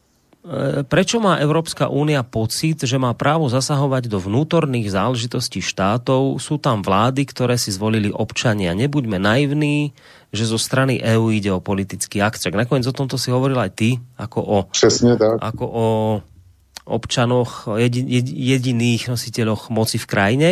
[0.47, 6.39] E, prečo má Európska únia pocit, že má právo zasahovať do vnútorných záležitostí štátov?
[6.39, 8.79] Sú tam vlády, ktoré si zvolili občania.
[8.79, 9.91] Nebuďme naivní,
[10.31, 12.39] že zo strany EÚ ide o politický akt.
[12.39, 15.43] Čak nakoniec o tomto si hovoril aj ty, ako o, Přesně tak.
[15.43, 15.87] ako o
[16.85, 17.67] občanoch,
[18.31, 20.49] jediných nositeľoch moci v krajine.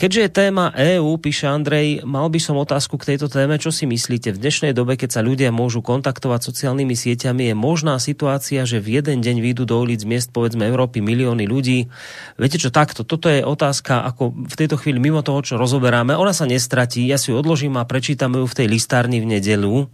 [0.00, 3.60] Keďže je téma EÚ, píše Andrej, mal by som otázku k tejto téme.
[3.60, 4.32] Čo si myslíte?
[4.32, 9.04] V dnešnej dobe, keď sa ľudia môžu kontaktovať sociálnymi sieťami, je možná situácia, že v
[9.04, 11.92] jeden deň výjdu do ulic miest, povedzme Európy, milióny ľudí.
[12.40, 16.32] Viete čo, takto, toto je otázka, ako v tejto chvíli mimo toho, čo rozoberáme, ona
[16.32, 19.92] sa nestratí, ja si ju odložím a prečítam ju v tej listárni v nedelu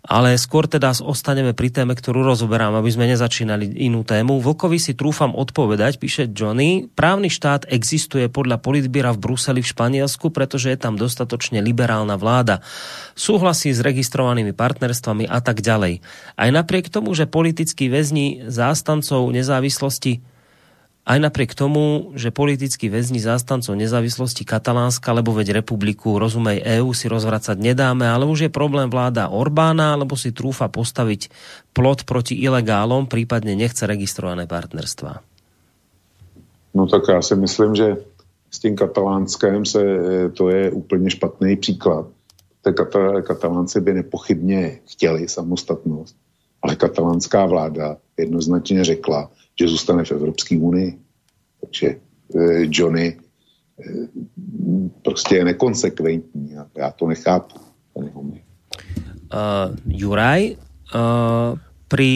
[0.00, 4.40] ale skôr teda ostaneme pri téme, ktorú rozoberám, aby sme nezačínali inú tému.
[4.40, 10.32] Vlkovi si trúfam odpovedať, píše Johnny, právny štát existuje podľa politbíra v Bruseli v Španielsku,
[10.32, 12.64] pretože je tam dostatočne liberálna vláda.
[13.12, 16.00] Súhlasí s registrovanými partnerstvami a tak ďalej.
[16.40, 20.24] Aj napriek tomu, že politickí väzni zástancov nezávislosti
[21.10, 27.10] aj napriek tomu, že politickí väzni zástancov nezávislosti Katalánska, lebo veď republiku, rozumej EÚ, si
[27.10, 31.34] rozvracať nedáme, ale už je problém vláda Orbána, lebo si trúfa postaviť
[31.74, 35.18] plot proti ilegálom, prípadne nechce registrované partnerstva.
[36.74, 37.96] No tak já si myslím, že
[38.50, 39.82] s tím katalánskem se,
[40.34, 42.06] to je úplně špatný příklad.
[43.22, 46.16] Katalánci by nepochybně chtěli samostatnost,
[46.62, 49.30] ale katalánská vláda jednoznačně řekla,
[49.60, 50.98] že zůstane v Evropské unii.
[51.60, 54.08] Takže eh, Johnny eh,
[55.02, 57.60] prostě je nekonsekventní já to nechápu.
[59.30, 60.56] Uh, Juraj,
[60.94, 61.58] uh,
[61.90, 62.12] pri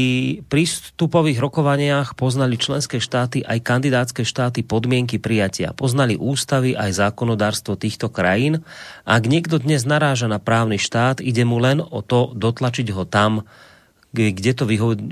[0.47, 5.75] prístupových rokovaniach poznali členské štáty aj kandidátske štáty podmienky prijatia.
[5.75, 8.63] Poznali ústavy aj zákonodárstvo týchto krajín.
[9.03, 13.43] Ak niekto dnes naráža na právny štát, ide mu len o to dotlačiť ho tam,
[14.15, 14.63] kde to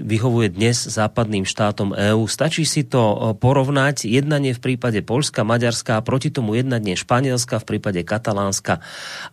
[0.07, 2.31] vyhovuje dnes západným štátom EÚ.
[2.31, 7.59] Stačí si to e, porovnať jednanie v prípade Polska, Maďarska a proti tomu jednanie Španielska
[7.59, 8.79] v prípade Katalánska.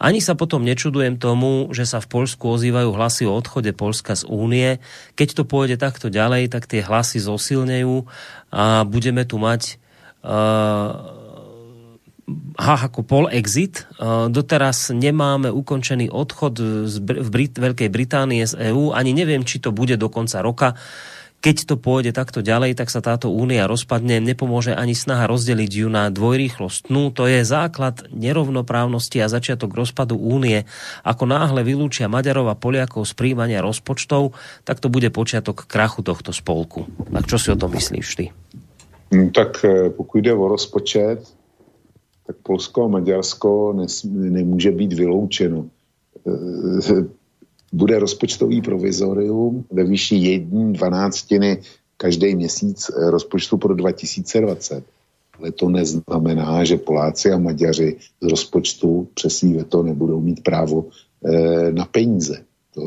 [0.01, 4.25] Ani sa potom nečudujem tomu, že sa v Polsku ozývajú hlasy o odchode Polska z
[4.25, 4.81] únie.
[5.13, 8.09] Keď to pôjde takto ďalej, tak tie hlasy zosilnejú
[8.49, 9.77] a budeme tu mať
[10.25, 11.18] uh,
[12.59, 13.87] ha, ako pol exit.
[14.29, 18.93] Doteraz nemáme ukončený odchod z v Brit- Veľkej Británie z EÚ.
[18.93, 20.77] Ani neviem, či to bude do konca roka.
[21.39, 24.19] Keď to pôjde takto ďalej, tak sa táto únia rozpadne.
[24.19, 26.91] Nepomôže ani snaha rozdeliť ju na dvojrýchlosť.
[26.91, 30.67] No, to je základ nerovnoprávnosti a začiatok rozpadu únie.
[31.07, 34.35] Ako náhle vylúčia Maďarov a Poliakov z príjmania rozpočtov,
[34.67, 36.91] tak to bude počiatok krachu tohto spolku.
[37.07, 38.35] Tak čo si o tom myslíš ty?
[39.15, 41.23] No, tak e, pokud jde o rozpočet,
[42.29, 43.73] tak Polsko a Maďarsko
[44.05, 45.65] nemůže být vyloučeno.
[46.27, 47.05] E,
[47.73, 51.61] bude rozpočtový provizorium ve výši 1 dvanáctiny
[51.97, 54.83] každý měsíc rozpočtu pro 2020.
[55.39, 60.85] Ale to neznamená, že Poláci a Maďaři z rozpočtu přes veto nebudou mít právo
[61.25, 62.45] e, na peníze.
[62.73, 62.81] To,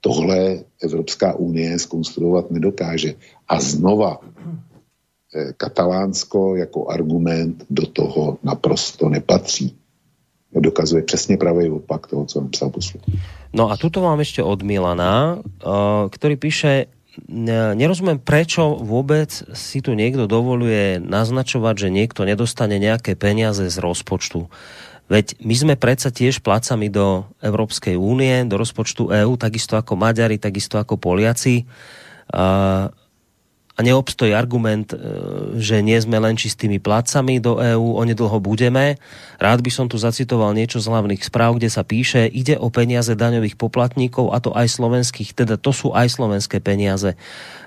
[0.00, 3.14] tohle Evropská unie skonstruovat nedokáže.
[3.48, 4.20] A znova
[5.56, 9.76] Katalánsko jako argument do toho naprosto nepatří.
[10.52, 13.02] Dokazuje přesně pravý opak toho, co napsal posluch.
[13.54, 16.90] No a tuto mám ešte od Milana, eh, ktorý píše,
[17.74, 24.46] nerozumiem, prečo vôbec si tu niekto dovoluje naznačovať, že niekto nedostane nejaké peniaze z rozpočtu.
[25.10, 30.38] Veď my sme predsa tiež placami do Európskej únie, do rozpočtu EÚ, takisto ako Maďari,
[30.38, 31.66] takisto ako Poliaci
[33.80, 34.96] a neobstojí argument, e,
[35.56, 39.00] že nie sme len čistými placami do EÚ, onedlho budeme.
[39.40, 43.16] Rád by som tu zacitoval niečo z hlavných správ, kde sa píše, ide o peniaze
[43.16, 47.16] daňových poplatníkov a to aj slovenských, teda to sú aj slovenské peniaze.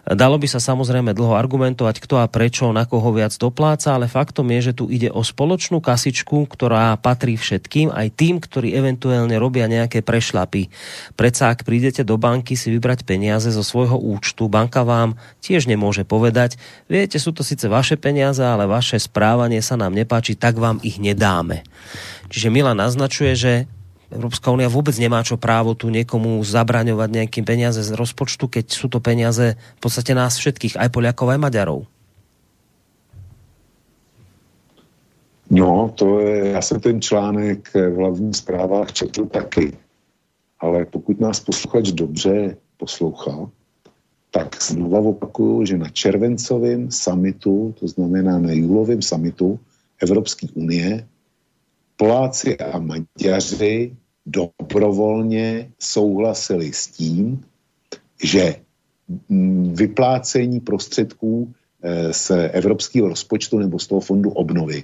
[0.04, 4.52] Dalo by sa samozrejme dlho argumentovať, kto a prečo, na koho viac dopláca, ale faktom
[4.52, 9.64] je, že tu ide o spoločnú kasičku, ktorá patrí všetkým, aj tým, ktorí eventuálne robia
[9.72, 10.68] nejaké prešlapy.
[11.16, 16.04] Predsa ak prídete do banky si vybrať peniaze zo svojho účtu, banka vám tiež nemôže
[16.04, 16.60] povedať,
[16.92, 21.00] viete, sú to síce vaše peniaze, ale vaše správanie sa nám nepáči, tak vám ich
[21.00, 21.64] nedáme.
[22.28, 23.54] Čiže Mila naznačuje, že
[24.14, 28.88] Európska únia vôbec nemá čo právo tu niekomu zabraňovať nejakým peniaze z rozpočtu, keď sú
[28.88, 31.90] to peniaze v podstate nás všetkých, aj Poliakov, aj Maďarov.
[35.54, 39.78] No, to je, já jsem ten článek v hlavních zprávách četl taky.
[40.60, 43.50] Ale pokud nás posluchač dobře poslouchal,
[44.32, 49.60] tak znova opakuju, že na červencovém samitu, to znamená na júlovém samitu
[50.02, 51.06] Evropské unie,
[51.96, 53.94] Poláci a Maďaři
[54.26, 57.46] dobrovolně souhlasili s tím,
[58.24, 58.56] že
[59.30, 64.84] mm, vyplácení prostředků eh, z evropského rozpočtu nebo z toho fondu obnovy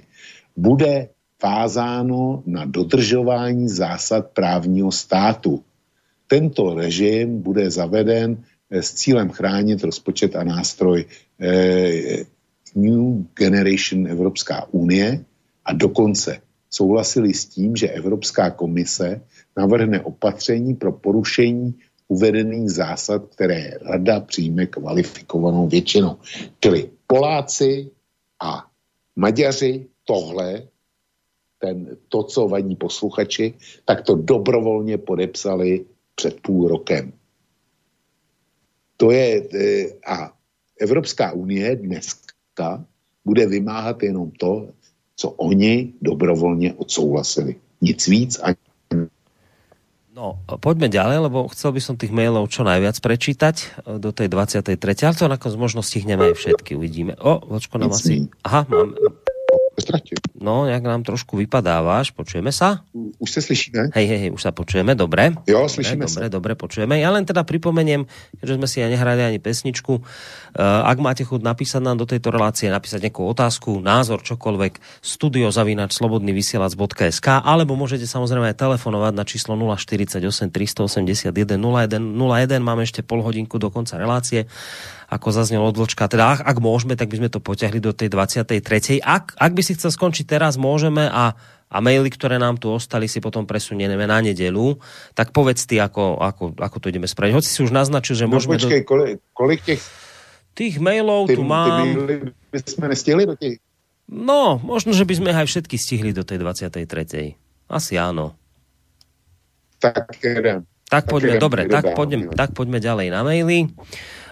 [0.56, 1.08] bude
[1.42, 5.64] vázáno na dodržování zásad právního státu.
[6.26, 11.04] Tento režim bude zaveden eh, s cílem chránit rozpočet a nástroj
[11.40, 12.24] eh,
[12.74, 15.24] New Generation Evropská unie
[15.64, 16.40] a dokonce
[16.70, 19.20] souhlasili s tím, že Evropská komise
[19.56, 21.74] navrhne opatření pro porušení
[22.08, 26.16] uvedených zásad, které rada přijme kvalifikovanou většinou.
[26.60, 27.90] Čili Poláci
[28.42, 28.66] a
[29.16, 30.62] Maďaři tohle,
[31.58, 35.84] ten, to, co vadí posluchači, tak to dobrovolně podepsali
[36.14, 37.12] před půl rokem.
[38.96, 40.32] to je, e, a
[40.80, 42.84] Evropská unie dneska
[43.24, 44.72] bude vymáhat jenom to,
[45.20, 47.56] co oni dobrovolně odsouhlasili.
[47.80, 48.56] Nic víc a
[50.10, 54.28] No, poďme ďalej, lebo chcel by som tých mailov čo najviac prečítať e, do tej
[54.28, 54.76] 23.
[55.06, 57.16] Ale to nakoniec možno stihneme aj všetky, uvidíme.
[57.22, 58.28] O, vočko nám asi...
[58.44, 58.92] Aha, mám,
[60.40, 62.86] No, jak nám trošku vypadávaš, počujeme sa?
[63.20, 63.92] Už sa slyšíme?
[63.92, 65.36] Hej, hej, hej, už sa počujeme, dobre.
[65.44, 66.32] Jo, slyšíme dobre, sa.
[66.32, 66.96] Dobre, počujeme.
[66.96, 68.08] Ja len teda pripomeniem,
[68.40, 72.32] keďže sme si aj nehrali ani pesničku, uh, ak máte chuť napísať nám do tejto
[72.32, 79.58] relácie, napísať nejakú otázku, názor, čokoľvek, studiozavinač slobodnyvysielac.sk alebo môžete samozrejme aj telefonovať na číslo
[79.58, 82.64] 048 381 01 01.
[82.64, 84.48] Máme ešte pol hodinku do konca relácie
[85.10, 86.06] ako zaznel od Vlčka.
[86.06, 89.02] Teda ak, ak môžeme, tak by sme to potiahli do tej 23.
[89.02, 91.34] Ak, ak by si chcel skončiť teraz, môžeme a,
[91.66, 94.78] a maily, ktoré nám tu ostali, si potom presunieme na nedelu.
[95.18, 97.34] Tak povedz ty, ako, ako, ako to ideme spraviť.
[97.34, 98.54] Hoci si už naznačil, že no, môžeme...
[98.54, 98.88] Počkej, do...
[98.88, 99.82] kolik, kolik tých...
[100.54, 102.06] Tých mailov ty, tu mám...
[102.06, 103.58] Ty by sme nestihli do tých...
[104.10, 106.86] No, možno, že by sme aj všetky stihli do tej 23.
[107.70, 108.34] Asi áno.
[109.78, 113.70] Tak, tak, tak poďme, dobre, tak poďme, tak poďme ďalej na maily.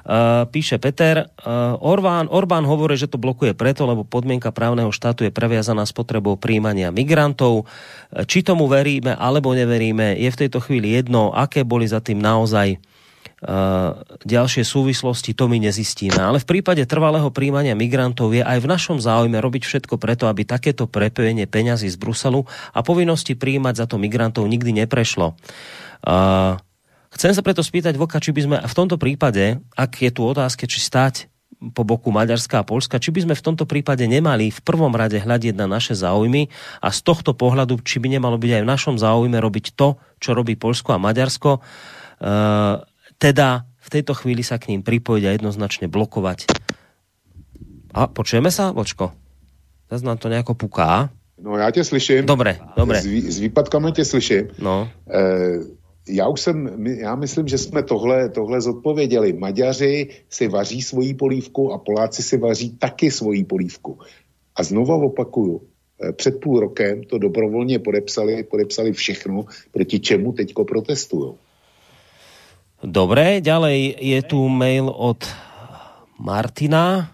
[0.08, 5.28] Uh, píše Peter, uh, Orbán, Orbán hovorí, že to blokuje preto, lebo podmienka právneho štátu
[5.28, 7.68] je previazaná s potrebou príjmania migrantov.
[7.68, 12.24] Uh, či tomu veríme alebo neveríme, je v tejto chvíli jedno, aké boli za tým
[12.24, 12.80] naozaj
[14.26, 16.18] ďalšie súvislosti, to my nezistíme.
[16.18, 20.42] Ale v prípade trvalého príjmania migrantov je aj v našom záujme robiť všetko preto, aby
[20.42, 22.42] takéto prepojenie peňazí z Bruselu
[22.74, 25.38] a povinnosti príjmať za to migrantov nikdy neprešlo.
[26.02, 26.58] Uh,
[27.08, 30.68] Chcem sa preto spýtať Voka, či by sme v tomto prípade, ak je tu otázka,
[30.68, 34.60] či stať po boku Maďarska a Polska, či by sme v tomto prípade nemali v
[34.62, 36.46] prvom rade hľadiť na naše záujmy
[36.78, 40.38] a z tohto pohľadu, či by nemalo byť aj v našom záujme robiť to, čo
[40.38, 41.60] robí Polsko a Maďarsko, e,
[43.18, 46.46] teda v tejto chvíli sa k ním pripojiť a jednoznačne blokovať.
[47.96, 49.10] A počujeme sa, Vočko?
[49.90, 51.10] Zase nám to nejako puká.
[51.42, 52.26] No já tě slyším.
[52.26, 53.00] Dobre, dobre.
[53.00, 54.48] S, s výpadkami tě slyším.
[54.58, 54.90] No.
[55.10, 55.77] E,
[56.08, 59.32] já už jsem, já myslím, že jsme tohle, tohle zodpověděli.
[59.32, 63.98] Maďaři si vaří svoji polívku a Poláci si vaří taky svoji polívku.
[64.56, 70.64] A znova opakuju, eh, před půl rokem to dobrovolně podepsali, podepsali všechno, proti čemu teďko
[70.64, 71.34] protestují.
[72.78, 75.26] Dobre, ďalej je tu mail od
[76.14, 77.10] Martina.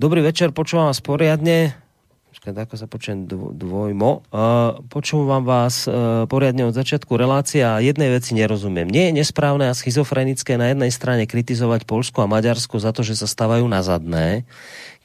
[0.00, 1.76] Dobrý večer, počúvam vás poriadne.
[2.40, 4.24] Počkaj, ako sa počujem dvojmo.
[4.32, 8.88] Uh, počúvam vás uh, poriadne od začiatku relácia a jednej veci nerozumiem.
[8.88, 13.20] Nie je nesprávne a schizofrenické na jednej strane kritizovať Polsko a Maďarsko za to, že
[13.20, 14.48] sa stávajú na zadné,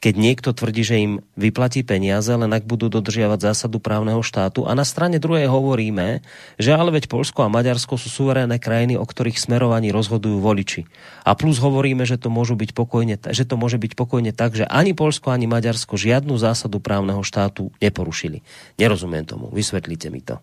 [0.06, 4.70] keď niekto tvrdí, že im vyplatí peniaze, len ak budú dodržiavať zásadu právneho štátu.
[4.70, 6.22] A na strane druhej hovoríme,
[6.62, 10.86] že ale veď Polsko a Maďarsko sú suverénne krajiny, o ktorých smerovaní rozhodujú voliči.
[11.26, 14.70] A plus hovoríme, že to, môžu byť pokojne, že to môže byť pokojne tak, že
[14.70, 18.46] ani Polsko, ani Maďarsko žiadnu zásadu právneho štátu neporušili.
[18.78, 19.50] Nerozumiem tomu.
[19.50, 20.38] Vysvetlite mi to.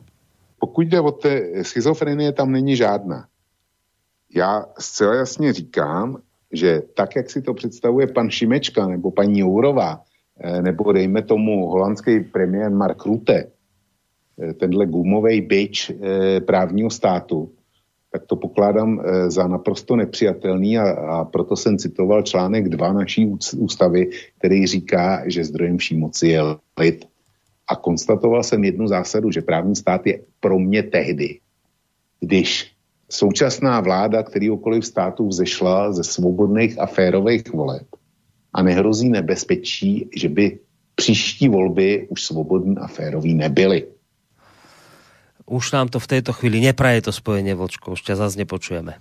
[0.59, 3.31] Pokud jde o té schizofrenie, tam není žádná.
[4.35, 6.19] Já zcela jasně říkám,
[6.53, 10.03] že tak, jak si to představuje pan Šimečka nebo paní Jourová,
[10.41, 13.47] eh, nebo dejme tomu holandský premiér Mark Rutte,
[14.43, 17.51] eh, tenhle gumový byč eh, právního státu,
[18.13, 23.27] tak to pokládám za naprosto nepřijatelný a, a proto jsem citoval článek 2 naší
[23.57, 26.41] ústavy, který říká, že zdrojem vší moci je
[26.79, 27.09] lid.
[27.69, 31.41] A konstatoval jsem jednu zásadu, že právní stát je pro mě tehdy,
[32.21, 32.72] když
[33.13, 37.87] současná vláda kterýkoliv státu vzešla ze svobodných a férových voleb
[38.53, 40.59] a nehrozí nebezpečí, že by
[40.95, 43.85] příští volby už svobodní a férový nebyly.
[45.47, 48.97] Už nám to v této chvíli nepraje to spojenie, Vlčko, už ťa zase nepočujeme.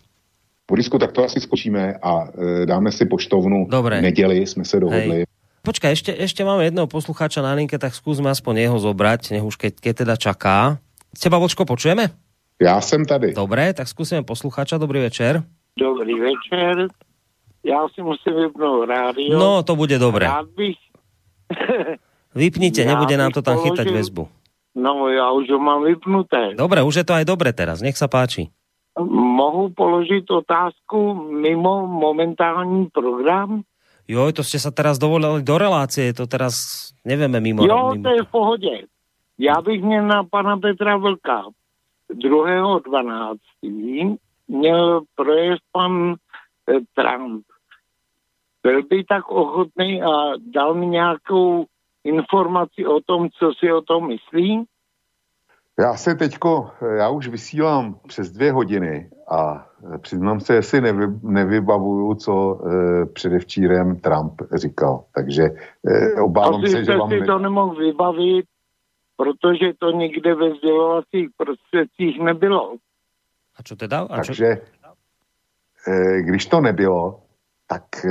[0.67, 4.01] Borisku, tak to asi skočíme a e, dáme si poštovnu Dobre.
[4.01, 5.15] neděli, jsme se dohodli.
[5.23, 5.25] Hej.
[5.61, 9.61] Počkaj, ešte, ešte máme jedného poslucháča na linke, tak skúsme aspoň jeho zobrať, nech už
[9.61, 10.57] keď, keď teda čaká.
[11.13, 12.09] Teba, Vočko, počujeme?
[12.61, 13.33] Já jsem tady.
[13.33, 14.77] Dobré, tak zkusíme posluchača.
[14.77, 15.43] Dobrý večer.
[15.79, 16.87] Dobrý večer.
[17.65, 19.39] Já si musím vypnout rádio.
[19.39, 20.25] No, to bude dobré.
[20.25, 20.77] Rád bych...
[22.35, 23.75] Vypnite, nebude nám to tam položil...
[23.75, 24.23] chytať väzbu.
[24.71, 26.55] No, ja už ho mám vypnuté.
[26.55, 28.47] Dobre, už je to aj dobre teraz, nech sa páči.
[29.11, 33.67] Mohu položiť otázku mimo momentální program?
[34.07, 36.55] Jo, to ste sa teraz dovolili do relácie, to teraz
[37.03, 37.67] nevieme mimo.
[37.67, 38.03] Jo, mimo.
[38.03, 38.73] to je v pohodě.
[39.35, 41.51] Já bych měl na pana Petra Vlka.
[42.13, 44.17] 2.12.
[44.47, 46.15] měl projev pan
[46.69, 47.45] eh, Trump.
[48.63, 50.09] Byl by tak ochotný a
[50.53, 51.65] dal mi nějakou
[52.03, 54.65] informaci o tom, co si o tom myslí?
[55.79, 59.67] Já se teďko, já už vysílám přes dvě hodiny a
[59.97, 65.03] přiznám se, jestli nevy, nevybavuju, co e, předevčírem Trump říkal.
[65.15, 65.43] Takže
[65.87, 67.09] e, obávám Asi se, že vám...
[67.09, 68.45] si to nemohl vybavit,
[69.17, 72.75] protože to nikde ve sdělovacích prostředcích nebylo.
[73.55, 74.07] A čo teda?
[74.09, 74.33] A čo...
[74.33, 74.49] Takže
[75.87, 77.19] e, když to nebylo,
[77.67, 78.09] tak e,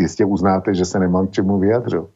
[0.00, 2.10] jistě uznáte, že se nemám k čemu vyjadřovat.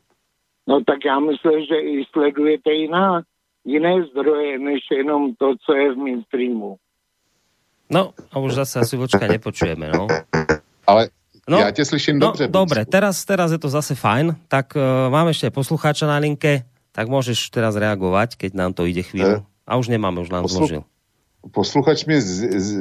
[0.69, 3.23] No tak já myslím, že i sledujete jiná,
[3.65, 6.77] jiné zdroje, než jenom to, co je v mainstreamu.
[7.91, 10.05] No, a už zase asi vočka nepočujeme, no.
[10.85, 11.09] Ale
[11.49, 12.53] no, ja ťa slyším no, dobře.
[12.53, 14.37] Dobre, teraz, teraz je to zase fajn.
[14.49, 16.68] Tak uh, máme ešte poslucháča na linke,
[16.99, 19.47] tak môžeš teraz reagovať, keď nám to ide chvíľu.
[19.63, 20.67] A už nemáme, už nám Poslu...
[20.67, 20.83] zložil.
[21.55, 22.21] Posluchač mi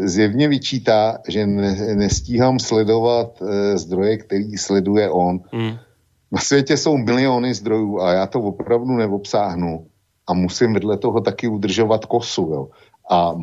[0.10, 5.40] zjevně vyčítá, že ne, nestíhám sledovat e, zdroje, který sleduje on.
[5.54, 5.78] Mm.
[6.32, 9.88] Na světě jsou miliony zdrojů a já to opravdu neobsáhnu
[10.28, 12.42] a musím vedle toho taky udržovat kosu.
[12.42, 12.68] Jo.
[13.12, 13.34] A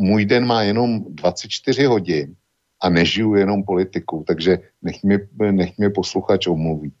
[0.00, 2.34] můj den má jenom 24 hodin
[2.82, 5.18] a nežiju jenom politikou, takže nech mi,
[5.52, 6.92] nech mi posluchač omluví.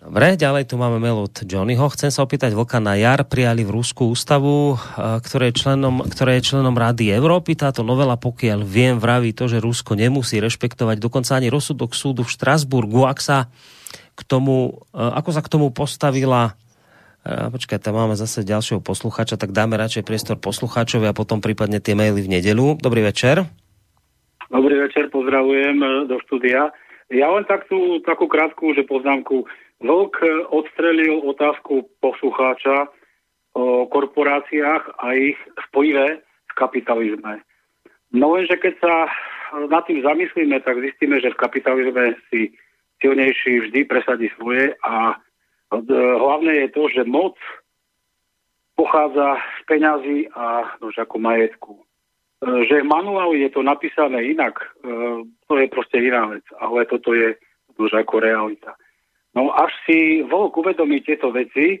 [0.00, 1.92] Dobre, ďalej tu máme mail od Johnnyho.
[1.92, 6.52] Chcem sa opýtať, Vlka na jar prijali v Rusku ústavu, ktoré je, členom, ktoré je
[6.52, 7.52] členom Rady Európy.
[7.52, 12.32] Táto novela, pokiaľ viem, vraví to, že Rusko nemusí rešpektovať dokonca ani rozsudok súdu v
[12.32, 13.04] Štrasburgu.
[13.04, 13.52] Ak sa
[14.16, 16.56] k tomu, ako sa k tomu postavila
[17.20, 21.92] Počkaj, tam máme zase ďalšieho posluchača, tak dáme radšej priestor poslucháčovi a potom prípadne tie
[21.92, 22.80] maily v nedelu.
[22.80, 23.44] Dobrý večer.
[24.48, 26.72] Dobrý večer, pozdravujem e, do štúdia.
[27.12, 29.44] Ja len takú, takú krátku že poznámku.
[29.80, 30.16] Vlk
[30.52, 32.92] odstrelil otázku poslucháča
[33.56, 37.40] o korporáciách a ich spojivé v kapitalizme.
[38.12, 38.94] No lenže keď sa
[39.66, 42.52] nad tým zamyslíme, tak zistíme, že v kapitalizme si
[43.00, 45.16] silnejší vždy presadí svoje a
[46.20, 47.34] hlavné je to, že moc
[48.76, 51.72] pochádza z peňazí a nož ako majetku.
[52.40, 54.60] Že v manuáli je to napísané inak,
[55.48, 57.36] to je proste iná vec, ale toto je
[57.76, 58.76] už ako realita.
[59.34, 61.78] No až si Volk uvedomí tieto veci,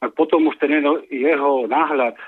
[0.00, 2.24] tak potom už ten jeho náhľad e,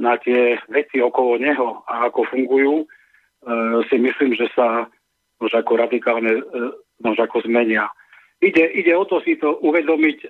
[0.00, 2.88] na tie veci okolo neho a ako fungujú,
[3.86, 4.90] si myslím, že sa
[5.38, 6.42] už ako radikálne
[6.98, 7.86] už ako zmenia.
[8.40, 10.28] Ide, ide o to si to uvedomiť, e,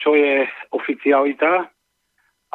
[0.00, 1.68] čo je oficialita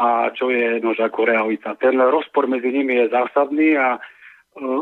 [0.01, 1.77] a čo je nož ako realita.
[1.77, 3.99] Ten rozpor medzi nimi je zásadný a e,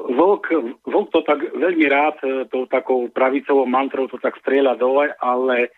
[0.10, 0.46] Vlk,
[0.82, 5.70] Vlk to tak veľmi rád, e, tou takou pravicovou mantrou to tak strieľa dole, ale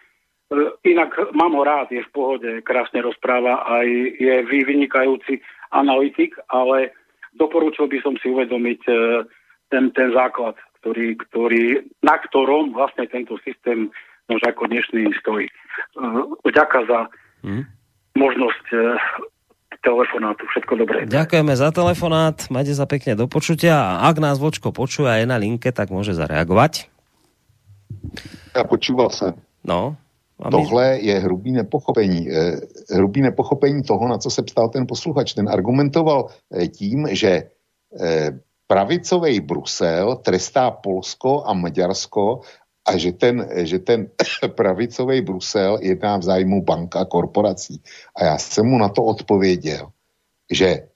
[0.84, 3.88] inak mám ho rád, je v pohode, krásne rozpráva, aj
[4.20, 6.92] je vynikajúci analytik, ale
[7.36, 8.80] doporučil by som si uvedomiť
[9.72, 11.64] ten, ten základ, ktorý, ktorý,
[12.04, 13.88] na ktorom vlastne tento systém
[14.28, 15.48] nož ako dnešný stojí.
[16.44, 17.00] Vďaka za
[17.44, 17.64] hmm.
[18.20, 18.80] možnosť e,
[19.82, 20.46] telefonátu.
[20.48, 20.98] Všetko dobré.
[21.10, 25.26] Ďakujeme za telefonát, majte sa pekne do počutia a ak nás Vočko počuje a je
[25.26, 26.88] na linke, tak môže zareagovať.
[28.54, 29.34] Ja počúval sa.
[29.66, 29.98] No.
[30.42, 30.50] My...
[30.50, 32.26] Tohle je hrubý nepochopení.
[32.26, 32.58] E,
[32.98, 35.38] hrubý nepochopení toho, na co se ptal ten posluchač.
[35.38, 37.54] Ten argumentoval e, tím, že
[38.72, 42.48] pravicový Brusel trestá Polsko a Maďarsko
[42.86, 44.10] a že ten, že ten
[44.56, 47.82] pravicový Brusel jedná v zájmu banka a korporací.
[48.16, 49.92] A já jsem mu na to odpověděl,
[50.52, 50.88] že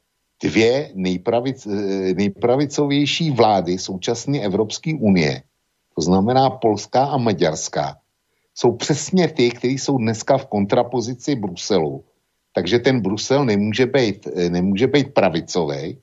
[0.43, 1.67] dvě nejpravic,
[2.15, 5.43] nejpravicovější vlády současné Evropské unie,
[5.95, 7.97] to znamená Polská a Maďarská,
[8.55, 12.03] jsou přesně ty, kteří jsou dneska v kontrapozici Bruselu.
[12.53, 15.99] Takže ten Brusel nemůže být, nemůže být pravicový,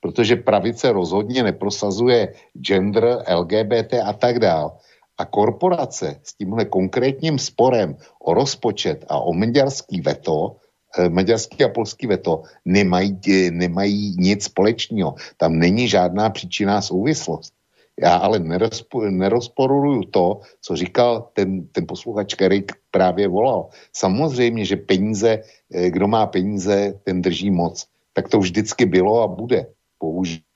[0.00, 4.70] protože pravice rozhodně neprosazuje gender, LGBT a tak dále
[5.18, 10.56] a korporace s tímhle konkrétním sporem o rozpočet a o maďarský veto,
[10.98, 15.14] eh, maďarský a polský veto nemají, eh, nemají nic společného.
[15.36, 17.52] Tam není žádná příčinná souvislost.
[17.98, 23.74] Já ale nerozpo, nerozporuju to, co říkal ten, ten posluchač, který právě volal.
[23.90, 25.42] Samozřejmě, že peníze,
[25.74, 27.86] eh, kdo má peníze, ten drží moc.
[28.14, 29.66] Tak to vždycky bylo a bude.
[29.98, 30.46] Bohužel.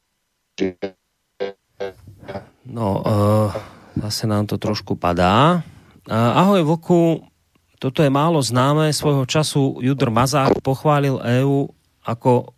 [2.66, 5.60] No, uh Zase nám to trošku padá.
[6.08, 7.28] Ahoj Voku,
[7.76, 8.94] toto je málo známe.
[8.94, 11.68] Svojho času Judr Mazák pochválil EÚ
[12.02, 12.54] ako,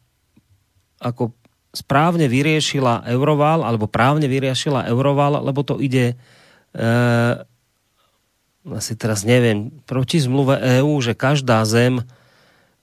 [1.01, 1.33] ako
[1.75, 6.85] správne vyriešila Euroval, alebo právne vyriešila Euroval, lebo to ide e,
[8.65, 12.01] asi teraz neviem, proti zmluve EÚ, že každá zem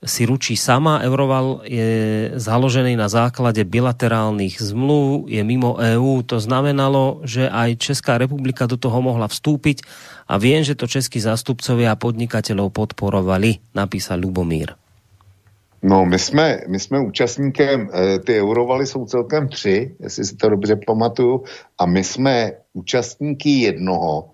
[0.02, 0.98] si ručí sama.
[1.00, 6.26] Euroval je založený na základe bilaterálnych zmluv, je mimo EÚ.
[6.26, 9.86] To znamenalo, že aj Česká republika do toho mohla vstúpiť
[10.26, 14.74] a viem, že to českí zástupcovia a podnikateľov podporovali, napísal Lubomír.
[15.82, 20.48] No, my jsme, my jsme účastníkem, eh, ty eurovaly jsou celkem tři, jestli si to
[20.48, 21.42] dobře pamatuju,
[21.78, 24.31] a my jsme účastníky jednoho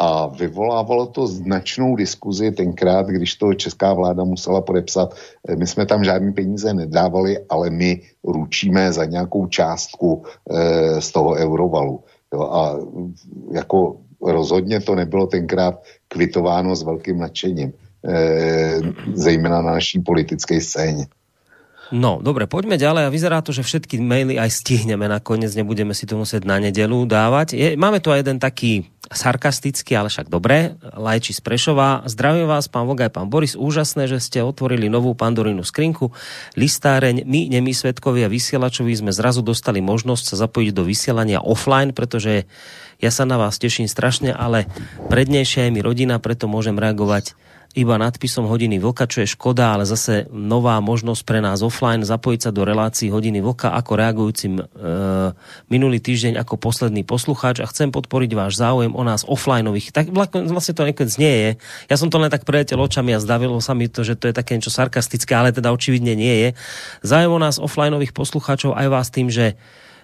[0.00, 5.14] a vyvolávalo to značnou diskuzi tenkrát, když to česká vláda musela podepsat.
[5.48, 11.12] Eh, my jsme tam žádný peníze nedávali, ale my ručíme za nějakou částku e, z
[11.12, 12.00] toho eurovalu.
[12.34, 12.76] Jo, a
[13.52, 17.72] jako rozhodně to nebylo tenkrát kvitováno s velkým nadšením.
[18.04, 18.80] E,
[19.14, 21.06] zejména na naší politické scéně.
[21.90, 26.06] No, dobre, poďme ďalej a vyzerá to, že všetky maily aj stihneme nakoniec, nebudeme si
[26.06, 27.58] to musieť na nedelu dávať.
[27.58, 32.06] Je, máme tu aj jeden taký sarkastický, ale však dobré, Lajči z Prešova.
[32.06, 36.14] Zdravím vás, pán Vogaj, pán Boris, úžasné, že ste otvorili novú pandorinu skrinku.
[36.54, 42.46] Listáreň, my, nemí svetkovia vysielačoví, sme zrazu dostali možnosť sa zapojiť do vysielania offline, pretože
[43.02, 44.70] ja sa na vás teším strašne, ale
[45.10, 47.34] prednejšia je mi rodina, preto môžem reagovať
[47.70, 52.40] iba nadpisom hodiny vlka, čo je škoda, ale zase nová možnosť pre nás offline zapojiť
[52.42, 54.64] sa do relácií hodiny vlka ako reagujúcim e,
[55.70, 59.94] minulý týždeň ako posledný poslucháč a chcem podporiť váš záujem o nás offlineových.
[59.94, 61.50] Tak vlastne to niekedy nie je.
[61.86, 64.34] Ja som to len tak prejetel očami a zdavilo sa mi to, že to je
[64.34, 66.48] také niečo sarkastické, ale teda očividne nie je.
[67.06, 69.54] Záujem o nás offlineových poslucháčov aj vás tým, že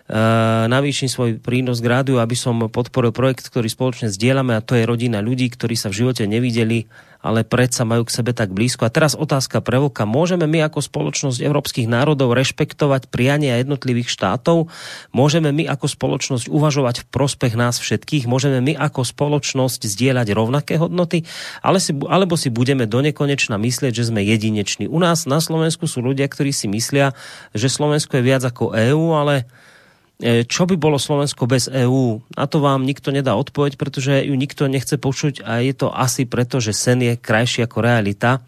[0.07, 4.79] Uh, navýšim svoj prínos k rádiu, aby som podporil projekt, ktorý spoločne zdieľame a to
[4.79, 6.87] je rodina ľudí, ktorí sa v živote nevideli
[7.27, 8.87] ale predsa majú k sebe tak blízko.
[8.87, 10.07] A teraz otázka pre Vlka.
[10.07, 14.71] Môžeme my ako spoločnosť európskych národov rešpektovať priania jednotlivých štátov?
[15.11, 18.31] Môžeme my ako spoločnosť uvažovať v prospech nás všetkých?
[18.31, 21.27] Môžeme my ako spoločnosť zdieľať rovnaké hodnoty?
[21.67, 24.87] Ale si, alebo si budeme do nekonečna myslieť, že sme jedineční.
[24.87, 27.11] U nás na Slovensku sú ľudia, ktorí si myslia,
[27.51, 29.51] že Slovensko je viac ako EÚ, ale
[30.25, 32.25] čo by bolo Slovensko bez EÚ?
[32.33, 36.25] Na to vám nikto nedá odpoveď, pretože ju nikto nechce počuť a je to asi
[36.25, 38.41] preto, že sen je krajší ako realita.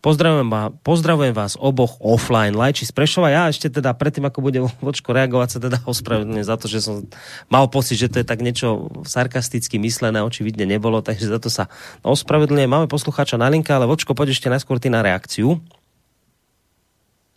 [0.00, 2.56] Pozdravujem, vás, pozdravujem vás oboch offline.
[2.56, 3.28] Lajči z Prešova.
[3.28, 7.04] Ja ešte teda predtým, ako bude vočko reagovať, sa teda ospravedlňujem za to, že som
[7.52, 11.68] mal pocit, že to je tak niečo sarkasticky myslené, očividne nebolo, takže za to sa
[12.00, 12.72] ospravedlňujem.
[12.72, 15.60] Máme poslucháča na linka, ale vočko, poď ešte najskôr ty na reakciu.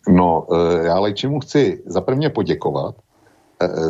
[0.08, 3.03] No, e, já Lejčimu chci za prvně poděkovat, E,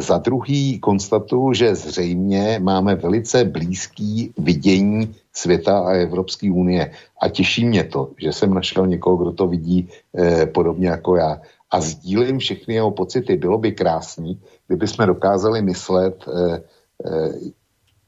[0.00, 6.90] za druhý konstatuju, že zřejmě máme velice blízký vidění světa a Evropské unie.
[7.20, 9.88] A těší mě to, že jsem našel někoho, kdo to vidí
[10.18, 11.40] eh, podobně jako já.
[11.70, 13.36] A sdílím všechny jeho pocity.
[13.36, 16.62] Bylo by krásný, kdyby jsme dokázali myslet eh,
[17.06, 17.32] eh,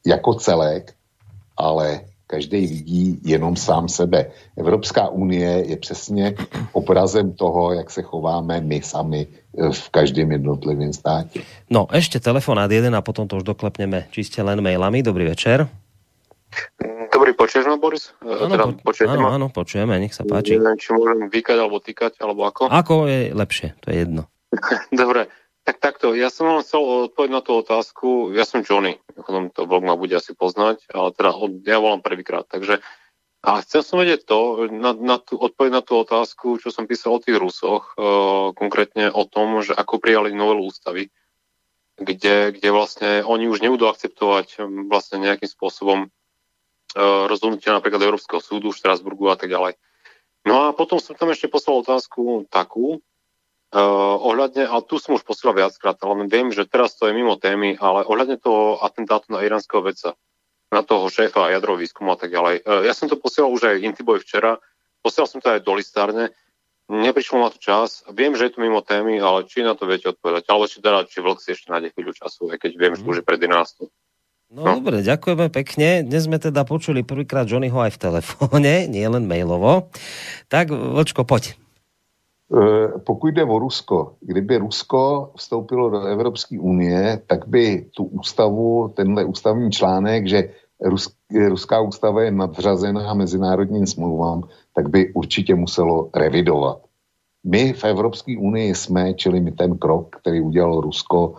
[0.05, 0.93] jako celek,
[1.57, 4.31] ale každý vidí jenom sám sebe.
[4.57, 6.35] Evropská unie je přesně
[6.71, 11.41] obrazem toho, jak se chováme my sami v každém jednotlivém státě.
[11.69, 15.01] No, ešte telefonát jeden a potom to už doklepneme čiste len mailami.
[15.01, 15.67] Dobrý večer.
[17.13, 18.13] Dobrý, počuješ ma, Boris?
[18.21, 19.29] Ano, teda, po, áno, ma?
[19.35, 20.55] áno, počujeme, nech sa páči.
[20.55, 22.69] Neviem, či môžem vykať alebo týkať, alebo ako?
[22.69, 24.29] Ako je lepšie, to je jedno.
[24.93, 25.27] Dobre,
[25.67, 29.01] tak takto, ja som vám chcel odpovedať na tú otázku, ja som Johnny,
[29.51, 31.35] to blog ma bude asi poznať, ale teda
[31.67, 32.79] ja volám prvýkrát, takže
[33.47, 37.15] a chcel som vedieť to, na, na tú, odpovedť na tú otázku, čo som písal
[37.15, 41.07] o tých Rusoch, uh, konkrétne o tom, že ako prijali novelu ústavy,
[41.95, 48.75] kde, kde vlastne oni už nebudú akceptovať vlastne nejakým spôsobom uh, rozhodnutia napríklad Európskeho súdu
[48.75, 49.79] v Štrasburgu a tak ďalej.
[50.43, 52.99] No a potom som tam ešte poslal otázku takú,
[53.67, 57.35] Uh, ohľadne, a tu som už posielal viackrát, ale viem, že teraz to je mimo
[57.35, 60.15] témy, ale ohľadne toho atentátu na iránskeho vedca,
[60.71, 62.63] na toho šéfa jadrového výskumu a tak ďalej.
[62.67, 64.59] Uh, ja som to posielal už aj Intiboj včera,
[64.99, 66.35] posielal som to aj do listárne,
[66.87, 70.07] neprišlo ma to čas, viem, že je to mimo témy, ale či na to viete
[70.07, 73.03] odpovedať, alebo či teda, či vlk si ešte nájde chvíľu času, aj keď viem, že
[73.03, 73.91] už je pred 11.
[74.47, 76.07] No, no dobre, ďakujeme pekne.
[76.07, 79.91] Dnes sme teda počuli prvýkrát Johnnyho aj v telefóne, nie len mailovo.
[80.47, 81.59] Tak, Vočko, poď.
[82.47, 88.93] Eh, pokud jde o Rusko, kdyby Rusko vstoupilo do Evropské unie, tak by tu ústavu,
[88.95, 90.49] tenhle ústavní článek, že
[90.81, 91.09] Rus,
[91.47, 94.43] ruská ústava je nadřazená mezinárodním smlouvám,
[94.75, 96.77] tak by určitě muselo revidovat.
[97.43, 101.33] My v Evropské unii jsme, čili my ten krok, který udělalo Rusko,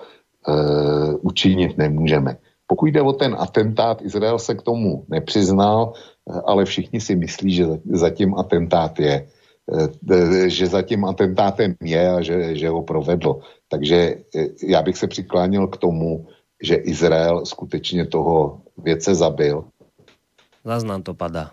[0.49, 2.37] e, učinit nemůžeme.
[2.69, 7.51] Pokud jde o ten atentát, Izrael se k tomu nepřiznal, eh, ale všichni si myslí,
[7.55, 9.27] že zatím atentát je.
[9.69, 13.45] Eh, že za tím atentátem je a že, že ho provedlo.
[13.69, 13.97] Takže
[14.35, 16.27] eh, já bych se přiklánil k tomu,
[16.63, 19.65] že Izrael skutečně toho věce zabil.
[20.65, 21.53] Zas nám to padá.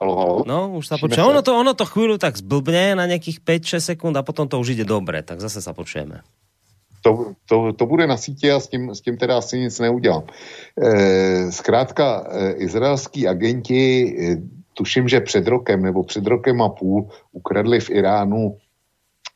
[0.00, 0.36] Halo, halo.
[0.46, 1.24] No, už sa počuje.
[1.24, 4.76] Ono to, ono to chvíľu tak zblbne na nejakých 5-6 sekúnd a potom to už
[4.76, 6.20] ide dobre, tak zase sa počujeme.
[7.00, 10.22] To, to, to bude na sítě a s tím, s tím teda asi nic neudělám.
[10.76, 14.12] E, zkrátka, e, izraelský agenti
[14.76, 18.56] tuším, že před rokem nebo před rokem a půl ukradli v Iránu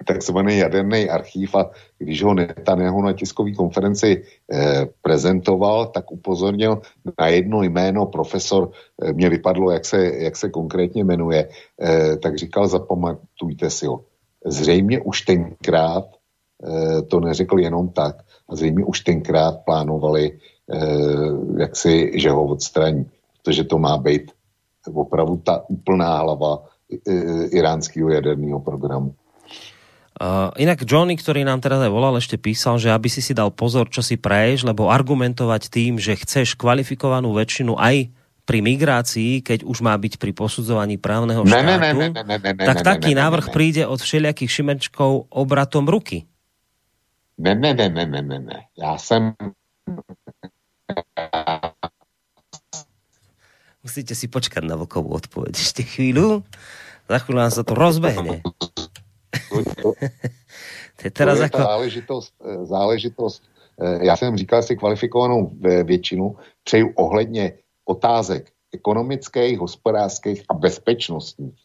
[0.04, 6.80] takzvaný jaderný archív a když ho Netanyahu na tiskové konferenci eh, prezentoval, tak upozornil
[7.20, 8.70] na jedno jméno, profesor,
[9.02, 11.48] eh, mě vypadlo, jak se, jak se konkrétně jmenuje,
[11.80, 14.04] eh, tak říkal, zapamatujte si ho.
[14.46, 16.04] Zřejmě už tenkrát
[16.64, 18.16] eh, to neřekl jenom tak,
[18.48, 20.78] a zřejmě už tenkrát plánovali, eh,
[21.60, 23.04] jak si, že ho odstraní,
[23.42, 24.32] protože to má být
[24.88, 29.12] opravdu ta úplná hlava eh, iránského jaderného programu.
[30.20, 33.48] Uh, inak Johnny, ktorý nám teraz aj volal, ešte písal, že aby si si dal
[33.48, 38.12] pozor, čo si preješ, lebo argumentovať tým, že chceš kvalifikovanú väčšinu aj
[38.44, 42.36] pri migrácii, keď už má byť pri posudzovaní právneho štátu, ne, ne, ne, ne, ne,
[42.36, 43.56] ne, tak ne, taký ne, ne, návrh ne, ne.
[43.56, 46.28] príde od všelijakých šimečkov obratom ruky.
[47.40, 48.58] Ne, ne, ne, ne, ne, ne, ne.
[48.76, 49.32] Já jsem
[53.80, 56.44] Musíte si počkať na vlkovú odpoveď ešte chvíľu.
[57.08, 58.44] Za chvíľu nám sa to rozbehne.
[60.96, 61.58] to je teraz to je ako...
[61.58, 63.42] záležitost, eh, záležitost,
[63.80, 67.52] eh, já jsem říkal si kvalifikovanou eh, většinu, přeju ohledně
[67.84, 71.58] otázek ekonomických, hospodářských a bezpečnostních.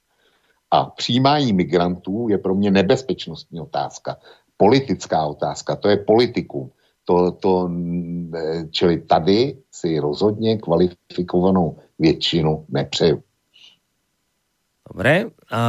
[0.72, 4.18] A přijímání migrantů je pro mě nebezpečnostní otázka.
[4.58, 6.72] Politická otázka, to je politikum.
[7.06, 7.70] To, to,
[8.72, 13.24] čili tady si rozhodně kvalifikovanou většinu nepřeju.
[14.86, 15.34] Dobre.
[15.50, 15.62] A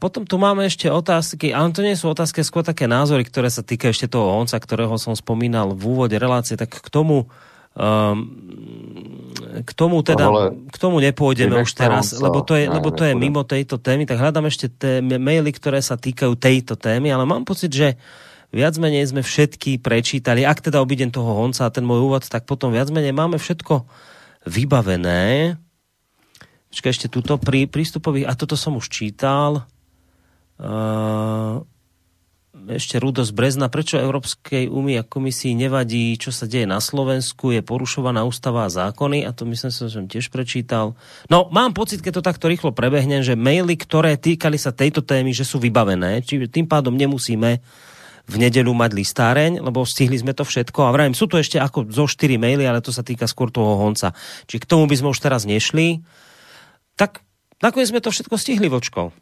[0.00, 3.60] potom tu máme ešte otázky, ale to nie sú otázky, skôr také názory, ktoré sa
[3.60, 7.28] týkajú ešte toho Honca, ktorého som spomínal v úvode relácie, tak k tomu
[7.76, 8.16] um,
[9.64, 13.04] k tomu teda, Ale k tomu nepôjdeme už teraz, lebo to je, Ne, lebo to
[13.04, 17.28] je mimo tejto témy, tak hľadám ešte tie maily, ktoré sa týkajú tejto témy, ale
[17.28, 18.00] mám pocit, že
[18.54, 20.46] viac menej sme všetky prečítali.
[20.46, 23.84] Ak teda obidem toho Honca a ten môj úvod, tak potom viac menej máme všetko
[24.46, 25.58] vybavené.
[26.70, 29.66] Počkaj, ešte tuto pri prístupových, a toto som už čítal.
[30.58, 31.66] Uh,
[32.70, 33.68] ešte Rudo z Brezna.
[33.68, 37.52] Prečo Európskej únii a komisii nevadí, čo sa deje na Slovensku?
[37.52, 39.26] Je porušovaná ústava a zákony?
[39.26, 40.96] A to myslím že som tiež prečítal.
[41.28, 45.34] No, mám pocit, keď to takto rýchlo prebehnem, že maily, ktoré týkali sa tejto témy,
[45.34, 46.24] že sú vybavené.
[46.24, 47.60] Čiže tým pádom nemusíme
[48.24, 50.88] v nedelu mať listáreň, lebo stihli sme to všetko.
[50.88, 53.76] A vravím, sú to ešte ako zo 4 maily, ale to sa týka skôr toho
[53.76, 54.16] honca.
[54.48, 56.00] Či k tomu by sme už teraz nešli.
[56.96, 57.20] Tak
[57.60, 59.12] nakoniec sme to všetko stihli, vočko.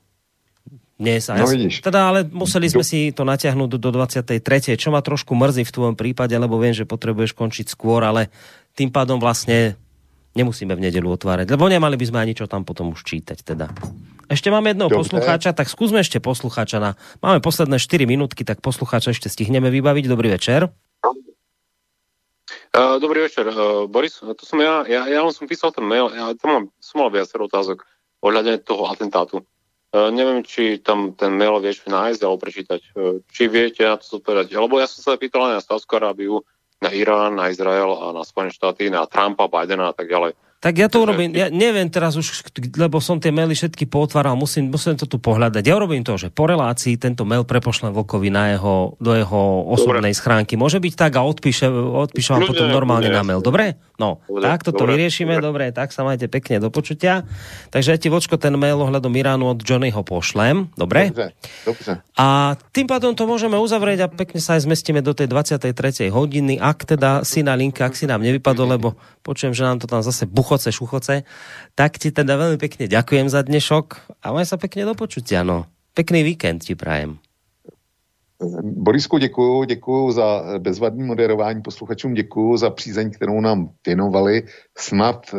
[1.03, 1.27] Dnes.
[1.27, 1.35] A
[1.83, 4.79] No teda, ale museli sme si to natiahnuť do, do 23.
[4.79, 8.31] Čo ma trošku mrzí v tvojom prípade, lebo viem, že potrebuješ končiť skôr, ale
[8.79, 9.75] tým pádom vlastne
[10.33, 13.39] nemusíme v nedelu otvárať, lebo nemali by sme ani čo tam potom už čítať.
[13.45, 13.69] Teda.
[14.33, 15.05] Ešte máme jedného Dobre.
[15.05, 16.79] poslucháča, tak skúsme ešte poslucháča.
[16.81, 16.91] Na...
[17.21, 20.05] Máme posledné 4 minútky, tak poslucháča ešte stihneme vybaviť.
[20.09, 20.73] Dobrý večer.
[22.73, 26.09] Uh, dobrý večer, uh, Boris, to som ja, ja, ja len som písal ten mail,
[26.09, 27.85] ja tam mám, som mal viacero otázok
[28.25, 29.45] ohľadne toho atentátu.
[29.93, 32.81] Uh, neviem, či tam ten mail vieš nájsť alebo prečítať.
[32.97, 34.57] Uh, či viete na to zodpovedať.
[34.57, 36.41] Lebo ja som sa pýtal aj na Stavskú Arábiu,
[36.83, 40.35] na Irán, na Izrael a na Spojené štáty, na Trumpa, Bidena a tak ďalej.
[40.63, 42.47] Tak ja to urobím, ja neviem teraz už,
[42.79, 45.59] lebo som tie maily všetky pootváral, musím, musím to tu pohľadať.
[45.67, 50.15] Ja urobím to, že po relácii tento mail prepošlem Vlkovi na jeho, do jeho osobnej
[50.15, 50.55] schránky.
[50.55, 51.67] Môže byť tak a odpíše,
[52.07, 53.41] odpíše vám potom normálne kľudne, na mail.
[53.43, 53.75] Dobre?
[53.99, 55.75] No, Dobre, tak toto dobre, vyriešime, dobre.
[55.75, 57.27] tak sa majte pekne do počutia.
[57.75, 60.71] Takže ja ti vočko ten mail ohľadom Iránu od Johnnyho pošlem.
[60.79, 61.11] Dobre?
[61.11, 61.27] Dobře,
[61.67, 61.93] dobře.
[62.15, 65.75] A tým pádom to môžeme uzavrieť a pekne sa aj zmestíme do tej 23.
[66.07, 68.95] hodiny, ak teda si na linke, ak si nám nevypadol, lebo
[69.27, 71.15] počujem, že nám to tam zase buchoce, šuchoce,
[71.73, 75.65] tak ti teda veľmi pekne ďakujem za dnešok a maj sa pekne do počutia, no.
[75.97, 77.17] Pekný víkend ti prajem.
[78.61, 84.43] Borisku, děkuju, děkuju za bezvadný moderování, posluchačům děkuju za přízeň, kterou nám věnovali.
[84.77, 85.39] Snad e,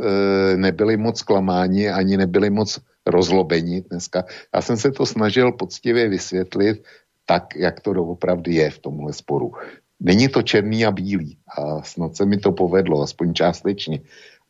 [0.58, 4.24] nebyli moc klamáni, ani nebyli moc rozlobeni dneska.
[4.56, 6.84] Já jsem se to snažil poctivě vysvětlit
[7.26, 9.52] tak, jak to doopravdy je v tomhle sporu.
[10.00, 14.00] Není to černý a bílý a snad se mi to povedlo, aspoň částečně.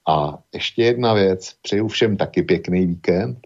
[0.08, 3.38] A ještě jedna věc, přeju všem taky pěkný víkend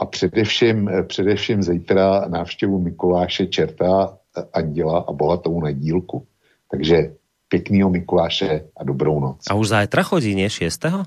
[0.00, 6.26] a především, eh, především zítra návštěvu Mikuláše Čerta, eh, Anděla a bohatou nedílku.
[6.70, 7.12] Takže
[7.48, 9.44] pěknýho Mikuláše a dobrou noc.
[9.50, 11.04] A už zajtra chodí, nie 6.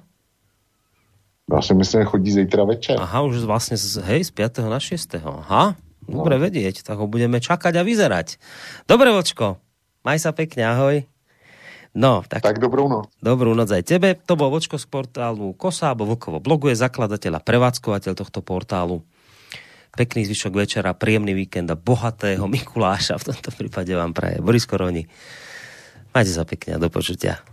[1.53, 2.95] Já si myslím, chodí zítra večer.
[2.99, 4.71] Aha, už vlastne z, hej, z 5.
[4.71, 5.19] na 6.
[5.19, 5.75] Aha,
[6.07, 6.43] dobre No.
[6.47, 8.39] vedieť, tak ho budeme čakať a vyzerať.
[8.87, 9.59] Dobre, vočko,
[10.07, 11.03] maj sa pekne, ahoj.
[11.91, 13.11] No, tak, Tak dobrou noc.
[13.19, 14.15] Dobrú noc aj tebe.
[14.23, 19.03] To bol Vočko z portálu Kosa, alebo Vlkovo bloguje, zakladateľ a prevádzkovateľ tohto portálu.
[19.91, 25.03] Pekný zvyšok večera, príjemný víkend a bohatého Mikuláša v tomto prípade vám praje Boris Koroni.
[26.15, 27.43] Majte sa pekne a do počutia.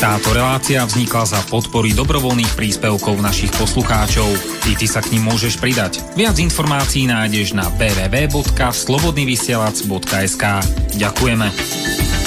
[0.00, 4.32] Táto relácia vznikla za podpory dobrovoľných príspevkov našich poslucháčov.
[4.64, 6.00] I ty sa k ním môžeš pridať.
[6.16, 10.44] Viac informácií nájdeš na www.slobodnyvysielac.sk
[10.96, 12.19] Ďakujeme.